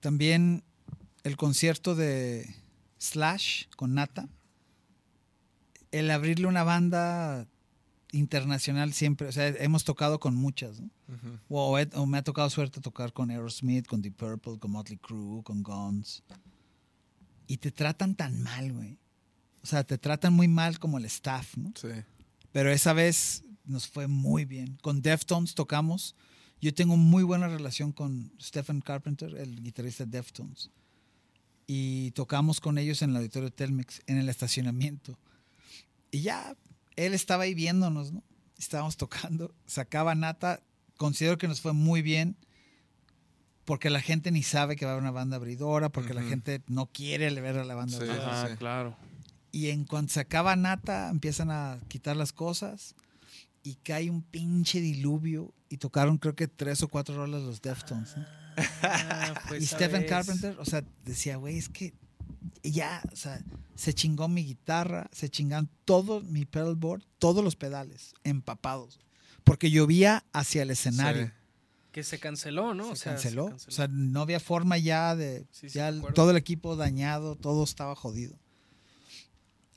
[0.01, 0.63] también
[1.25, 2.55] el concierto de
[2.99, 4.29] Slash con Nata.
[5.91, 7.49] El abrirle una banda
[8.13, 10.91] internacional siempre, o sea, hemos tocado con muchas, ¿no?
[11.49, 15.63] O me ha tocado suerte tocar con Aerosmith, con Deep Purple, con Motley Crue, con
[15.63, 16.23] Guns.
[17.47, 18.99] Y te tratan tan mal, güey.
[19.63, 21.73] O sea, te tratan muy mal como el staff, ¿no?
[21.75, 21.89] Sí.
[22.59, 24.79] Pero esa vez nos fue muy bien.
[24.83, 26.17] Con Deftones tocamos.
[26.61, 30.69] Yo tengo muy buena relación con Stephen Carpenter, el guitarrista de Deftones.
[31.69, 35.17] Y tocamos con ellos en el auditorio Telmex, en el estacionamiento.
[36.11, 36.57] Y ya,
[36.97, 38.25] él estaba ahí viéndonos, ¿no?
[38.59, 40.61] Estábamos tocando, sacaba nata.
[40.97, 42.37] Considero que nos fue muy bien
[43.67, 46.61] porque la gente ni sabe que va a haber una banda abridora, porque la gente
[46.67, 48.03] no quiere ver a la banda Sí.
[48.03, 48.43] abridora.
[48.43, 48.57] Ah, sí.
[48.57, 48.97] claro.
[49.51, 52.95] Y en cuanto se acaba Nata, empiezan a quitar las cosas
[53.63, 55.55] y cae un pinche diluvio.
[55.71, 58.17] Y tocaron creo que tres o cuatro rolas los Deftones.
[58.17, 58.25] ¿no?
[58.83, 60.11] Ah, fue y Stephen vez.
[60.11, 61.95] Carpenter, o sea, decía, güey, es que
[62.63, 63.43] ya, o sea,
[63.75, 68.99] se chingó mi guitarra, se chingan todo mi pedalboard, todos los pedales empapados.
[69.45, 71.27] Porque llovía hacia el escenario.
[71.27, 71.33] Sí.
[71.93, 72.85] Que se canceló, ¿no?
[72.85, 73.59] se o sea, canceló.
[73.59, 75.47] se O sea, no había forma ya de.
[75.51, 78.39] Sí, sí, ya el- todo el equipo dañado, todo estaba jodido.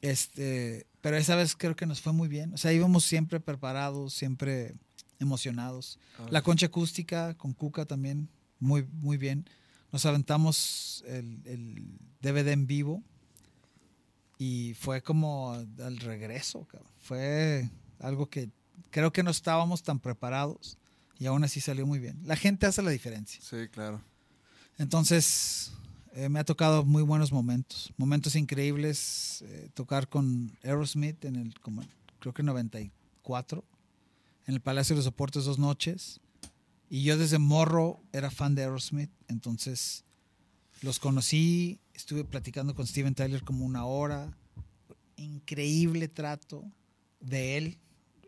[0.02, 2.53] Este, pero esa vez creo que nos fue muy bien.
[2.53, 4.76] O sea, íbamos siempre preparados, siempre
[5.19, 5.99] emocionados.
[6.30, 8.30] La concha acústica con Cuca también,
[8.60, 9.48] muy, muy bien.
[9.91, 13.03] Nos aventamos el, el DVD en vivo
[14.38, 16.91] y fue como al regreso, cabrón.
[16.99, 17.69] Fue
[17.99, 18.49] algo que
[18.90, 20.78] creo que no estábamos tan preparados
[21.19, 22.19] y aún así salió muy bien.
[22.23, 23.40] La gente hace la diferencia.
[23.44, 24.02] Sí, claro.
[24.80, 25.72] Entonces,
[26.14, 29.44] eh, me ha tocado muy buenos momentos, momentos increíbles.
[29.48, 31.84] eh, tocar con Aerosmith en el, como,
[32.20, 33.64] creo que 94,
[34.48, 36.20] en el Palacio de los Soportes dos noches.
[36.90, 40.04] Y yo desde morro era fan de Aerosmith, entonces
[40.82, 44.36] los conocí, estuve platicando con Steven Tyler como una hora.
[45.16, 46.64] Increíble trato
[47.20, 47.78] de él.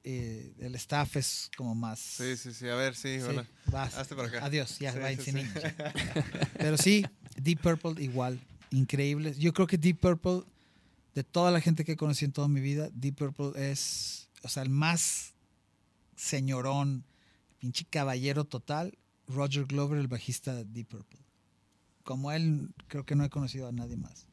[0.05, 1.97] eh, el staff es como más...
[1.99, 2.67] Sí, sí, sí.
[2.67, 3.45] A ver, sí, Sí, hola.
[3.67, 3.95] vas.
[3.95, 4.45] Hazte para acá.
[4.45, 5.31] Adiós, ya, Sí, bye, sí.
[6.57, 7.05] Pero sí,
[7.41, 8.39] Deep Purple igual,
[8.71, 9.33] increíble.
[9.37, 10.43] Yo creo que Deep Purple,
[11.15, 14.63] de toda la gente que conocí en toda mi vida, Deep Purple es, o sea,
[14.63, 15.33] el más
[16.15, 17.03] señorón,
[17.59, 18.97] pinche caballero total,
[19.27, 21.19] Roger Glover, el bajista de Deep Purple.
[22.03, 24.27] Como él, creo que no he conocido a nadie más.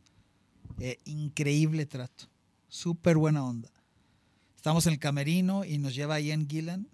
[0.78, 2.24] Eh, increíble trato,
[2.68, 3.70] súper buena onda.
[4.56, 6.88] Estamos en el camerino y nos lleva Ian Gillan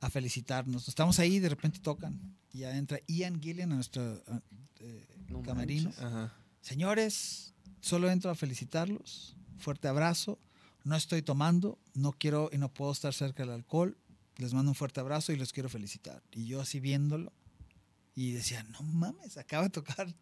[0.00, 0.88] a felicitarnos.
[0.88, 2.18] Estamos ahí y de repente tocan.
[2.52, 4.42] Y ya entra Ian Gillan a nuestro a-
[4.80, 5.90] eh, No camerino.
[5.90, 6.04] manches.
[6.04, 6.34] Ajá.
[6.60, 9.36] Señores, solo entro a felicitarlos.
[9.58, 10.38] Fuerte abrazo.
[10.84, 13.96] No estoy tomando, no quiero y no puedo estar cerca del alcohol.
[14.36, 16.22] Les mando un fuerte abrazo y los quiero felicitar.
[16.32, 17.32] Y yo así viéndolo
[18.14, 20.14] y decía, no mames, acaba de tocar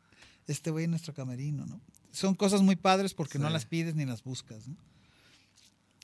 [0.46, 1.80] este güey en nuestro camerino, ¿no?
[2.10, 4.76] Son cosas muy padres porque no las pides ni las buscas, ¿no?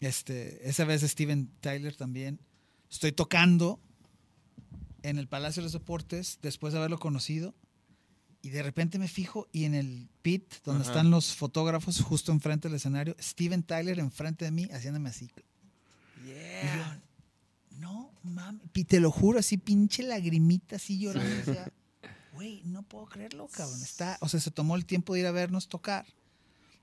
[0.01, 2.41] Este, esa vez Steven Tyler también.
[2.91, 3.81] Estoy tocando
[5.03, 7.55] en el Palacio de los Deportes después de haberlo conocido
[8.45, 10.91] y de repente me fijo y en el pit donde Ajá.
[10.93, 15.31] están los fotógrafos justo enfrente del escenario, Steven Tyler enfrente de mí haciéndome así.
[16.23, 16.85] Y yo,
[17.79, 21.41] no mames, y te lo juro, así pinche lagrimita así llorando.
[21.41, 21.73] o sea,
[22.35, 23.81] Güey, no puedo creerlo, cabrón.
[23.81, 26.05] Está, o sea, se tomó el tiempo de ir a vernos tocar.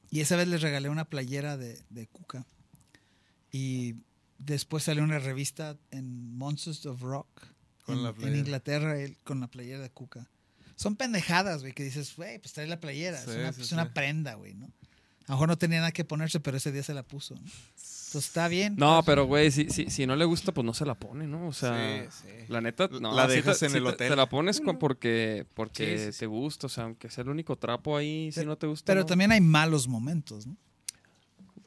[0.09, 2.47] Y esa vez les regalé una playera de, de Cuca.
[3.51, 3.97] Y
[4.39, 7.27] después salió una revista en Monsters of Rock.
[7.87, 8.35] En, en.
[8.35, 10.30] Inglaterra él, con la playera de Cuca.
[10.81, 13.17] Son pendejadas, güey, que dices, güey, pues trae la playera.
[13.21, 13.73] Sí, es una, sí, es sí.
[13.75, 14.65] una prenda, güey, ¿no?
[14.65, 17.35] A lo mejor no tenía nada que ponerse, pero ese día se la puso.
[17.35, 17.41] ¿no?
[17.41, 18.75] Entonces está bien.
[18.77, 19.05] No, pues.
[19.05, 21.47] pero güey, si, si, si no le gusta, pues no se la pone, ¿no?
[21.47, 22.45] O sea, Sí, sí.
[22.49, 24.09] la neta, no, La dejas te- en el te- hotel.
[24.09, 26.19] Te la pones con- porque, porque Sí, sí, sí.
[26.19, 28.85] te gusta, o sea, aunque sea el único trapo ahí, si no te gusta.
[28.87, 29.05] Pero no.
[29.05, 30.57] también hay malos momentos, ¿no?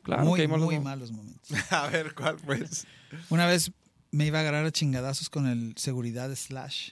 [0.02, 1.48] claro muy, que hay malos muy malos momentos.
[1.72, 2.86] A ver, ¿cuál pues?
[3.30, 3.70] Una vez
[4.10, 6.90] me iba a agarrar a chingadazos con el seguridad Slash.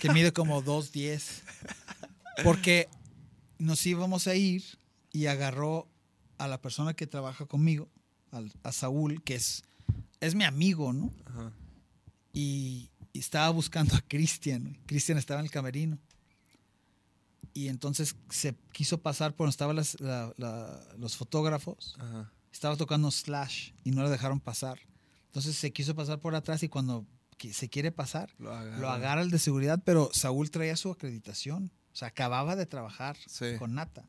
[0.00, 1.42] Que mide como 2.10.
[2.44, 2.88] Porque
[3.58, 4.64] nos íbamos a ir
[5.12, 5.88] y agarró
[6.38, 7.88] a la persona que trabaja conmigo,
[8.30, 9.62] al- a Saúl, que es,
[10.20, 11.12] es mi amigo, ¿no?
[11.26, 11.52] Ajá.
[12.32, 14.78] Y, y estaba buscando a Cristian.
[14.86, 15.98] Cristian estaba en el camerino.
[17.52, 22.32] Y entonces se quiso pasar por donde estaban las- la- la- los fotógrafos Ajá.
[22.52, 24.78] estaba tocando Slash y no lo dejaron pasar.
[25.26, 27.04] Entonces se quiso pasar por atrás y cuando
[27.40, 28.78] qui- se quiere pasar, Lo agarra.
[28.78, 31.72] lo agarra el de seguridad, pero Saúl traía su acreditación.
[31.92, 33.56] O sea, acababa de trabajar Sí.
[33.58, 34.04] con Nata.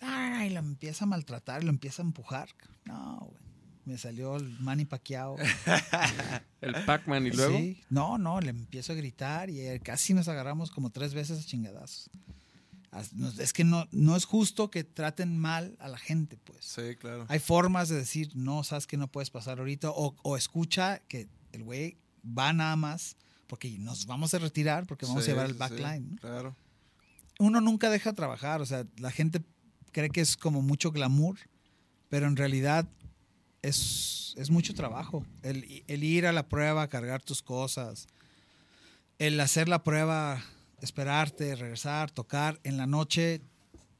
[0.00, 2.48] Ah, y lo empieza a maltratar, lo empieza a empujar.
[2.84, 3.42] No, güey.
[3.84, 5.36] Me salió el Manny Pacquiao.
[6.60, 7.56] El Pac-Man y luego.
[7.56, 7.82] Sí.
[7.88, 11.44] No, no, le empiezo a gritar y eh, casi nos agarramos como tres veces a
[11.46, 12.10] chingadazos.
[13.38, 16.64] Es que no, no es justo que traten mal a la gente, pues.
[16.64, 17.24] Sí, claro.
[17.28, 21.28] Hay formas de decir, no, sabes que no puedes pasar ahorita, o, o escucha que
[21.52, 21.96] el güey
[22.36, 25.58] va nada más, porque nos vamos a retirar, porque vamos Sí, a llevar el sí,
[25.58, 26.10] backline.
[26.14, 26.20] ¿no?
[26.20, 26.56] Claro.
[27.38, 29.40] Uno nunca deja de trabajar, o sea, la gente
[29.92, 31.36] cree que es como mucho glamour,
[32.08, 32.86] pero en realidad
[33.62, 35.24] es, es mucho trabajo.
[35.42, 38.06] El, el ir a la prueba, cargar tus cosas,
[39.18, 40.42] el hacer la prueba,
[40.80, 43.40] esperarte, regresar, tocar, en la noche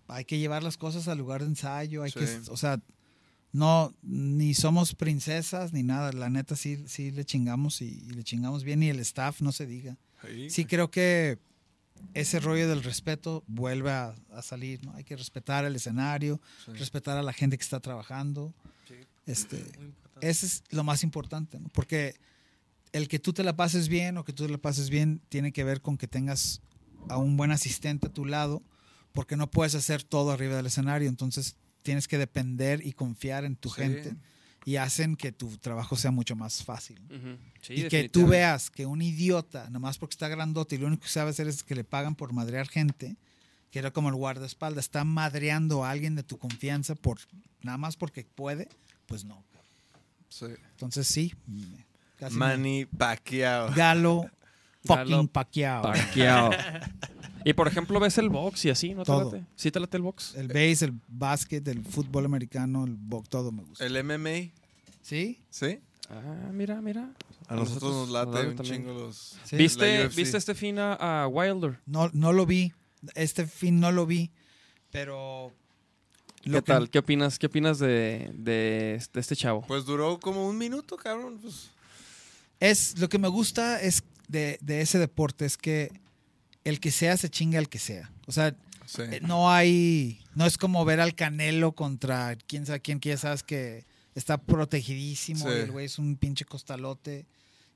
[0.08, 2.20] hay que llevar las cosas al lugar de ensayo, hay Sí.
[2.20, 2.80] que, o sea,
[3.52, 8.22] no, ni somos princesas ni nada, la neta sí, sí le chingamos y, y le
[8.24, 9.96] chingamos bien y el staff no se diga.
[10.26, 11.38] Sí, Sí, creo que
[12.14, 14.92] ese rollo del respeto vuelve a, a salir, ¿no?
[14.94, 16.72] Hay que respetar el escenario, sí.
[16.74, 18.52] respetar a la gente que está trabajando.
[19.26, 20.28] Este, Muy importante.
[20.30, 21.68] ese es lo más importante, ¿no?
[21.70, 22.14] Porque
[22.92, 25.52] el que tú te la pases bien o que tú te la pases bien tiene
[25.52, 26.62] que ver con que tengas
[27.08, 28.62] a un buen asistente a tu lado,
[29.12, 33.56] porque no puedes hacer todo arriba del escenario, entonces tienes que depender y confiar en
[33.56, 33.76] tu Sí.
[33.82, 34.16] gente.
[34.64, 37.00] y hacen que tu trabajo sea mucho más fácil.
[37.62, 41.04] Sí, y que tú veas que un idiota, nomás porque está grandote y lo único
[41.04, 43.16] que sabe hacer es que le pagan por madrear gente,
[43.70, 47.18] que era como el guardaespaldas, está madreando a alguien de tu confianza por
[47.62, 48.68] nada más porque puede,
[49.06, 49.42] pues no.
[50.28, 50.46] Sí.
[50.72, 51.32] Entonces sí,
[52.16, 53.72] casi me- Manny Pacquiao.
[53.74, 54.28] Galo
[54.84, 55.92] fucking Galo Pacquiao.
[57.48, 59.44] y por ejemplo, ves el box y así, ¿no te late?
[59.56, 60.34] ¿Sí te late el box?
[60.34, 63.84] El base, el básquet, el fútbol americano, el box, todo me gusta.
[63.86, 64.52] El MMA,
[65.02, 65.40] ¿Sí?
[65.50, 65.80] ¿sí?
[66.10, 67.12] Ah, mira, mira.
[67.48, 68.82] A nosotros nos late un también.
[68.82, 69.36] chingo los...
[69.44, 69.56] Sí.
[69.56, 70.08] ¿Viste.
[70.08, 71.80] ¿Viste este fin a, a Wilder?
[71.86, 72.72] No, no lo vi.
[73.14, 74.30] Este fin no lo vi.
[74.90, 75.52] Pero.
[76.42, 76.90] ¿Qué lo que- tal?
[76.90, 79.62] ¿Qué opinas, qué opinas de, de este, este chavo?
[79.66, 81.38] Pues duró como un minuto, cabrón.
[81.40, 81.70] Pues,
[82.60, 85.90] Es, lo que me gusta es de, de ese deporte es que
[86.68, 88.10] el que sea se chinga al que sea.
[88.26, 88.54] O sea,
[88.86, 89.02] sí.
[89.02, 90.20] eh, no hay.
[90.34, 93.84] No es como ver al Canelo contra quién sabe quién, que ya sabes que
[94.14, 95.52] está protegidísimo Sí.
[95.56, 97.26] y el güey es un pinche costalote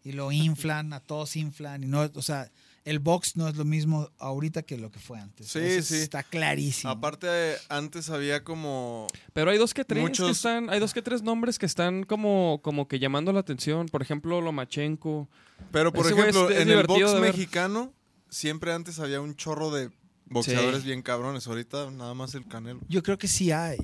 [0.05, 1.85] y lo inflan, a todos inflan.
[1.85, 2.51] Y no, o sea,
[2.85, 5.47] el box no es lo mismo ahorita que lo que fue antes.
[5.49, 6.01] Sí, Eso sí.
[6.01, 6.91] Está clarísimo.
[6.91, 9.07] Aparte, antes había como...
[9.33, 12.59] Pero hay dos que tres que están, hay dos que tres nombres que están como,
[12.63, 13.87] como que llamando la atención.
[13.87, 15.29] Por ejemplo, Lomachenko.
[15.71, 17.93] Pero, por Ese ejemplo, es- es en el box mexicano,
[18.33, 19.93] siempre antes había un chorro de
[20.27, 20.87] boxeadores Sí.
[20.87, 21.47] bien cabrones.
[21.47, 22.81] Ahorita nada más el Canelo.
[22.89, 23.77] Yo creo que sí hay,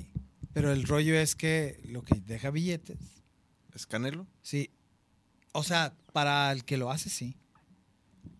[0.53, 2.97] pero el rollo es que lo que deja billetes,
[3.73, 4.25] ¿Es Canelo?
[4.41, 4.71] sí.
[5.51, 7.35] O sea, para el que lo hace, sí.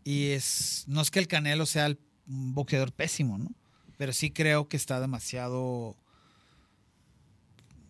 [0.04, 3.52] Y es, no es que el Canelo sea el- un boxeador pésimo, ¿no?
[3.98, 5.96] Pero sí creo que está demasiado,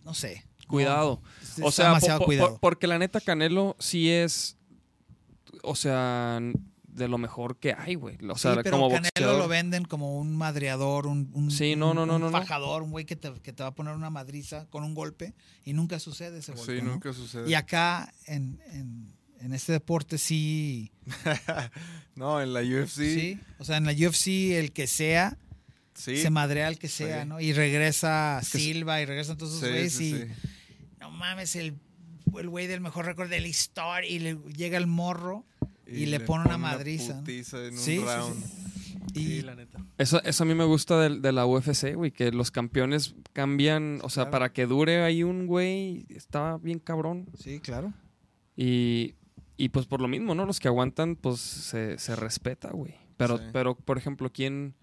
[0.06, 0.46] no sé.
[0.68, 1.22] Cuidado.
[1.58, 2.50] No, O está sea, demasiado cuidado.
[2.52, 4.56] por- porque la neta Canelo sí es,
[5.64, 6.40] o sea,
[7.00, 8.18] de lo mejor que hay, güey.
[8.30, 9.38] O sea, sí, pero como Canelo boxeador.
[9.40, 12.92] lo venden como un madreador, un, un, Sí, no, un- no, no, un fajador, un
[12.92, 15.34] güey que te, que te va a poner una madriza con un golpe
[15.66, 16.78] y nunca sucede ese golpe.
[16.80, 17.50] Sí, nunca sucede.
[17.50, 19.12] Y acá en, en,
[19.42, 20.92] en este deporte sí,
[22.16, 22.90] No, en la UFC.
[22.98, 23.40] sí.
[23.58, 24.28] O sea, en la UFC
[24.58, 25.38] el que sea
[25.96, 27.26] se madrea al que sea.
[27.26, 27.40] ¿no?
[27.42, 28.40] Y regresa.
[28.44, 30.26] Silva y regresan todos esos güeyes y
[31.00, 31.76] no mames, el
[32.38, 35.46] el güey del mejor récord de la historia y le llega el morro
[35.92, 37.14] y, le, pone una madriza.
[37.16, 37.20] ¿no?
[37.22, 38.44] putiza en un Sí, sí.
[39.16, 39.80] Y Sí, la neta.
[39.98, 44.00] Eso, eso a mí me gusta del- de, la UFC, güey, que los campeones cambian,
[44.04, 44.32] o sea, Claro.
[44.32, 47.28] para que dure ahí un güey, está bien cabrón.
[47.38, 47.94] sí, claro.
[48.56, 49.16] Y,
[49.58, 50.46] y pues por lo mismo, ¿no?
[50.46, 52.96] Los que aguantan, pues se, se respeta, güey.
[53.18, 53.44] Pero, Sí.
[53.52, 54.76] pero, por ejemplo, ¿quién,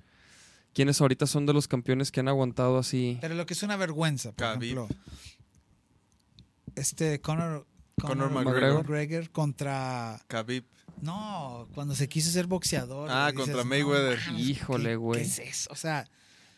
[0.73, 3.19] ¿quiénes ahorita son de los campeones que han aguantado así?
[3.21, 4.63] Pero lo que es una vergüenza, por Khabib.
[4.79, 4.89] ejemplo,
[6.75, 7.67] este Conor,
[8.01, 8.83] Conor McGregor.
[8.83, 10.65] McGregor contra Khabib.
[11.03, 13.09] No, cuando se quiso ser boxeador.
[13.11, 14.19] Ah, contra "No Mayweather".
[14.37, 15.21] Híjole, ¿qué- güey.
[15.21, 15.71] ¿Qué es eso?
[15.73, 16.09] O sea,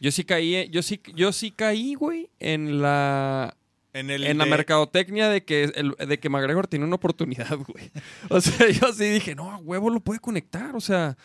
[0.01, 3.57] Yo sí caí, eh, yo sí, yo sí caí, güey, en la
[3.95, 7.91] En, el en la mercadotecnia de que el, de que McGregor tenía una oportunidad, güey.
[8.31, 11.17] O sea, yo sí dije, no, a huevo lo puede conectar, o sea,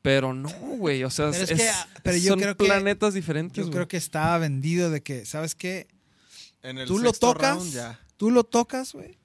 [0.00, 2.64] pero no, güey, o sea, Pero es es- que, ah, pero yo son creo que-
[2.66, 3.56] planetas diferentes.
[3.56, 3.72] yo güey.
[3.74, 5.88] creo que estaba vendido de que, ¿sabes qué?
[6.62, 8.00] en el Tú lo sexto tocas, round ya.
[8.16, 9.18] tú lo tocas, güey,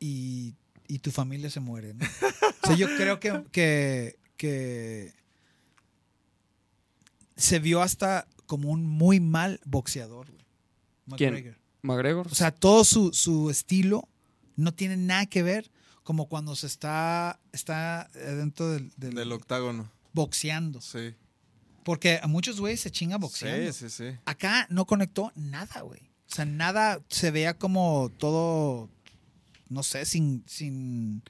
[0.00, 0.54] y,
[0.94, 2.04] y tu familia se muere, ¿no?
[2.62, 5.14] o sea, yo creo que, que, que
[7.36, 10.44] se vio hasta como un muy mal boxeador, güey.
[11.16, 11.32] ¿Quién?
[11.34, 11.58] McGregor.
[11.82, 12.26] McGregor.
[12.28, 14.08] O sea, todo su, su estilo
[14.56, 15.70] no tiene nada que ver
[16.02, 19.90] como cuando se está, está dentro del, del Del octágono.
[20.12, 20.80] boxeando.
[20.80, 21.14] Sí.
[21.84, 23.72] Porque a muchos güeyes se chinga boxeando.
[23.72, 24.18] Sí, sí, sí.
[24.26, 26.00] Acá no conectó nada, güey.
[26.30, 28.88] O sea, nada se veía como todo,
[29.72, 31.22] no sé, sin, sin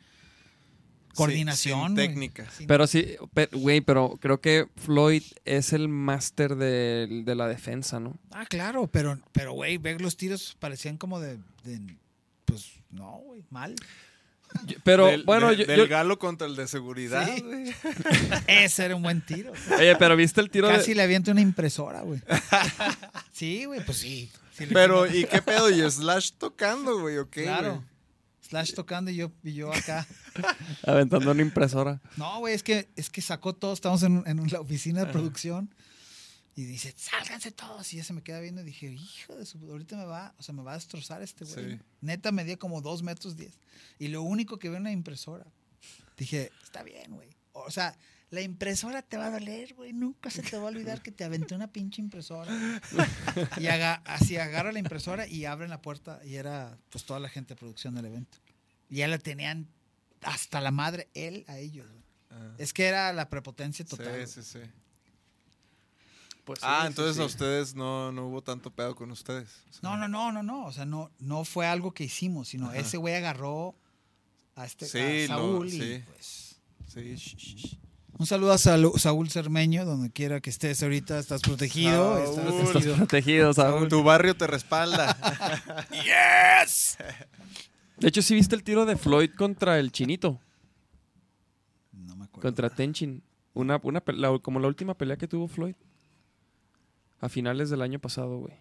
[1.15, 1.89] coordinación.
[1.89, 2.51] sin técnica.
[2.51, 3.17] Sin- pero sí,
[3.53, 8.17] güey, pero creo que Floyd es el máster de, de la defensa, ¿no?
[8.31, 11.97] Ah, claro, pero, pero, güey, ver los tiros parecían como de, de-
[12.45, 13.75] pues, no, güey, mal.
[14.67, 17.43] Yo- Pero Del- bueno, de- yo, del yo- galo contra el de seguridad, Sí.
[18.47, 19.53] Ese era un buen tiro.
[19.79, 22.21] oye, pero viste el tiro de- Casi le aviento una impresora, güey.
[23.33, 24.31] Sí, güey, pues sí.
[24.73, 25.07] Pero.
[25.07, 25.71] ¿y qué pedo?
[25.71, 27.17] ¿Y Slash tocando, güey?
[27.17, 27.83] ¿O qué, claro.
[28.53, 30.07] Slash tocando y yo, y yo acá.
[30.87, 32.03] aventando una impresora.
[32.19, 33.73] No, güey, es que, es que sacó todo.
[33.73, 35.75] Estamos en, en la oficina de producción.
[36.55, 37.91] Y dice, sálganse todos.
[37.95, 39.57] Y ya se me queda viendo y dije, hijo de su...
[39.71, 41.77] Ahorita me va, o sea, me va a destrozar este güey.
[41.77, 41.81] Sí.
[42.03, 43.59] Neta, medía como dos metros diez.
[43.99, 45.47] Y lo único que veo es una impresora.
[46.19, 47.35] Dije, está bien, güey.
[47.53, 47.97] O sea,
[48.33, 49.93] la impresora te va a doler, güey.
[49.93, 52.51] Nunca se te va a olvidar que te aventé una pinche impresora.
[53.61, 56.19] y haga, así agarra la impresora y abren la puerta.
[56.25, 58.39] Y era, pues, toda la gente de producción del evento.
[58.89, 59.69] Y ya la tenían
[60.23, 61.87] hasta la madre, él a ellos.
[61.91, 62.03] güey.
[62.31, 62.55] Ah.
[62.57, 64.27] Es que era la prepotencia total.
[64.27, 64.71] Sí, sí, sí.
[66.45, 67.23] Pues sí, ah, sí, entonces sí.
[67.23, 69.49] a ustedes no, no hubo tanto pedo con ustedes.
[69.69, 70.65] O sea, No, no, no, no, no.
[70.65, 72.79] O sea, no, no fue algo que hicimos, sino Ajá.
[72.79, 73.77] ese güey agarró
[74.57, 74.99] a este Sí,
[75.31, 76.05] a lo- Saúl y sí.
[76.07, 76.57] pues.
[76.89, 77.79] Sí.
[78.19, 82.15] Un saludo a Saúl Cermeño, donde quiera que estés ahorita, estás protegido.
[82.15, 82.29] Saúl.
[82.29, 82.97] Estás protegido.
[82.97, 83.89] protegido, Saúl.
[83.89, 85.17] Tu barrio te respalda.
[87.99, 90.41] De hecho, ¿sí viste el tiro de Floyd contra el chinito?
[91.93, 92.43] No me acuerdo.
[92.43, 93.23] Contra Tenchin.
[93.55, 95.75] Una, una, la- como la última pelea que tuvo Floyd.
[97.21, 98.55] A finales del año pasado, güey.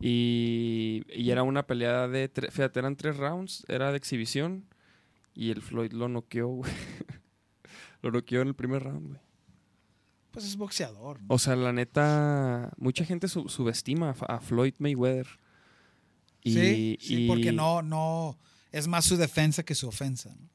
[0.00, 2.30] Y, y era una pelea de...
[2.50, 3.64] Fíjate, eran tres rounds.
[3.68, 4.64] Era de exhibición.
[5.34, 6.72] Y el Floyd lo noqueó, güey.
[8.02, 9.20] lo noqueó en el primer round, güey.
[10.30, 11.20] Pues es boxeador.
[11.22, 11.26] ¿no?
[11.34, 12.72] O sea, la neta...
[12.76, 15.26] Mucha gente su- subestima a, a Floyd Mayweather.
[16.42, 18.38] Y, sí, sí, y- porque no, no.
[18.70, 20.34] Es más su defensa que su ofensa.
[20.38, 20.48] ¿no?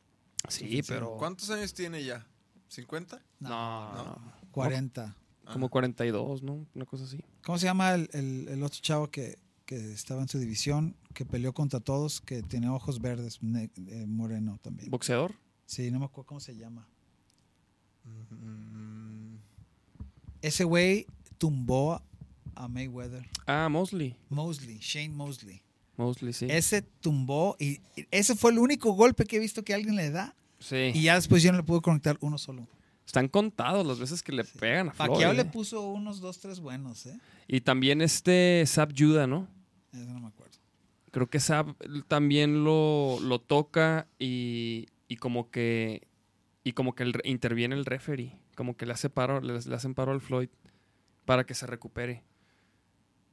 [0.47, 1.17] Sí, pero...
[1.17, 2.25] ¿Cuántos años tiene ya?
[2.73, 3.19] ¿50?
[3.39, 4.03] No, No.
[4.05, 4.33] no.
[4.51, 5.15] 40.
[5.51, 6.65] Como 42, ¿no?
[6.73, 7.19] Una cosa así.
[7.43, 11.25] ¿Cómo se llama el, el- el otro chavo que, que estaba en su división, que
[11.25, 14.89] peleó contra todos, que tiene ojos verdes, ne- eh, moreno también?
[14.89, 15.35] ¿Boxeador?
[15.65, 16.87] Sí, no me acuerdo cómo se llama.
[18.29, 19.35] Mm,
[20.41, 21.07] Ese güey
[21.37, 22.01] tumbó
[22.55, 23.25] a Mayweather.
[23.47, 24.15] Ah, Mosley.
[24.29, 25.61] Mosley, Shane Mosley.
[25.97, 26.47] Mosley, sí.
[26.49, 27.79] Ese tumbó y
[28.11, 30.35] ese fue el único golpe que he visto que alguien le da.
[30.59, 30.91] Sí.
[30.93, 32.67] Y ya después yo no le pude conectar uno solo.
[33.05, 35.09] Están contados las veces que le pegan a Floyd.
[35.09, 35.35] Pacquiao ¿eh?
[35.35, 37.17] le puso unos dos, tres buenos, ¿eh?
[37.47, 39.47] Y también este Sab Judah, ¿no?
[39.93, 40.57] Eso no me acuerdo.
[41.11, 41.75] Creo que Sab
[42.07, 46.07] también lo, lo toca y, y como que
[46.65, 49.93] y como que el, interviene el referee, como que le hace paro, le, le hacen
[49.93, 50.49] paro al Floyd
[51.23, 52.23] para que se recupere.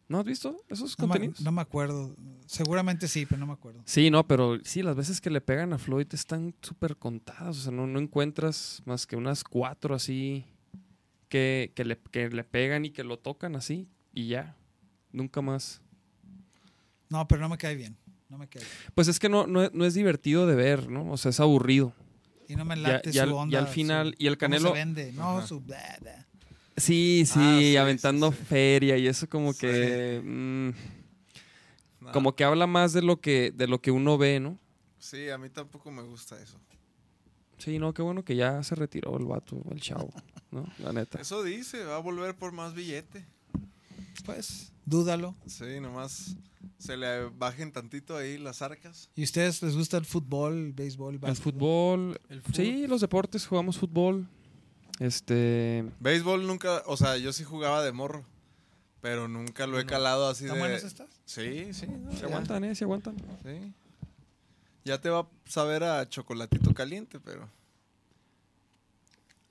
[0.07, 1.41] ¿No has visto esos No me, contenidos?
[1.41, 2.15] no me acuerdo.
[2.47, 3.81] Seguramente sí, pero no me acuerdo.
[3.87, 7.57] Sí, no, pero sí, las veces que le pegan a Floyd están súper contadas.
[7.57, 10.45] O sea, no, no encuentras más que unas cuatro así
[11.31, 14.55] que, que, le, que le pegan y que lo tocan así y ya.
[15.11, 15.81] Nunca más.
[17.09, 17.97] No, pero no me cae bien.
[18.29, 18.73] No me cae bien.
[18.95, 21.11] Pues es que no, no, no es divertido de ver, ¿no?
[21.11, 21.95] O sea, es aburrido.
[22.53, 23.53] Y no me late ya su al- onda.
[23.53, 24.69] ya al su- final, y el Canelo.
[24.69, 25.13] se vende.
[25.13, 25.47] No, Ajá.
[25.47, 25.61] su...
[25.61, 26.27] bla, bla.
[26.77, 28.45] Sí, sí, Ah, sí, aventando sí, sí.
[28.45, 29.61] feria y eso como Sí.
[29.61, 30.21] que.
[30.25, 30.71] mm,
[32.13, 34.59] como que habla más de lo que, de lo que uno ve, ¿no?
[34.99, 36.59] Sí, a mí tampoco me gusta eso.
[37.59, 40.11] Sí, no, qué bueno que ya se retiró el vato, el chavo,
[40.51, 40.67] ¿no?
[40.79, 41.21] La neta.
[41.21, 43.25] Eso dice, va a volver por más billete.
[44.25, 45.35] Pues, dúdalo.
[45.47, 46.37] Sí, nomás
[46.79, 49.09] se le bajen tantito ahí las arcas.
[49.15, 52.21] ¿Y ustedes les gusta el fútbol, el béisbol, el fútbol.
[52.29, 52.55] El fútbol.
[52.55, 54.29] Sí, los deportes, jugamos fútbol.
[54.99, 55.85] Este.
[56.01, 58.25] Béisbol nunca, o sea, yo sí jugaba de morro,
[59.01, 60.63] pero nunca lo he calado así ¿Están de...
[60.63, 61.09] buenos estas?
[61.25, 61.87] Sí, sí.
[61.87, 62.75] no, Se ya, aguantan, ¿eh?
[62.75, 63.17] Se aguantan.
[63.43, 63.73] Sí.
[64.85, 67.49] Ya te va a saber a chocolatito caliente, pero...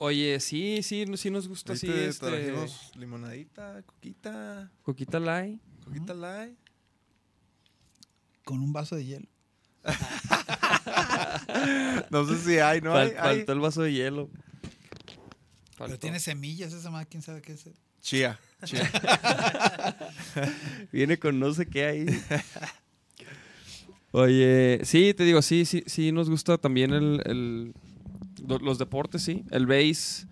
[0.04, 2.26] Oye, sí, sí, sí nos gusta así te este.
[2.26, 5.60] trajimos limonadita, coquita, Coquita light.
[5.84, 6.58] coquita light.
[8.44, 9.28] Con un vaso de hielo.
[12.10, 12.92] No sé si hay, ¿no?
[12.94, 13.36] Fal- hay, hay.
[13.38, 14.28] faltó el vaso de hielo.
[15.78, 17.68] Pero tiene semillas esa madre, quién sabe qué es.
[18.00, 18.90] Chía, chía.
[20.92, 22.06] Viene con no sé qué ahí.
[24.10, 27.74] Oye, sí, te digo, sí, sí, sí nos gusta también el,
[28.46, 29.44] los deportes, sí.
[29.50, 30.26] El base.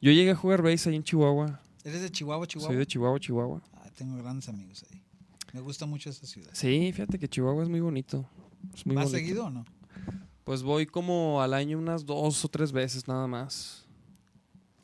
[0.00, 1.60] Yo llegué a jugar base ahí en Chihuahua.
[1.84, 2.68] ¿Eres de Chihuahua, Chihuahua?
[2.70, 3.62] Soy de Chihuahua, Chihuahua.
[3.74, 5.02] Ah, tengo grandes amigos ahí.
[5.52, 6.50] Me gusta mucho esa ciudad.
[6.52, 8.28] Sí, fíjate que Chihuahua es muy bonito.
[8.74, 9.18] Es muy ¿Vas bonito.
[9.18, 9.64] seguido o no?
[10.44, 13.84] Pues voy como al año unas dos o tres veces nada más.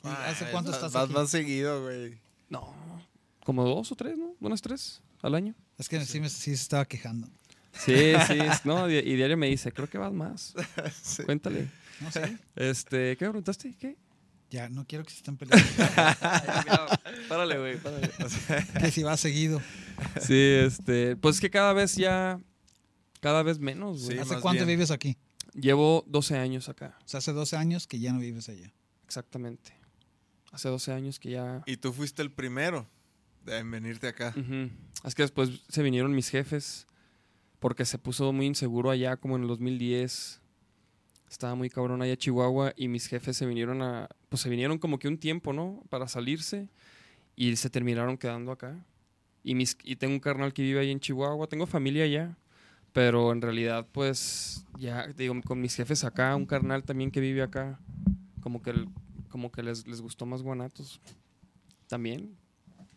[0.05, 1.13] ¿Y ¿Hace Ay, cuánto estás vas aquí?
[1.13, 2.19] más seguido, güey.
[2.49, 2.73] No,
[3.45, 4.35] como dos o tres, ¿no?
[4.41, 5.55] Unas tres al año.
[5.77, 7.29] Es que sí, me, sí se estaba quejando.
[7.73, 10.55] Sí, sí, es- no, y diario me dice, creo que vas más.
[11.03, 11.23] Sí.
[11.25, 11.69] Cuéntale.
[12.01, 12.39] No sé.
[12.57, 13.75] Este, ¿qué me preguntaste?
[13.79, 13.97] ¿Qué?
[14.51, 15.65] Ya, no quiero que se estén peleando.
[17.29, 18.11] párale, güey, párale.
[18.81, 19.63] que si va seguido.
[20.21, 22.41] Sí, este, pues es que cada vez ya,
[23.21, 24.17] cada vez menos, güey.
[24.17, 24.79] Sí, ¿Hace cuánto bien.
[24.79, 25.17] vives aquí?
[25.55, 28.73] Llevo 12 años acá, O sea, hace 12 años que ya no vives allá.
[29.05, 29.73] exactamente.
[30.53, 31.63] Hace 12 años que ya...
[31.67, 32.89] Y tú fuiste el primero
[33.47, 34.35] en venirte acá.
[35.05, 36.87] Es que después se vinieron mis jefes
[37.61, 40.40] porque se puso muy inseguro allá como en el 2010.
[41.31, 44.09] Estaba muy cabrón allá Chihuahua y mis jefes se vinieron a...
[44.29, 45.83] Pues se vinieron como que un tiempo, ¿no?
[45.89, 46.69] Para salirse
[47.37, 48.85] y se terminaron quedando acá.
[49.45, 51.47] Y, mis, y tengo un carnal que vive ahí en Chihuahua.
[51.47, 52.37] Tengo familia allá.
[52.93, 57.41] Pero en realidad, pues, ya, digo, con mis jefes acá, un carnal también que vive
[57.41, 57.79] acá,
[58.41, 58.75] como que,
[59.29, 61.01] como que les, les gustó más Guanatos.
[61.87, 62.37] También,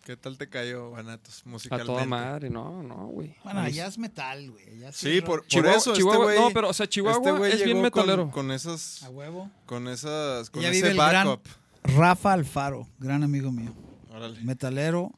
[0.03, 1.93] ¿Qué tal te cayó, Guanatos, a musicalmente?
[1.93, 3.35] toda madre, no, no, güey.
[3.43, 4.65] Bueno, A allá es metal, güey.
[4.91, 6.39] Sí, es por, por Chihuahua, eso Chihuahua- este güey...
[6.49, 8.31] no, pero o sea, Chihuahua este güey es bien llegó con- metalero.
[8.31, 9.01] Con, esas...
[9.03, 9.49] A huevo.
[9.65, 10.49] Con esas...
[10.49, 11.47] Con Ya ese vive el gran- backup.
[11.83, 13.73] Rafa Alfaro, gran amigo mío.
[14.09, 14.41] Órale.
[14.41, 15.11] metalero.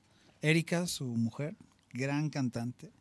[0.43, 1.55] Erika, su mujer,
[1.91, 2.91] gran cantante.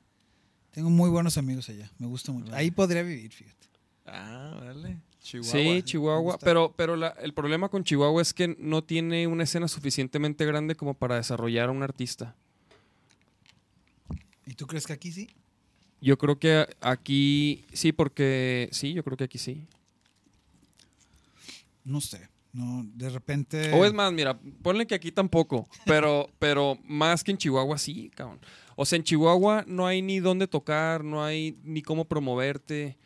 [0.70, 2.54] Tengo muy buenos amigos allá, me gusta mucho.
[2.54, 3.68] Ahí podría vivir, fíjate.
[4.06, 4.98] Ah, vale.
[5.24, 5.50] Chihuahua.
[5.52, 6.38] Sí, Chihuahua.
[6.38, 10.74] Pero, pero la- el problema con Chihuahua es que no tiene una escena suficientemente grande
[10.74, 12.36] como para desarrollar a un artista.
[14.46, 15.30] ¿Y tú crees que aquí sí?
[16.02, 19.66] Yo creo que aquí sí, porque sí, yo creo que aquí sí.
[21.84, 22.28] No sé.
[22.52, 23.72] No, de repente.
[23.72, 28.10] O es más, mira, ponle que aquí tampoco, pero, pero más que en Chihuahua sí,
[28.14, 28.38] cabrón.
[28.76, 32.96] O sea, en Chihuahua no hay ni dónde tocar, no hay ni cómo promoverte.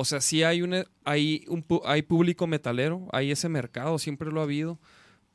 [0.00, 4.40] O sea, sí hay, una, hay, un, hay público metalero, hay ese mercado, siempre lo
[4.40, 4.78] ha habido,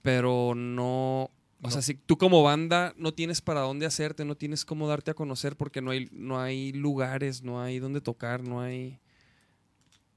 [0.02, 1.32] pero no...
[1.62, 5.12] O sea, si tú como banda no tienes para dónde hacerte, no tienes cómo darte
[5.12, 9.00] a conocer porque no hay, no hay lugares, no hay dónde tocar, no hay...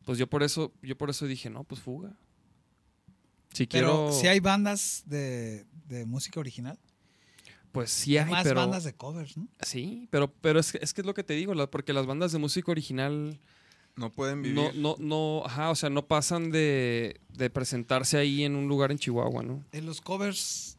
[0.05, 2.17] Pues yo por eso, yo por eso dije, no, pues fuga.
[3.53, 4.13] Si Pero quiero...
[4.13, 6.79] si hay bandas de, de música original.
[7.73, 8.61] Pues sí Hay hay, más pero...
[8.61, 9.49] bandas de covers, ¿no?
[9.61, 12.07] Sí, pero, pero es, que- es que es lo que te digo, la- porque las
[12.07, 13.41] bandas de música original
[13.97, 14.55] No pueden vivir.
[14.57, 18.93] no, no, no, ajá, o sea, no pasan de, de presentarse ahí en un lugar
[18.93, 19.65] en Chihuahua, ¿no?
[19.73, 20.77] En los covers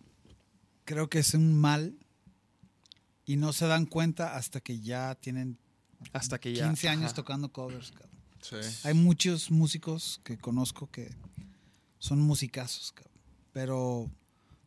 [0.85, 1.95] creo que es un mal
[3.25, 5.57] y no se dan cuenta hasta que ya tienen
[6.13, 6.65] Hasta que ya.
[6.67, 7.13] 15 años ajá.
[7.15, 7.91] tocando covers.
[7.91, 8.11] cabrón.
[8.41, 8.55] Sí.
[8.87, 11.09] Hay muchos músicos que conozco que
[11.99, 13.13] son musicazos, cabrón.
[13.51, 14.11] pero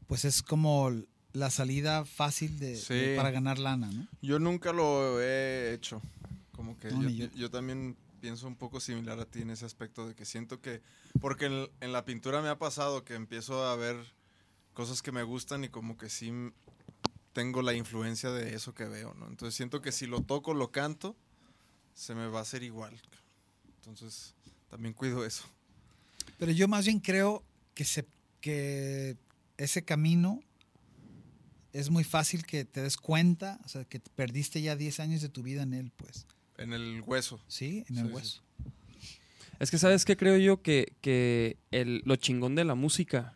[0.09, 0.91] pues es como
[1.33, 2.95] la salida fácil de, Sí.
[2.95, 4.09] de- para ganar lana, ¿no?
[4.21, 6.03] Yo nunca lo he hecho.
[6.53, 7.27] Como que No, yo, ni yo.
[7.37, 10.83] yo también pienso un poco similar a ti en ese aspecto de que siento que...
[11.21, 13.97] Porque en, la pintura me ha pasado que empiezo a ver
[14.75, 16.33] cosas que me gustan y como que sí
[17.33, 19.27] tengo la influencia de eso que veo, ¿no?
[19.29, 21.17] Entonces siento que si lo toco, lo canto,
[21.95, 23.01] se me va a hacer igual.
[23.77, 24.35] Entonces
[24.69, 25.45] también cuido eso.
[26.39, 27.45] Pero yo más bien creo
[27.75, 28.07] que, se,
[28.41, 29.17] que
[29.57, 30.41] ese camino
[31.73, 35.29] es muy fácil que te des cuenta, o sea, que perdiste ya 10 años de
[35.29, 36.27] tu vida en él, pues.
[36.61, 37.41] En el hueso.
[37.49, 38.15] Sí, en el Sí, sí.
[38.15, 38.43] hueso.
[39.59, 40.63] Es que, ¿sabes qué creo yo?
[40.63, 43.35] Que, que el, lo chingón de la música.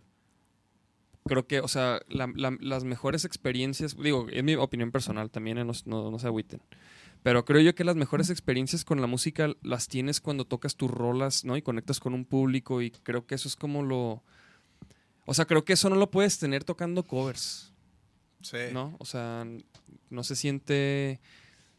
[1.26, 5.58] Creo que, o sea, la- la- las mejores experiencias, digo, es mi opinión personal también,
[5.58, 6.60] eh, no, no- no se agüiten.
[7.22, 10.90] Pero creo yo que las mejores experiencias con la música las tienes cuando tocas tus
[10.90, 11.56] rolas, ¿no?
[11.56, 14.22] Y conectas con un público y creo que eso es como lo...
[15.24, 17.72] O sea, creo que eso no lo puedes tener tocando covers,
[18.42, 18.58] Sí.
[18.74, 18.94] ¿no?
[18.98, 19.46] O sea,
[20.10, 21.18] no se siente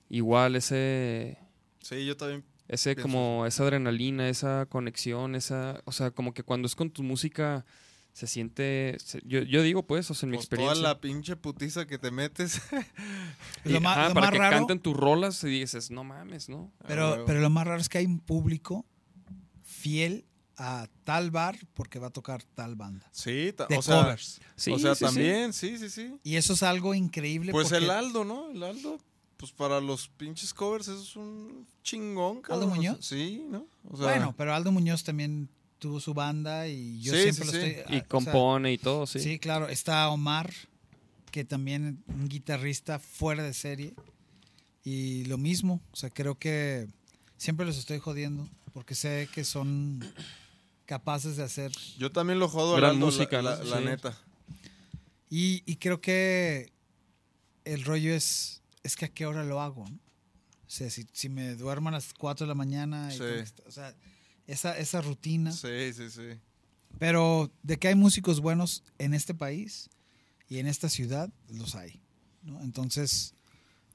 [0.10, 1.38] igual ese...
[1.82, 2.44] Sí, yo también.
[2.68, 6.90] Ese Pienso como esa adrenalina, esa conexión, esa, o sea, como que cuando es con
[6.90, 7.64] tu música
[8.11, 10.88] se siente, se- yo, yo digo pues, o sea, en mi Pues toda experiencia.
[10.90, 12.61] la pinche putiza que te metes.
[13.65, 16.03] Y, Lo más- ajá, lo para más que raro- canten tus rolas y dices, no
[16.03, 16.72] mames, ¿no?
[16.80, 18.86] Ah, Pero, pero lo más raro es que hay un público
[19.64, 20.26] fiel
[20.57, 23.07] a tal bar porque va a tocar tal banda.
[23.11, 24.40] Sí, ta- De o sea, covers.
[24.56, 25.06] Sí, o sea sí, sí.
[25.06, 26.15] también, sí, sí, sí.
[26.23, 27.52] Y eso es algo increíble.
[27.52, 28.49] Pues porque el Aldo, ¿no?
[28.52, 28.98] El Aldo,
[29.45, 32.63] pues para los pinches covers eso es un chingón, cabrón.
[32.63, 32.97] ¿Aldo Muñoz?
[33.05, 33.67] sí, ¿no?
[33.89, 35.49] O sea, Bueno, pero Aldo Muñoz también
[35.80, 37.57] tuvo su banda y yo Sí, siempre sí, lo sí.
[37.57, 37.72] estoy...
[37.72, 39.19] Y ah, o sea, compone y todo, sí.
[39.19, 39.67] Sí, claro.
[39.69, 40.51] Está Omar,
[41.31, 43.93] que también un guitarrista fuera de serie.
[44.84, 46.88] Y lo mismo, o sea, creo que
[47.38, 49.99] siempre los estoy jodiendo porque sé que son
[50.85, 51.72] capaces de hacer.
[51.97, 53.84] yo también lo jodo Gran Aldo, la- música, la, la Sí.
[53.85, 54.17] neta.
[55.30, 56.72] Y, y creo que
[57.63, 59.88] el rollo es, es que a qué hora lo hago.
[59.90, 59.95] ¿no?
[59.98, 63.24] O sea, si, si me duermo a las 4 de la mañana, y Sí.
[63.68, 63.95] o sea,
[64.48, 65.52] esa, esa rutina.
[65.52, 66.40] Sí, sí, sí.
[66.98, 69.90] Pero de que hay músicos buenos en este país
[70.48, 72.02] y en esta ciudad, los hay.
[72.44, 72.62] ¿no?
[72.62, 73.34] Entonces,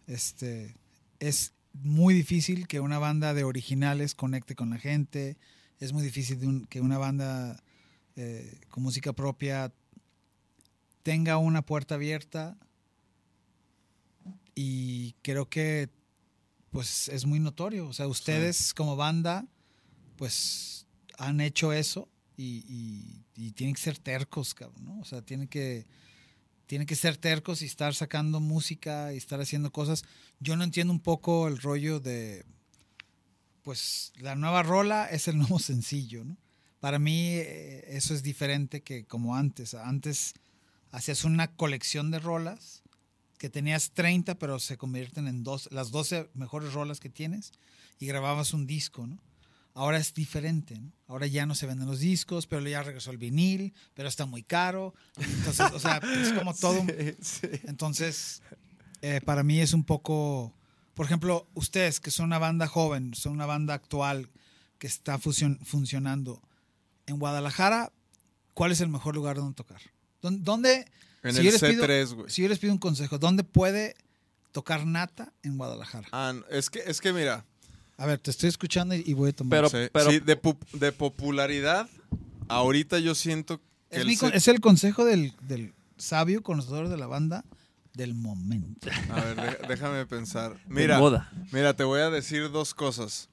[0.06, 0.76] este,
[1.18, 5.38] es muy difícil que una banda de originales conecte con la gente.
[5.78, 7.62] Es muy difícil de un- que una banda
[8.16, 9.72] eh, con música propia
[11.02, 12.58] tenga una puerta abierta.
[14.62, 15.88] Y creo que
[16.70, 17.88] pues es muy notorio.
[17.88, 19.46] O sea, ustedes como banda,
[20.16, 20.86] pues
[21.18, 25.00] han hecho eso y, y- y tienen que ser tercos, cabrón, ¿no?
[25.00, 25.86] O sea, tienen que,
[26.66, 30.04] tienen que ser tercos y estar sacando música y estar haciendo cosas.
[30.40, 32.44] Yo no entiendo un poco el rollo de,
[33.62, 36.36] pues, la nueva rola es el nuevo sencillo, ¿no?
[36.80, 39.72] Para mí eh, eso es diferente que como antes.
[39.74, 40.34] Antes
[40.92, 42.79] hacías una colección de rolas
[43.40, 47.52] que tenías 30, pero se convierten en dos, las 12 mejores rolas que tienes
[47.98, 49.18] y grababas un disco, ¿no?
[49.72, 50.92] Ahora es diferente, ¿no?
[51.08, 54.42] Ahora ya no se venden los discos, pero ya regresó el vinil, pero está muy
[54.42, 54.92] caro.
[55.16, 56.82] Entonces, o sea, es como todo.
[56.82, 57.48] un- Sí, sí.
[57.64, 58.42] Entonces,
[59.00, 60.52] eh, para mí es un poco.
[60.92, 64.28] Por ejemplo, ustedes, que son una banda joven, son una banda actual
[64.78, 66.42] que está fusion- funcionando.
[67.06, 67.90] En Guadalajara,
[68.52, 69.80] ¿cuál es el mejor lugar donde tocar?
[70.20, 70.84] ¿Dón- ¿Dónde,
[71.22, 72.30] En Si el yo les pido- C3, güey.
[72.30, 73.94] Si yo les pido un consejo, ¿dónde puede
[74.52, 76.08] tocar Nata en Guadalajara?
[76.12, 77.44] Ah, no, es que, es que mira,
[77.98, 79.50] A ver, te estoy escuchando y, voy a tomar.
[79.58, 81.86] Pero- sí, pero- sí, de, pu- de popularidad,
[82.48, 86.42] ahorita yo siento que es, el mi con- C- es el consejo del, del sabio
[86.42, 87.44] conocedor de la banda
[87.92, 88.88] del momento.
[89.10, 90.54] A ver, de- déjame pensar.
[90.54, 91.30] De Mira, moda.
[91.52, 93.28] mira, te voy a decir dos cosas.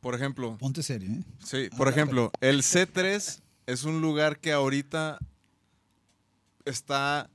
[0.00, 1.22] Por ejemplo, Ponte serio, ¿eh?
[1.42, 5.18] sí, Ah, por ejemplo, el C3 es un lugar que ahorita
[6.64, 7.30] está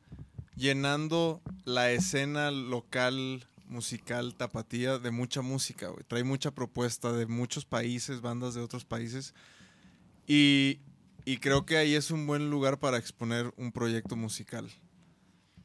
[0.56, 6.04] llenando la escena local musical tapatía de mucha música, güey.
[6.08, 9.34] Trae mucha propuesta de muchos países, bandas de otros países.
[10.28, 10.80] Y,
[11.26, 14.70] y creo que ahí es un buen lugar para exponer un proyecto musical.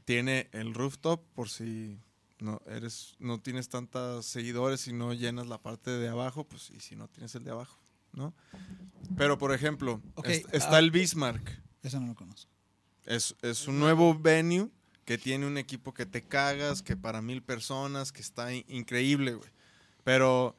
[0.05, 1.99] Tiene el rooftop por si
[2.41, 6.81] no eres no tienes tantos seguidores y no llenas la parte de abajo, pues y
[6.81, 7.78] si no tienes el de abajo,
[8.12, 8.35] ¿no?
[9.16, 11.62] Pero por ejemplo, est- está ah, el Bismarck.
[11.82, 12.51] Eso no lo conozco.
[13.05, 14.68] Es, es un nuevo venue
[15.05, 19.35] que tiene un equipo que te cagas, que para mil personas, que está in- increíble,
[19.35, 19.51] güey.
[20.02, 20.56] Pero,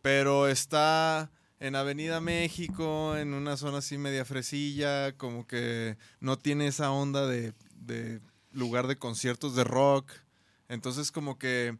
[0.00, 1.30] pero está
[1.60, 7.26] en Avenida México, en una zona así media fresilla, como que no tiene esa onda
[7.26, 8.20] de, de
[8.52, 10.10] lugar de conciertos de rock.
[10.68, 11.76] Entonces como que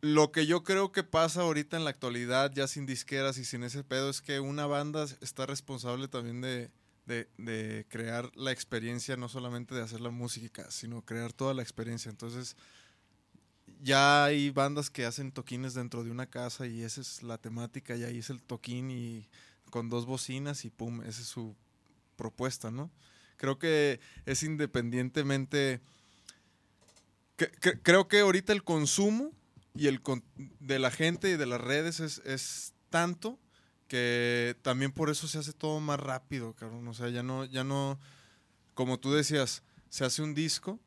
[0.00, 3.62] lo que yo creo que pasa ahorita en la actualidad, ya sin disqueras y sin
[3.64, 6.70] ese pedo, es que una banda está responsable también de,
[7.06, 11.62] de, de crear la experiencia, no solamente de hacer la música, sino crear toda la
[11.62, 12.10] experiencia.
[12.10, 12.56] Entonces,
[13.80, 17.96] ya hay bandas que hacen toquines dentro de una casa y esa es la temática,
[17.96, 19.28] y ahí es el toquín y
[19.70, 21.56] con dos bocinas y pum, esa es su
[22.16, 22.90] propuesta, ¿no?
[23.36, 25.80] Creo que es independientemente...
[27.82, 29.32] creo que ahorita el consumo
[29.74, 30.00] y el
[30.60, 33.38] de la gente y de las redes es, es tanto
[33.88, 36.86] que también por eso se hace todo más rápido, cabrón.
[36.88, 37.98] O sea, ya no, ya no,
[38.74, 40.80] como tú decías, se hace un disco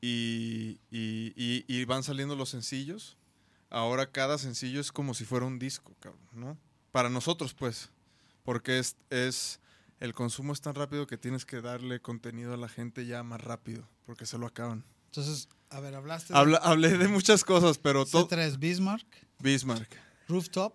[0.00, 3.16] y, y- y- y van saliendo los sencillos.
[3.70, 6.58] Ahora cada sencillo es como si fuera un disco, cabrón, ¿no?
[6.92, 7.90] Para nosotros, pues,
[8.44, 9.60] porque es, es,
[9.98, 13.40] el consumo es tan rápido que tienes que darle contenido a la gente ya más
[13.40, 14.84] rápido, porque se lo acaban.
[15.06, 18.28] Entonces, a ver, hablaste de Habla- hablé de muchas cosas, pero todo...
[18.28, 19.06] C3 Bismarck,
[19.40, 19.96] Bismarck.
[20.28, 20.74] Rooftop.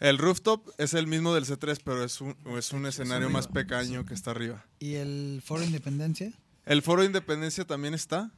[0.00, 4.04] El rooftop es el mismo del C3, pero es un, es un escenario más pequeño
[4.04, 4.64] que está arriba.
[4.78, 6.32] ¿Y el Foro Independencia?
[6.66, 8.32] El Foro de Independencia también está.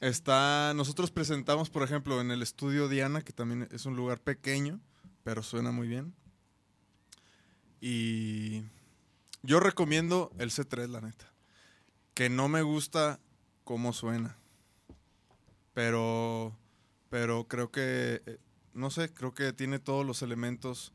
[0.00, 4.80] Está, nosotros presentamos, por ejemplo, en el estudio Diana, que también es un lugar pequeño,
[5.22, 6.14] pero suena muy bien.
[7.80, 8.62] Y
[9.42, 11.32] yo recomiendo el C3, la neta.
[12.14, 13.20] Que no me gusta
[13.64, 14.36] cómo suena.
[15.72, 16.56] Pero,
[17.10, 18.38] pero creo que, eh,
[18.76, 20.92] no sé, creo que tiene todos los elementos.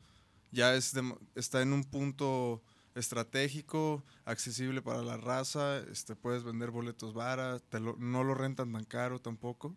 [0.52, 2.62] Ya es dem- está en un punto
[2.94, 8.72] estratégico, accesible para la raza, este, puedes vender boletos varas, te lo- no lo rentan
[8.72, 9.74] tan caro tampoco.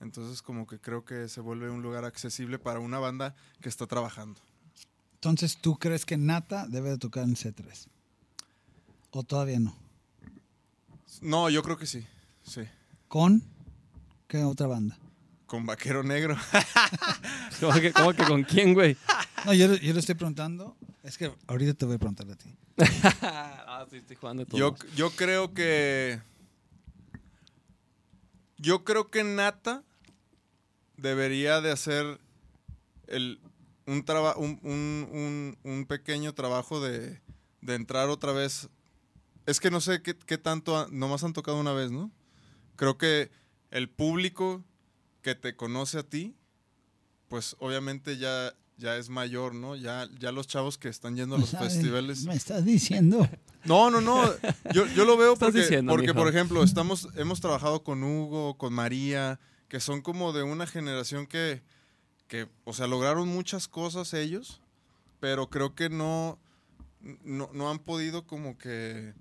[0.00, 3.86] Entonces como que creo que se vuelve un lugar accesible para una banda que está
[3.86, 4.40] trabajando.
[5.14, 7.88] Entonces, ¿tú crees que Nata debe de tocar en C3?
[9.10, 9.74] ¿O todavía no?
[11.20, 12.06] No, yo creo que sí,
[12.44, 12.60] sí.
[13.08, 13.42] ¿Con
[14.28, 14.96] qué otra banda?
[15.48, 16.36] Con Vaquero Negro.
[17.60, 18.96] ¿Cómo que, cómo que con quién, güey?
[19.46, 20.76] No, yo, yo le estoy preguntando.
[21.02, 22.54] Es que ahorita te voy a preguntar a ti.
[23.22, 24.58] ah, sí, estoy jugando de
[24.94, 26.20] yo, creo que...
[28.58, 29.82] Yo creo que Nata
[30.96, 32.20] debería de hacer
[33.06, 33.40] el,
[33.86, 37.20] un, traba- un, un- un- un pequeño trabajo de,
[37.62, 38.68] de entrar otra vez.
[39.46, 42.10] Es que no sé qué, qué tanto, ha- nomás han tocado una vez, ¿no?
[42.76, 43.30] Creo que
[43.70, 44.64] el público
[45.28, 46.34] que te conoce a ti,
[47.28, 49.76] pues obviamente ya, ya es mayor, ¿no?
[49.76, 51.74] Ya, ya los chavos que están yendo a los ¿Sabes?
[51.74, 52.24] festivales.
[52.24, 53.28] Me estás diciendo.
[53.64, 54.24] No, no, no.
[54.72, 58.72] Yo, yo lo veo porque, diciendo, porque por ejemplo, estamos, hemos trabajado con Hugo, con
[58.72, 61.60] María, que son como de una generación que,
[62.28, 64.62] que, o sea, lograron muchas cosas ellos,
[65.18, 66.38] pero creo que no,
[67.24, 69.12] no, no han podido como que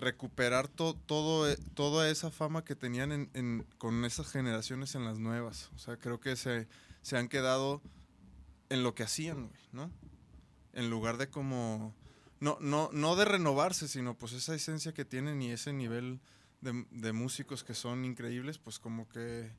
[0.00, 5.04] recuperar to- todo, e- toda esa fama que tenían en, en- con esas generaciones en
[5.04, 5.70] las nuevas.
[5.74, 6.66] O sea, creo que se,
[7.02, 7.80] se han quedado
[8.68, 9.90] en lo que hacían, güey, ¿no?
[10.72, 11.94] En lugar de como
[12.40, 16.20] no, no, no de renovarse, sino pues esa esencia que tienen y ese nivel
[16.60, 19.50] de, de músicos que son increíbles, pues como que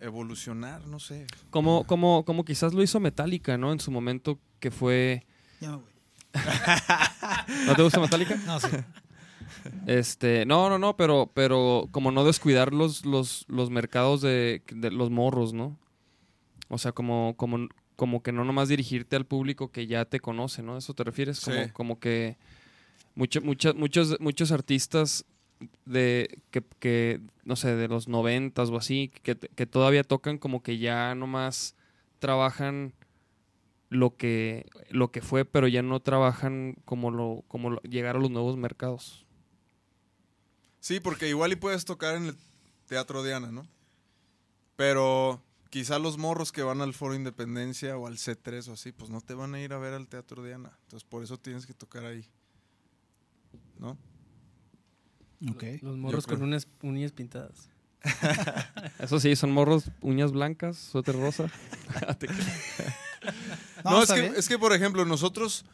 [0.00, 1.26] evolucionar, no sé.
[1.50, 3.72] Como, como, como quizás lo hizo Metallica, ¿no?
[3.72, 5.26] En su momento que fue...
[5.60, 5.92] Ya me voy.
[7.66, 8.36] ¿No te gusta Metallica?
[8.46, 8.68] No, sí.
[9.86, 14.90] Este, no, no, no, pero, pero como no descuidar los, los, los mercados de, de
[14.90, 15.78] los morros, ¿no?
[16.68, 20.62] O sea, como, como, como que no nomás dirigirte al público que ya te conoce,
[20.62, 20.74] ¿no?
[20.74, 21.40] ¿A ¿Eso te refieres?
[21.40, 21.70] Como, Sí.
[21.72, 22.36] como que
[23.14, 25.24] mucho- mucha- muchos, muchos artistas
[25.84, 30.62] de que, que, no sé, de los noventas o así, que, que todavía tocan como
[30.62, 31.76] que ya nomás
[32.18, 32.92] trabajan
[33.90, 38.18] lo que, lo que fue, pero ya no trabajan como lo, como lo- llegar a
[38.18, 39.23] los nuevos mercados.
[40.84, 42.36] Sí, porque igual y puedes tocar en el
[42.88, 43.66] Teatro Diana, ¿no?
[44.76, 49.08] Pero quizá los morros que van al Foro Independencia o al C3 o así, pues
[49.08, 50.78] no te van a ir a ver al Teatro Diana.
[50.82, 52.28] Entonces por eso tienes que tocar ahí.
[53.78, 53.96] ¿No?
[55.50, 55.64] Ok.
[55.80, 57.70] Los morros con unas uñas pintadas.
[58.98, 61.46] Eso sí, son morros, uñas blancas, suéter rosa.
[63.82, 65.64] No, No, es, que, es que, por ejemplo, nosotros,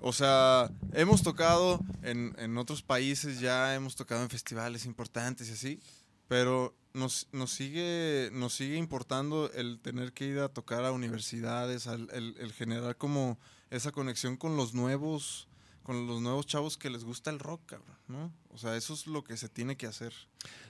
[0.00, 5.52] o sea, hemos tocado en, en otros países, ya hemos tocado en festivales importantes y
[5.52, 5.80] así,
[6.28, 11.86] pero nos, nos, sigue, nos sigue importando el tener que ir a tocar a universidades,
[11.86, 13.38] al- el, el generar como
[13.70, 15.46] esa conexión con los nuevos
[15.82, 18.30] con los nuevos chavos que les gusta el rock, cabrón, ¿no?
[18.50, 20.12] O sea, eso es lo que se tiene que hacer.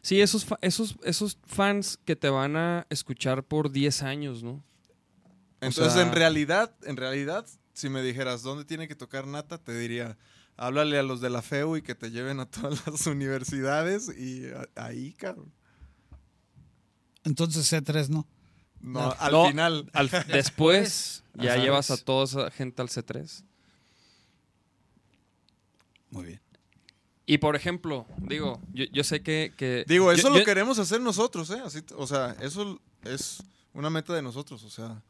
[0.00, 4.62] Sí, esos, fa- esos, esos fans que te van a escuchar por 10 años, ¿no?
[5.60, 7.44] Entonces, sea- en realidad, en realidad,
[7.78, 10.16] si me dijeras dónde tiene que tocar Nata, te diría,
[10.56, 14.46] háblale a los de la FEU y que te lleven a todas las universidades y
[14.50, 15.52] a- ahí, cabrón.
[17.24, 18.26] Entonces C3 no.
[18.80, 19.16] No, No.
[19.18, 19.48] al No.
[19.48, 19.90] final.
[19.92, 21.62] Al- después ya Ajá.
[21.62, 23.42] llevas a toda esa gente al C3.
[26.10, 26.40] Muy bien.
[27.26, 29.52] Y por ejemplo, digo, yo, yo sé que...
[29.56, 31.60] que- Digo, eso yo- lo yo- queremos hacer nosotros, ¿eh?
[31.64, 33.42] Así, o sea, eso es
[33.74, 35.02] una meta de nosotros, o sea,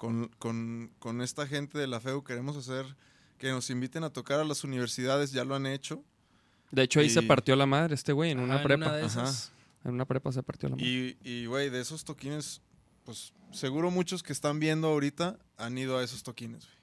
[0.00, 2.86] con, con- con esta gente de la FEU queremos hacer
[3.36, 6.02] que nos inviten a tocar a las universidades, ya lo han hecho.
[6.70, 8.86] De hecho, ahí se partió la madre este güey en una en prepa.
[8.86, 9.24] una de Ajá.
[9.24, 9.52] esas.
[9.84, 10.88] En una prepa se partió la madre.
[10.88, 12.62] Y, y, güey, de esos toquines,
[13.04, 16.78] pues seguro muchos que están viendo ahorita han ido a esos toquines, güey.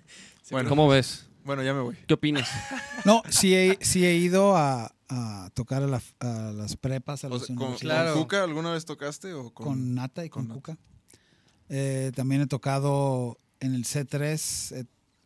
[0.52, 1.26] Bueno, ¿Cómo ves?
[1.44, 1.96] Bueno, ya me voy.
[2.06, 2.48] ¿Qué opinas?
[3.04, 7.26] No, sí he, sí he ido a, a tocar a, la- a las prepas, a
[7.26, 8.00] O las sea, ¿con, universidades.
[8.02, 8.14] Claro.
[8.14, 9.66] con Cuca alguna vez tocaste o con...?
[9.66, 10.78] con, Nata y con, con Cuca.
[11.68, 14.76] Eh, también he tocado en el C3.
[14.76, 14.84] eh,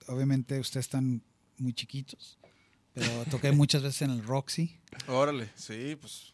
[0.09, 1.23] obviamente ustedes están
[1.59, 2.39] muy chiquitos,
[2.95, 4.81] pero toqué muchas veces en el Roxy.
[5.09, 6.33] Órale, sí, pues...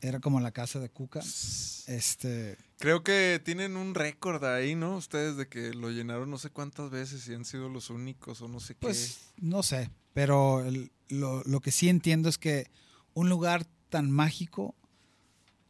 [0.00, 1.20] Era como la casa de Cuca.
[1.20, 4.96] Este, Creo que tienen un récord ahí, ¿no?
[4.96, 8.48] Ustedes de que lo llenaron no sé cuántas veces y han sido los únicos o
[8.48, 8.80] no sé qué.
[8.80, 12.70] pues no sé, pero el- lo, lo que sí entiendo es que
[13.14, 14.74] un lugar tan mágico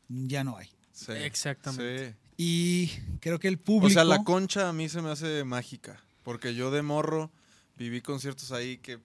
[0.08, 0.70] ya no hay.
[0.92, 2.10] Sí, Exactamente.
[2.12, 2.16] sí.
[2.36, 3.86] Y creo que el público...
[3.88, 6.00] O sea, la concha a mí se me hace mágica.
[6.22, 7.30] Porque yo de morro
[7.76, 8.98] viví conciertos ahí que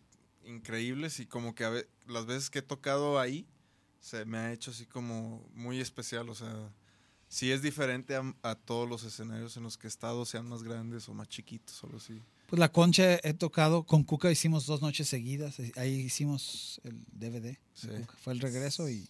[0.45, 3.45] increíbles y como que a ve- las veces que he tocado ahí
[3.99, 6.29] se me ha hecho así como muy especial.
[6.29, 6.69] O sea,
[7.27, 10.63] sí es diferente a, a todos los escenarios en los que he estado, sean más
[10.63, 12.21] grandes o más chiquitos, solo sí.
[12.47, 17.03] Pues la concha he tocado con Cuca, hicimos dos noches seguidas, eh, ahí hicimos el
[17.11, 17.57] DVD.
[17.73, 17.89] Sí.
[18.23, 19.09] Fue el regreso y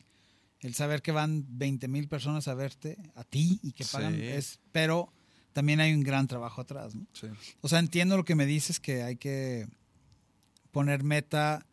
[0.62, 4.22] el saber que van 20 mil personas a verte, a ti, y que pagan, Sí.
[4.24, 5.12] es, pero
[5.54, 6.96] también hay un gran trabajo atrás.
[6.96, 7.06] ¿no?
[7.14, 7.28] Sí.
[7.62, 9.68] O sea, entiendo lo que me dices, que hay que
[10.72, 11.66] poner meta,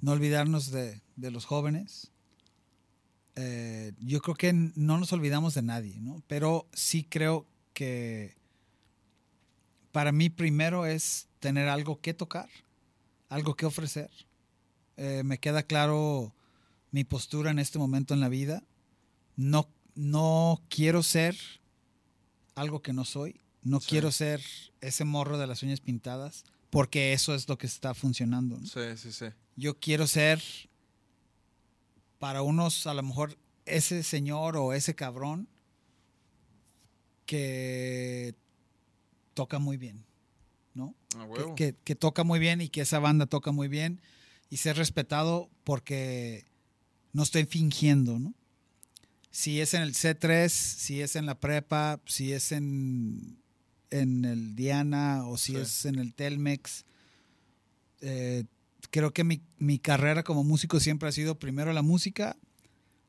[0.00, 2.12] no olvidarnos de, de los jóvenes.
[3.36, 6.22] Eh, yo creo que no nos olvidamos de nadie, ¿no?
[6.26, 8.34] Pero sí creo que
[9.92, 12.48] para mí primero es tener algo que tocar,
[13.28, 14.10] algo que ofrecer.
[14.96, 16.34] Eh, me queda claro
[16.90, 18.62] mi postura en este momento en la vida.
[19.36, 21.36] No, no quiero ser
[22.54, 23.40] algo que no soy.
[23.62, 23.88] No Sí.
[23.90, 24.40] quiero ser
[24.80, 28.58] ese morro de las uñas pintadas, porque eso es lo que está funcionando.
[28.58, 28.66] ¿no?
[28.66, 29.26] Sí, sí, sí.
[29.56, 30.42] Yo quiero ser,
[32.18, 35.48] para unos, a lo mejor, ese señor o ese cabrón
[37.26, 38.34] que
[39.34, 40.04] toca muy bien,
[40.74, 40.94] ¿no?
[41.18, 41.26] A
[41.56, 44.00] Que, que- que toca muy bien y que esa banda toca muy bien
[44.50, 46.46] y ser respetado porque
[47.12, 48.34] no estoy fingiendo, ¿no?
[49.30, 53.38] Si es en el C3, si es en la prepa, si es en,
[53.90, 55.58] en el Diana o si Sí.
[55.58, 56.84] es en el Telmex,
[58.00, 58.44] eh,
[58.96, 62.36] creo que mi, mi carrera como músico siempre ha sido primero la música.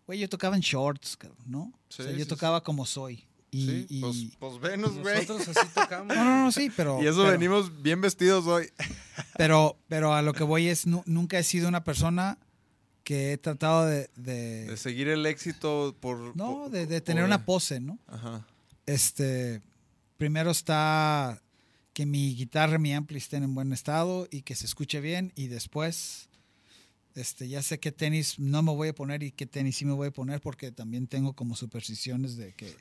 [0.05, 1.71] Güey, yo tocaba en shorts, ¿no?
[1.89, 2.29] Sí, o sea, sí, yo sí.
[2.29, 3.25] tocaba como soy.
[3.51, 5.21] Y, sí, y- pues, pues venos, güey.
[5.25, 6.15] Nosotros así tocamos.
[6.15, 7.01] no, no, no, sí, pero...
[7.01, 8.69] Y eso pero- venimos bien vestidos hoy.
[9.37, 12.37] Pero, pero a lo que voy es, nu- nunca he sido una persona
[13.03, 14.09] que he tratado de...
[14.15, 16.35] de- De seguir el éxito por...
[16.35, 17.99] no, por- de, de tener por- una pose, ¿no?
[18.07, 18.45] Ajá.
[18.87, 19.61] Este,
[20.17, 21.41] primero está
[21.97, 25.33] que mi guitarra y mi ampli estén en buen estado y que se escuche bien
[25.35, 26.29] y después,
[27.15, 29.93] este, ya sé qué tenis no me voy a poner y qué tenis sí me
[29.93, 32.71] voy a poner porque también tengo como supersticiones de que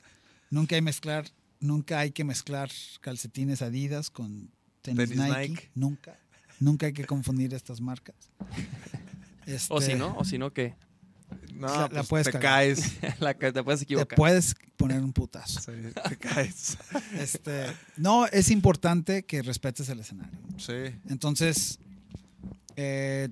[0.51, 1.25] nunca hay mezclar,
[1.59, 2.69] nunca hay que mezclar
[3.01, 4.51] calcetines Adidas con
[4.83, 5.71] tenis, Tenis Nike, Nike.
[5.73, 6.15] nunca,
[6.59, 8.15] nunca hay que confundir estas marcas.
[9.47, 10.75] Este, O si no, o si no, ¿qué?
[11.53, 12.51] No, La- la pues puedes te cagar.
[12.51, 12.93] caes.
[13.19, 14.15] La que te puedes Te equivocar.
[14.15, 15.59] puedes poner un putazo.
[15.59, 15.71] Sí,
[16.07, 16.77] te caes.
[17.19, 17.65] Este,
[17.97, 20.37] no, es importante que respetes el escenario.
[20.57, 20.73] Sí.
[21.09, 21.79] Entonces,
[22.75, 23.29] eh,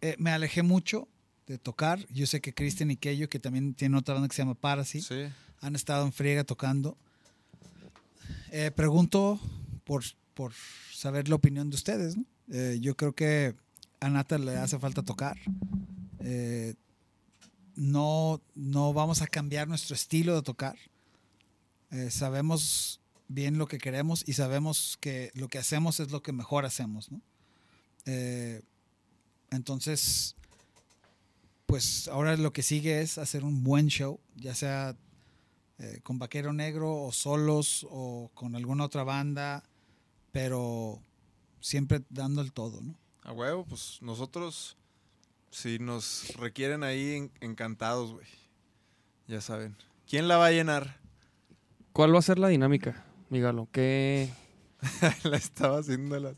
[0.00, 1.06] eh, me alejé mucho
[1.46, 2.04] de tocar.
[2.08, 5.00] Yo sé que Cristian y Keyo, que también tienen otra banda que se llama Parasi,
[5.00, 5.26] Sí.
[5.60, 6.98] han estado en friega tocando.
[8.50, 9.38] Eh, pregunto
[9.84, 10.02] por,
[10.34, 10.52] por
[10.92, 12.16] saber la opinión de ustedes.
[12.16, 12.24] ¿no?
[12.50, 13.54] Eh, yo creo que
[14.00, 15.36] a Nata le hace falta tocar.
[16.20, 16.74] Eh,
[17.74, 20.76] no, no vamos a cambiar nuestro estilo de tocar.
[21.90, 26.32] Eh, sabemos bien lo que queremos y sabemos que lo que hacemos es lo que
[26.32, 27.10] mejor hacemos.
[27.10, 27.20] ¿no?
[28.06, 28.62] Eh,
[29.50, 30.36] entonces,
[31.66, 34.96] pues ahora lo que sigue es hacer un buen show, ya sea
[36.02, 39.62] con Vaquero Negro o solos o con alguna otra banda,
[40.32, 41.02] pero
[41.60, 42.94] siempre dando el todo, ¿no?
[43.22, 44.76] A huevo, pues nosotros,
[45.56, 48.26] si nos requieren ahí, en- encantados, güey.
[49.26, 49.74] Ya saben.
[50.06, 50.98] ¿Quién la va a llenar?
[51.94, 53.66] ¿Cuál va a ser la dinámica, Migalo?
[53.72, 54.28] ¿Qué,
[55.24, 56.36] la estaba haciendo las...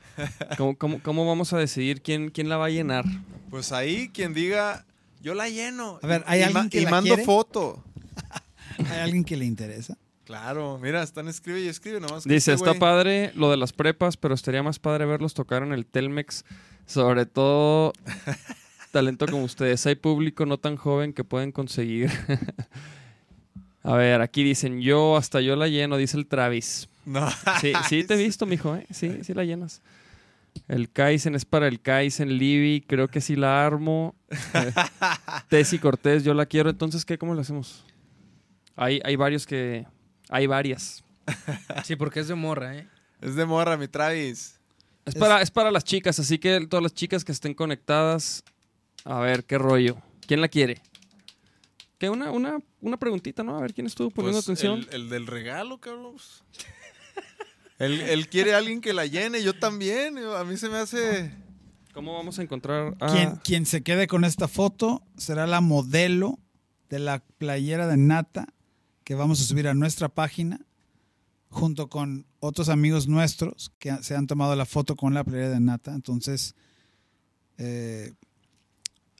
[0.58, 3.06] cómo, cómo- cómo vamos a decidir quién, quién la va a llenar?
[3.48, 4.84] Pues ahí quien diga,
[5.22, 5.98] yo la lleno.
[6.02, 7.24] A ver, ¿hay y alguien que y la mando quiere?
[7.24, 7.82] foto.
[8.90, 9.96] ¿Hay alguien que le interesa?
[10.24, 12.24] Claro, mira, están escribe y escribe nomás.
[12.24, 15.62] que Dice, este está padre lo de las prepas, pero estaría más padre verlos tocar
[15.62, 16.44] en el Telmex.
[16.86, 17.92] Sobre todo,
[18.90, 19.86] talento como ustedes.
[19.86, 22.10] Hay público no tan joven que pueden conseguir.
[23.82, 26.88] A ver, aquí dicen, yo hasta yo la lleno, dice el Travis.
[27.06, 27.28] No.
[27.60, 28.86] Sí, sí te he visto, mijo, ¿eh?
[28.90, 29.80] Sí, sí la llenas.
[30.68, 34.14] El Kaizen es para el Kaizen, Libby, creo que sí la armo.
[35.48, 36.68] Tessy Cortés, yo la quiero.
[36.68, 37.16] Entonces, ¿qué?
[37.16, 37.84] ¿Cómo lo hacemos?
[38.76, 39.86] Hay, hay varios que...
[40.28, 41.02] Hay varias.
[41.84, 42.86] Sí, porque es de morra, ¿eh?
[43.20, 44.59] Es de morra, mi Travis.
[45.04, 48.44] Es para, es para las chicas, así que todas las chicas que estén conectadas,
[49.04, 49.96] a ver, qué rollo.
[50.26, 50.80] ¿Quién la quiere?
[51.98, 53.56] Que una, una, una preguntita, ¿no?
[53.56, 54.86] A ver quién estuvo poniendo Pues, atención.
[54.90, 56.44] El, el del regalo, pues.
[57.78, 60.18] él, él quiere a alguien que la llene, yo también.
[60.18, 61.32] A mí se me hace...
[61.92, 63.12] ¿Cómo vamos a encontrar a...
[63.12, 66.38] Quien, quien se quede con esta foto será la modelo
[66.88, 68.46] de la playera de Nata
[69.02, 70.60] que vamos a subir a nuestra página
[71.50, 75.60] junto con otros amigos nuestros que se han tomado la foto con la playera de
[75.60, 75.94] Nata.
[75.94, 76.54] Entonces,
[77.58, 78.12] eh,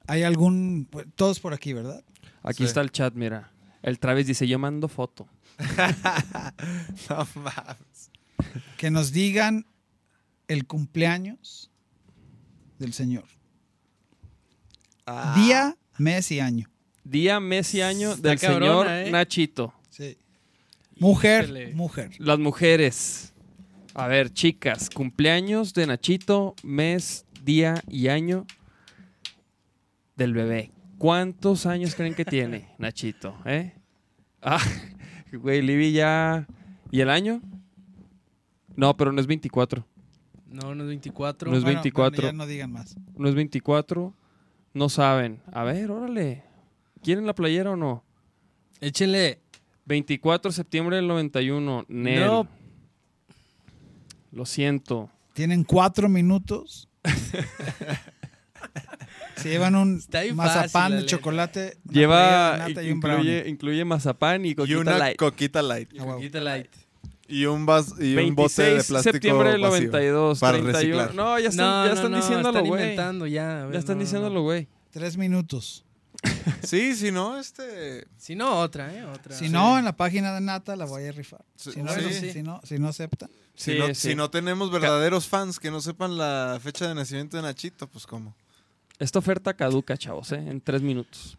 [0.06, 0.86] hay algún...
[0.90, 2.02] pues, Todos por aquí, ¿verdad?
[2.42, 2.64] Aquí Sí.
[2.64, 3.52] está el chat, mira.
[3.82, 5.28] El Travis dice, yo mando foto.
[7.08, 8.10] No mames.
[8.78, 9.66] Que nos digan
[10.48, 11.70] el cumpleaños
[12.78, 13.24] del Señor.
[15.06, 16.70] Ah, Día, mes y año.
[17.04, 19.10] Día, mes y año del cabrona, señor ¿eh?
[19.10, 19.74] Nachito.
[19.90, 20.16] Sí.
[21.00, 21.72] Mujer, Híjole.
[21.74, 22.10] mujer.
[22.18, 23.32] Las mujeres.
[23.94, 28.46] A ver, chicas, cumpleaños de Nachito, mes, día y año
[30.16, 30.70] del bebé.
[30.98, 33.34] ¿Cuántos años creen que tiene Nachito?
[33.46, 33.72] ¿Eh?
[34.42, 34.60] Ah,
[35.32, 36.46] güey, Libby ya...
[36.92, 37.40] ¿Y el año?
[38.76, 39.86] No, pero no es 24.
[40.48, 41.50] No, no es 24.
[41.50, 42.22] No es Bueno, 24.
[42.22, 42.96] bueno, ya no digan más.
[43.16, 44.14] No es 24.
[44.74, 45.40] No saben.
[45.52, 46.42] A ver, órale.
[47.02, 48.04] ¿Quieren la playera o no?
[48.80, 49.40] Échenle.
[49.86, 51.84] 24 de septiembre del 91.
[51.88, 52.26] Nel.
[52.26, 52.48] No.
[54.32, 55.10] Lo siento.
[55.32, 56.88] Tienen cuatro minutos.
[59.36, 60.02] Se llevan un
[60.34, 65.16] mazapán de chocolate, Lleva, y un incluye, incluye mazapán y Y coquita una light.
[65.16, 65.88] coquita light.
[65.98, 66.20] Ah, huevo.
[66.20, 66.68] Quita light.
[67.26, 70.40] Y un, vas, y un bote 26 de plástico septiembre del vacío 92.
[70.40, 70.78] Para 31.
[70.78, 71.14] reciclar.
[71.14, 72.82] No, ya están, no, ya no, están no, diciéndolo, están güey.
[72.82, 73.68] inventando ya.
[73.72, 74.68] Ya están diciéndolo, güey.
[74.90, 75.84] Tres minutos.
[76.62, 78.06] Sí, si no, este...
[78.16, 79.04] Si no, otra, ¿eh?
[79.04, 79.34] Otra.
[79.34, 81.44] Si no, en la página de Nata la voy a rifar.
[81.56, 82.12] Si no, sí.
[82.12, 83.28] si, si no, si no acepta.
[83.54, 83.94] Si, Sí, no, sí.
[83.94, 88.06] si no tenemos verdaderos fans que no sepan la fecha de nacimiento de Nachito, pues
[88.06, 88.34] cómo.
[88.98, 90.36] Esta oferta caduca, chavos, ¿eh?
[90.46, 91.38] En tres minutos.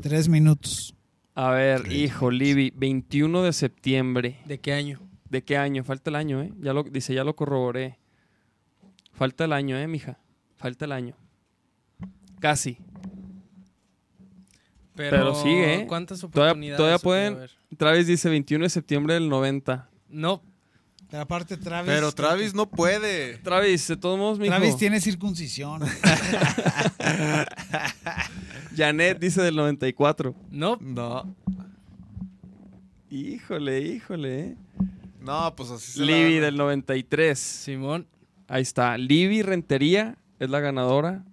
[0.00, 0.94] Tres minutos.
[1.34, 4.40] A ver, hijo, Libby, 21 de septiembre.
[4.44, 5.00] ¿De qué año?
[5.30, 5.84] ¿De qué año?
[5.84, 6.52] Falta el año, ¿eh?
[6.60, 7.98] Ya lo, dice, ya lo corroboré.
[9.12, 10.18] Falta el año, ¿eh, mija?
[10.56, 11.14] Falta el año.
[12.40, 12.78] Casi.
[14.98, 15.86] Pero, Pero sigue, ¿eh?
[15.86, 16.76] ¿Cuántas Todavía- oportunidades?
[16.76, 17.38] todavía pueden-.
[17.76, 19.88] Travis dice 21 de septiembre del 90.
[20.08, 20.42] No,
[21.10, 21.90] Pero aparte Travis.
[21.90, 23.38] Pero Travis no puede.
[23.38, 24.50] Travis, de todos modos, mijo.
[24.54, 25.80] Travis tiene circuncisión.
[28.76, 30.34] Janet dice del 94.
[30.50, 30.76] no.
[30.80, 31.34] No.
[33.10, 34.56] Híjole, híjole, ¿eh?
[35.22, 37.38] No, pues así se Libby del 93.
[37.38, 38.06] Simón,
[38.48, 38.98] Ahí está.
[38.98, 41.24] Libby Rentería es la ganadora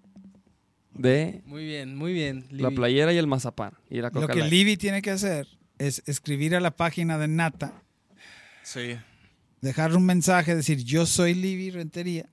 [0.95, 2.45] de muy bien, muy bien.
[2.51, 3.73] la playera y el mazapán.
[3.89, 4.51] Y la Lo que light.
[4.51, 5.47] Libby tiene que hacer
[5.77, 7.73] es escribir a la página de Nata,
[8.63, 8.97] Sí.
[9.61, 12.27] dejar un mensaje, decir yo soy Libby Rentería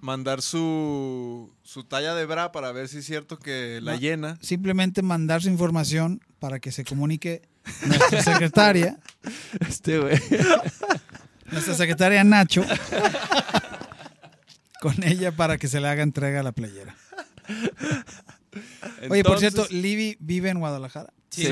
[0.00, 3.98] mandar su, su talla de bra para ver si es cierto que la No.
[3.98, 4.38] llena.
[4.40, 7.42] Simplemente mandar su información para que se comunique
[7.84, 8.98] nuestra secretaria,
[9.68, 10.16] Este, güey.
[11.50, 12.64] nuestra secretaria Nacho,
[14.80, 16.94] con ella para que se le haga entrega a la playera.
[19.10, 21.12] Oye, por cierto, Libby vive en Guadalajara.
[21.30, 21.44] Sí,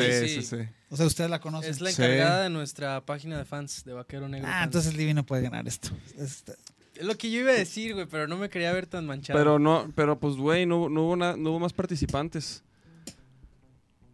[0.43, 0.57] sí.
[0.91, 1.69] O sea, usted la conoce.
[1.69, 2.03] Es la Sí.
[2.03, 4.49] encargada de nuestra página de fans de Vaquero Negro.
[4.49, 4.65] Ah, Fans.
[4.67, 5.91] entonces Libby no puede ganar esto.
[6.19, 6.53] Este,
[6.95, 9.39] Es lo que yo iba a decir, güey, pero no me quería ver tan manchado.
[9.39, 12.63] Pero no, pero pues, güey, no, no, hubo na- no hubo más participantes.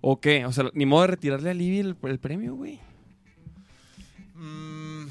[0.01, 0.45] ¿O qué?
[0.47, 2.81] O sea, ni modo de retirarle a Libby el, el premio, güey.
[4.35, 5.07] Mm,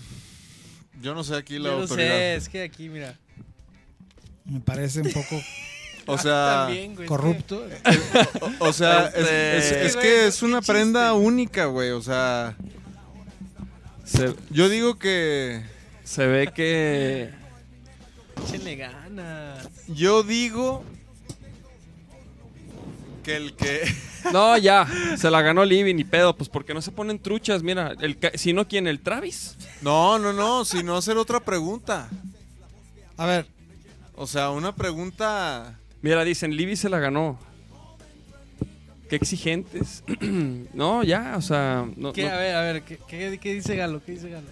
[1.02, 2.10] yo no sé aquí la Yo lo autoridad.
[2.10, 3.18] sé, es que aquí, mira.
[4.44, 5.40] me parece un poco
[6.14, 7.64] O sea, También, güey, es que- corrupto.
[8.60, 11.92] o, o sea, es, Este- es- es Sí, que es una prenda única, güey.
[11.92, 12.56] O sea,
[14.06, 15.62] Se, yo digo que,
[16.04, 17.30] se ve que...
[18.48, 19.70] Échenle ganas.
[19.88, 20.84] yo digo
[23.24, 23.82] que el que,
[24.34, 26.36] No, ya, se la ganó Libby, ni pedo.
[26.36, 27.94] Pues porque no se ponen truchas, mira.
[28.02, 28.88] El, ca- si no, ¿quién?
[28.88, 29.56] ¿El Travis?
[29.82, 32.10] no, no, no, sino hacer otra pregunta.
[33.18, 33.46] A ver,
[34.16, 35.78] O sea, una pregunta.
[36.02, 37.38] Mira, dicen, Libby se la ganó.
[39.10, 40.04] Qué exigentes.
[40.74, 41.86] no, ya, o sea...
[41.98, 42.24] No, ¿Qué?
[42.24, 44.02] no- A ver, a ver, ¿qué, qué, qué dice Galo?
[44.04, 44.48] ¿Qué dice Galo?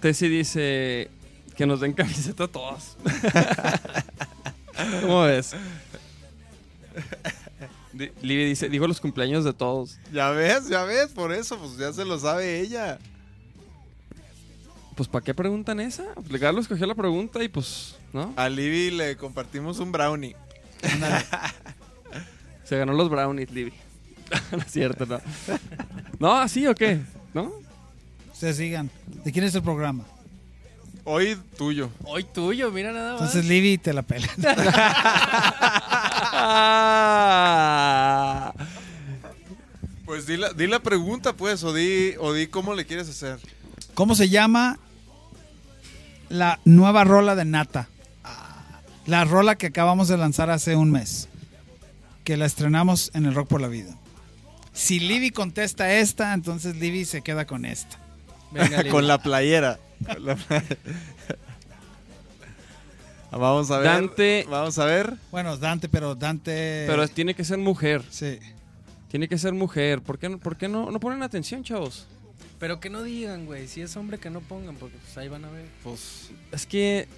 [0.00, 1.08] Tessy dice
[1.56, 2.96] que nos den camiseta a todos.
[5.00, 5.54] ¿Cómo ves?
[7.94, 9.98] Libby dice, dijo los cumpleaños de todos.
[10.12, 12.98] Ya ves, ya ves, por eso, pues ya se lo sabe ella.
[14.96, 16.04] Pues ¿para qué preguntan esa?
[16.28, 18.32] Pues, Galo escogió la pregunta y pues, ¿no?
[18.36, 20.36] A Libby le compartimos un brownie.
[22.64, 23.74] Se ganó los brownies, Libby.
[24.52, 25.20] no es cierto, no.
[26.18, 26.32] ¿No?
[26.32, 27.00] ¿Así o qué?
[27.34, 27.52] ¿No?
[28.32, 28.90] ustedes sigan.
[29.24, 30.04] ¿De quién es el programa?
[31.04, 31.90] Hoy tuyo.
[32.04, 33.20] Hoy tuyo, mira nada más.
[33.20, 34.28] Entonces Libby te la pela.
[40.04, 43.38] Pues di la, di la pregunta, pues, o di, o di cómo le quieres hacer.
[43.94, 44.78] ¿Cómo se llama
[46.28, 47.88] la nueva rola de Nata?
[49.06, 51.28] La rola que acabamos de lanzar hace un mes.
[52.24, 53.96] Que la estrenamos en el Rock por la Vida.
[54.72, 57.98] Si Libby contesta esta, entonces Libby se queda con esta.
[58.50, 58.82] Venga.
[58.90, 59.78] Con la playera.
[60.06, 60.64] Con la playa-
[63.30, 63.86] Vamos a ver.
[63.86, 65.14] Dante- Vamos a ver.
[65.32, 66.84] Bueno, Dante, pero Dante.
[66.86, 68.02] Pero tiene que ser mujer.
[68.10, 68.38] Sí.
[69.08, 70.02] Tiene que ser mujer.
[70.02, 72.06] ¿Por qué, no- por qué no, no ponen atención, chavos?
[72.60, 73.66] Pero que no digan, güey.
[73.68, 75.66] Si es hombre, que no pongan, porque pues ahí van a ver.
[75.82, 76.30] Pues.
[76.52, 77.08] Es que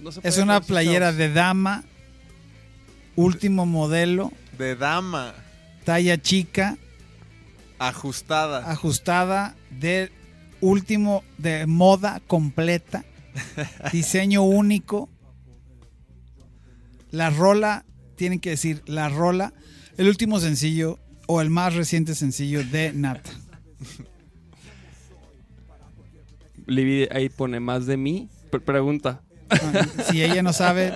[0.00, 1.84] no, Es una playera de dama.
[3.16, 4.32] Último modelo.
[4.58, 5.34] De dama.
[5.84, 6.76] Talla chica.
[7.78, 8.70] Ajustada.
[8.70, 9.56] Ajustada.
[9.70, 10.10] De
[10.60, 11.24] último.
[11.36, 13.04] De moda completa.
[13.92, 15.08] Diseño único.
[17.10, 17.84] La rola.
[18.16, 19.52] Tienen que decir la rola.
[19.96, 20.98] El último sencillo.
[21.26, 23.30] O el más reciente sencillo de Nata.
[26.66, 28.28] Libby ahí pone más de mí.
[28.50, 29.22] Pre- pregunta.
[30.10, 30.94] Si ella no sabe,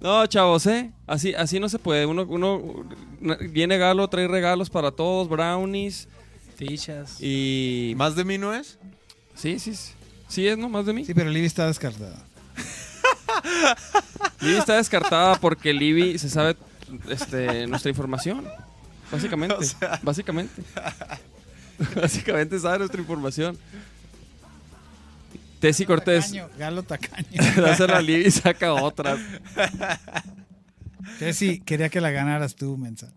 [0.00, 0.92] No, chavos, ¿eh?
[1.06, 2.04] Así, así no se puede.
[2.04, 2.84] Uno, uno
[3.50, 6.08] viene Galo, trae regalos para todos, brownies
[6.56, 7.16] Fichas.
[7.20, 7.94] y...
[7.96, 8.78] ¿Más de mí no es?
[9.34, 9.92] Sí, sí, sí.
[10.28, 10.68] Sí es, ¿no?
[10.68, 11.06] Más de mí.
[11.06, 12.22] sí, pero Libby está descartada.
[14.40, 16.56] Libby está descartada porque Libby se sabe
[17.08, 18.46] este, nuestra información.
[19.10, 19.56] Básicamente.
[20.02, 20.62] Básicamente.
[21.96, 23.58] Básicamente sabe nuestra información.
[25.64, 26.26] Tessy Cortés.
[26.26, 27.26] Tacaño, Galo Tacaño.
[27.56, 29.18] Dásela a Libby y saca otras.
[31.18, 33.12] Tessy, quería que la ganaras tú, mensa.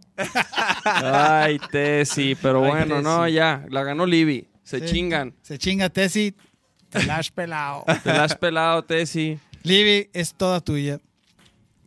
[0.85, 2.35] Ay, Tessy.
[2.41, 3.65] Pero Ay, bueno, no, ya.
[3.69, 4.47] La ganó Libby.
[4.63, 4.85] Se Sí.
[4.85, 5.33] chingan.
[5.41, 6.33] Se chinga Tessy,
[6.89, 7.83] te la has pelado.
[8.03, 9.39] Te la has pelado, Tessy.
[9.63, 10.99] Libby es toda tuya.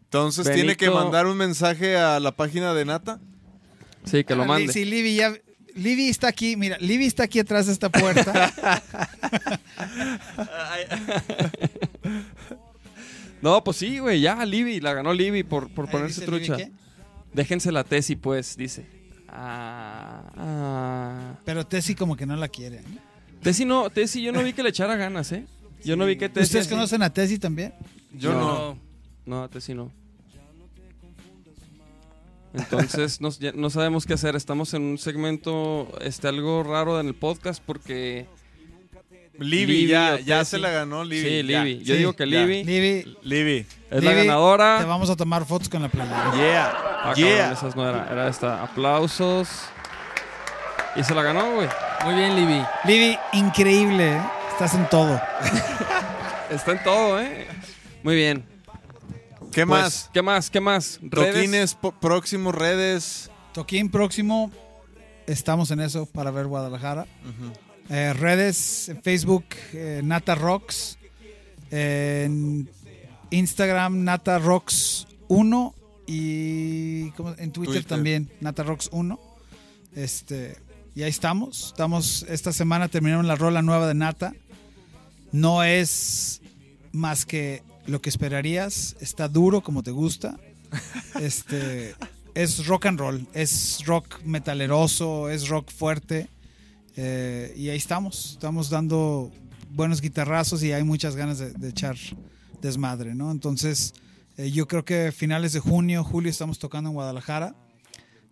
[0.04, 3.18] Entonces tiene que mandar un mensaje a la página de Nata.
[4.04, 4.72] Sí, que lo mande.
[4.72, 5.32] Sí, Libby ya.
[5.80, 8.52] Libby está aquí, mira, Libby está aquí atrás de esta puerta.
[13.42, 16.56] No, pues sí, güey, ya, Libby, la ganó Libby por, por ponerse Libby, trucha.
[16.58, 16.70] ¿qué?
[17.32, 18.84] Déjense la Tessy, pues, dice.
[19.28, 21.34] Ah, ah.
[21.46, 22.82] Pero Tessy como que no la quiere.
[23.42, 25.46] Tessy no, Tessy, yo no vi que le echara ganas, ¿eh?
[25.82, 26.44] Yo no vi que Tessy...
[26.48, 27.72] ¿Ustedes así- conocen a Tessy también?
[28.12, 28.78] Yo no.
[29.24, 29.90] No, Tessy no.
[32.54, 34.36] Entonces, no, ya no sabemos qué hacer.
[34.36, 38.26] Estamos en un segmento este, algo raro en el podcast porque...
[39.38, 41.40] Libby, Libby ya, ya se la ganó Libby.
[41.42, 41.64] sí, ya.
[41.64, 41.82] Libby.
[41.82, 42.26] Yo Sí, digo que.
[42.26, 43.66] Libby Libby, Libby.
[43.90, 44.80] es la ganadora.
[44.80, 46.32] te vamos a tomar fotos con la playera.
[46.34, 46.72] Yeah.
[47.02, 47.36] Ah, yeah.
[47.38, 48.62] cabrón, esas no era, era esta.
[48.62, 49.48] Aplausos.
[50.94, 51.68] Y se la ganó, güey.
[52.04, 52.62] Muy bien, Libby.
[52.84, 54.12] Libby, increíble.
[54.16, 54.20] ¿eh?
[54.52, 55.18] estás en todo.
[56.50, 57.46] Está en todo, ¿eh?
[58.02, 58.44] Muy bien.
[59.52, 60.10] ¿Qué Pues, más?
[60.12, 60.50] ¿Qué más?
[60.50, 61.00] ¿Qué más?
[61.02, 61.34] Redes.
[61.34, 63.30] Toquines próximos, redes.
[63.52, 64.50] Toquín próximo,
[65.26, 67.06] estamos en eso para ver Guadalajara.
[67.88, 70.98] Eh, redes, en Facebook, eh, Nata Rocks.
[71.72, 72.68] En
[73.30, 75.74] Instagram, Nata Rocks 1.
[76.06, 77.30] Y ¿cómo?
[77.30, 77.84] en Twitter, Twitter.
[77.84, 79.18] también, Nata Rocks 1.
[79.96, 80.56] Este,
[80.94, 81.66] y ahí estamos.
[81.68, 84.32] Estamos, esta semana terminaron la rola nueva de Nata.
[85.32, 86.40] No es
[86.92, 88.96] más que lo que esperarías.
[89.00, 90.38] Está duro como te gusta.
[91.20, 91.94] Este
[92.34, 96.28] es rock and roll, es rock metaleroso, es rock fuerte.
[96.96, 99.30] eh, y ahí estamos, estamos dando
[99.70, 101.96] buenos guitarrazos y hay muchas ganas de, de echar
[102.62, 103.30] desmadre, ¿no?
[103.30, 103.92] Entonces,
[104.36, 107.54] eh, yo creo que finales de junio, julio estamos tocando en Guadalajara.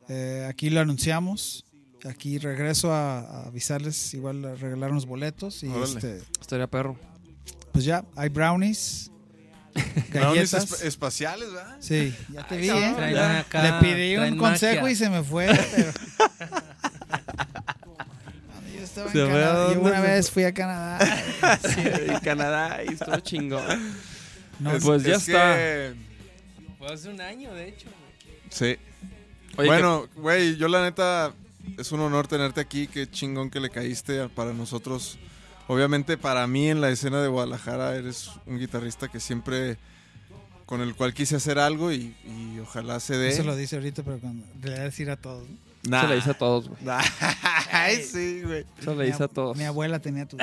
[0.08, 1.64] Eh, aquí lo anunciamos.
[2.04, 5.62] Aquí regreso a, a avisarles, igual a regalar unos boletos.
[5.64, 5.84] Y Órale.
[5.84, 6.96] este, Estaría perro.
[7.72, 9.10] pues ya, hay brownies,
[10.12, 11.76] Brownies esp- espaciales, ¿verdad?
[11.80, 12.94] Sí, ya te vi, cabrón, ¿eh?
[12.96, 13.38] traen Ya.
[13.40, 14.92] acá, Le pedí un consejo magia.
[14.92, 15.46] y se me fue,
[15.76, 15.92] pero...
[18.76, 19.66] Yo estaba en Se ve Canadá.
[19.70, 20.98] a Yo una vez fui a Canadá.
[21.62, 23.64] Sí, en Canadá y estuvo chingón.
[24.58, 25.54] No, Es- pues ya es está.
[25.56, 25.94] que-
[26.78, 27.88] Fue hace un año, de hecho.
[28.50, 28.76] Sí.
[29.56, 31.32] Oye, bueno, güey, yo la neta
[31.76, 32.86] es un honor tenerte aquí.
[32.86, 35.18] Qué chingón que le caíste para nosotros.
[35.68, 39.76] Obviamente para mí en la escena de Guadalajara eres un guitarrista que siempre
[40.64, 43.28] con el cual quise hacer algo y, y ojalá se dé.
[43.28, 45.46] Eso lo dice ahorita, pero cuando le voy a decir a todos.
[45.82, 46.82] se le dice a todos, güey.
[46.82, 47.02] Nah.
[47.72, 48.66] Ay, sí, güey.
[48.82, 49.56] Se le dice a todos.
[49.56, 50.40] Mi abuela tenía tus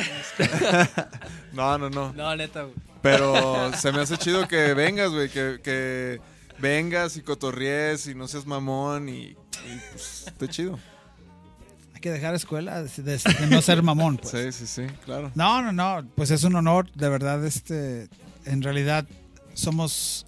[1.53, 2.13] No, no, no.
[2.13, 2.75] No, neta, güey.
[3.01, 6.19] Pero se me hace chido que vengas, güey, que, que
[6.59, 9.37] vengas y cotorries y no seas mamón y, y,
[9.91, 10.79] pues esté chido.
[12.05, 14.17] Que dejar escuela de, de- de no ser mamón.
[14.17, 14.29] Pues.
[14.53, 15.31] Sí, sí, sí, claro.
[15.33, 16.07] No, no, no.
[16.13, 17.43] Pues es un honor, de verdad.
[17.43, 18.09] Este,
[18.45, 19.07] en realidad
[19.55, 20.27] somos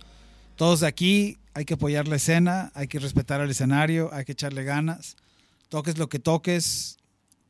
[0.55, 1.37] todos de aquí.
[1.53, 5.17] Hay que apoyar la escena, hay que respetar el escenario, hay que echarle ganas.
[5.69, 6.97] Toques lo que toques,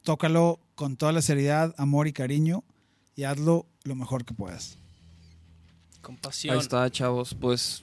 [0.03, 2.65] tócalo con toda la seriedad, amor y cariño
[3.15, 4.77] y hazlo lo mejor que puedas.
[6.01, 6.55] Compasión.
[6.55, 7.33] Ahí está, chavos.
[7.33, 7.81] Pues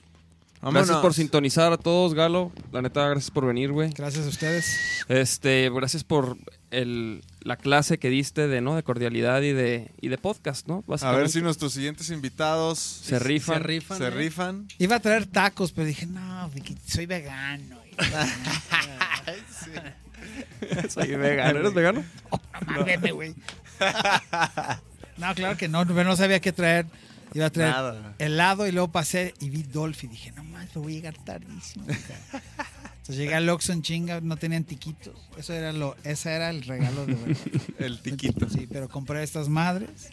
[0.65, 0.87] Vámonos.
[0.87, 2.51] gracias por sintonizar a todos, Galo.
[2.71, 3.91] La neta, gracias por venir, güey.
[3.91, 5.05] Gracias a ustedes.
[5.09, 6.37] Este, gracias por
[6.71, 8.75] el, la clase que diste de, ¿no?
[8.75, 10.83] de cordialidad y de, y de podcast, ¿no?
[11.01, 13.57] A ver si nuestros siguientes invitados se rifan.
[13.57, 13.97] Se rifan.
[13.99, 14.09] se ¿eh?
[14.09, 14.67] rifan.
[14.79, 16.49] Iba a traer tacos, pero dije, no,
[16.87, 17.77] soy vegano.
[20.89, 21.59] Soy vegano.
[21.59, 22.03] ¿Eres vegano?
[22.67, 23.35] No mames, güey.
[25.17, 26.87] No, claro que no, pero no sabía qué traer.
[27.35, 28.15] Iba a traer Nada.
[28.17, 30.07] helado y luego pasé y vi Dolphy.
[30.07, 31.85] Dije, no más, lo voy a llegar tardísimo.
[31.85, 32.41] cara".
[32.97, 35.15] Entonces llegué al Oxxo en chinga, no tenían tiquitos.
[35.37, 37.37] Eso era lo, ese era el regalo de verdad.
[37.77, 38.49] El tiquito.
[38.49, 40.09] Sí, pero compré estas madres.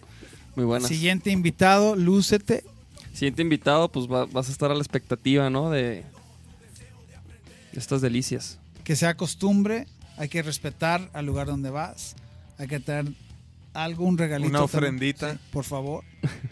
[0.57, 0.89] Muy buenas.
[0.89, 2.65] Siguiente invitado, lúcete.
[3.15, 5.71] Siguiente invitado, pues va- vas a estar a la expectativa, ¿no?
[5.71, 6.05] De
[7.73, 8.59] de estas delicias.
[8.85, 9.87] Que sea costumbre,
[10.19, 12.15] hay que respetar al lugar donde vas.
[12.59, 13.07] Hay que traer
[13.73, 14.51] algo, un regalito.
[14.51, 14.77] Una también.
[14.85, 15.33] ofrendita.
[15.33, 16.05] Sí, por favor.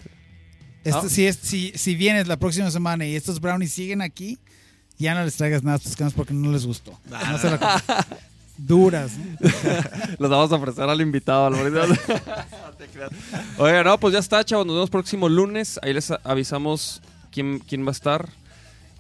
[0.85, 1.09] Este, Ah.
[1.09, 4.39] si, es, si, si vienes la próxima semana y estos brownies siguen aquí,
[4.99, 6.99] ya no les traigas nada a tus camas porque no les gustó.
[7.09, 8.07] No se la.
[8.57, 9.13] Duras.
[9.17, 9.49] ¿no?
[10.19, 11.51] Los vamos a ofrecer al invitado.
[13.59, 14.67] Oiga, no, pues ya está, chavos.
[14.67, 15.79] Nos vemos próximo lunes.
[15.83, 17.01] Ahí les avisamos
[17.31, 18.29] quién, quién va a estar.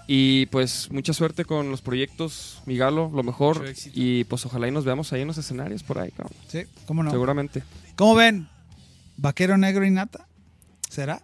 [0.07, 3.65] Y pues mucha suerte con los proyectos, Migalo, lo mejor.
[3.95, 6.37] Y pues ojalá y nos veamos ahí en los escenarios por ahí, cabrón.
[6.49, 7.11] Sí, ¿cómo no?
[7.11, 7.63] Seguramente.
[7.97, 8.49] ¿Cómo ven?
[9.19, 10.27] ¿Vaquero negro y nata?
[10.89, 11.23] ¿Será?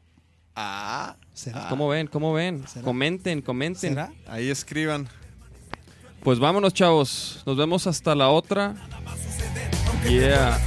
[0.58, 1.68] Ah, ¿Será?
[1.68, 2.06] ¿Cómo ven?
[2.06, 2.66] ¿Cómo ven?
[2.66, 2.82] ¿Será?
[2.82, 3.90] Comenten, comenten.
[3.90, 4.10] ¿Será?
[4.26, 5.06] ahí escriban.
[6.22, 7.42] Pues vámonos, chavos.
[7.44, 8.74] Nos vemos hasta la otra.
[10.08, 10.58] Yeah.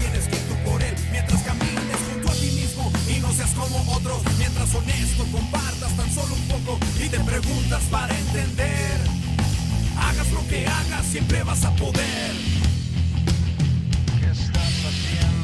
[1.11, 6.11] Mientras camines junto a ti mismo y no seas como otros, mientras honesto compartas tan
[6.11, 8.99] solo un poco y te preguntas para entender.
[9.97, 12.31] Hagas lo que hagas, siempre vas a poder.
[14.19, 15.38] ¿Qué estás haciendo?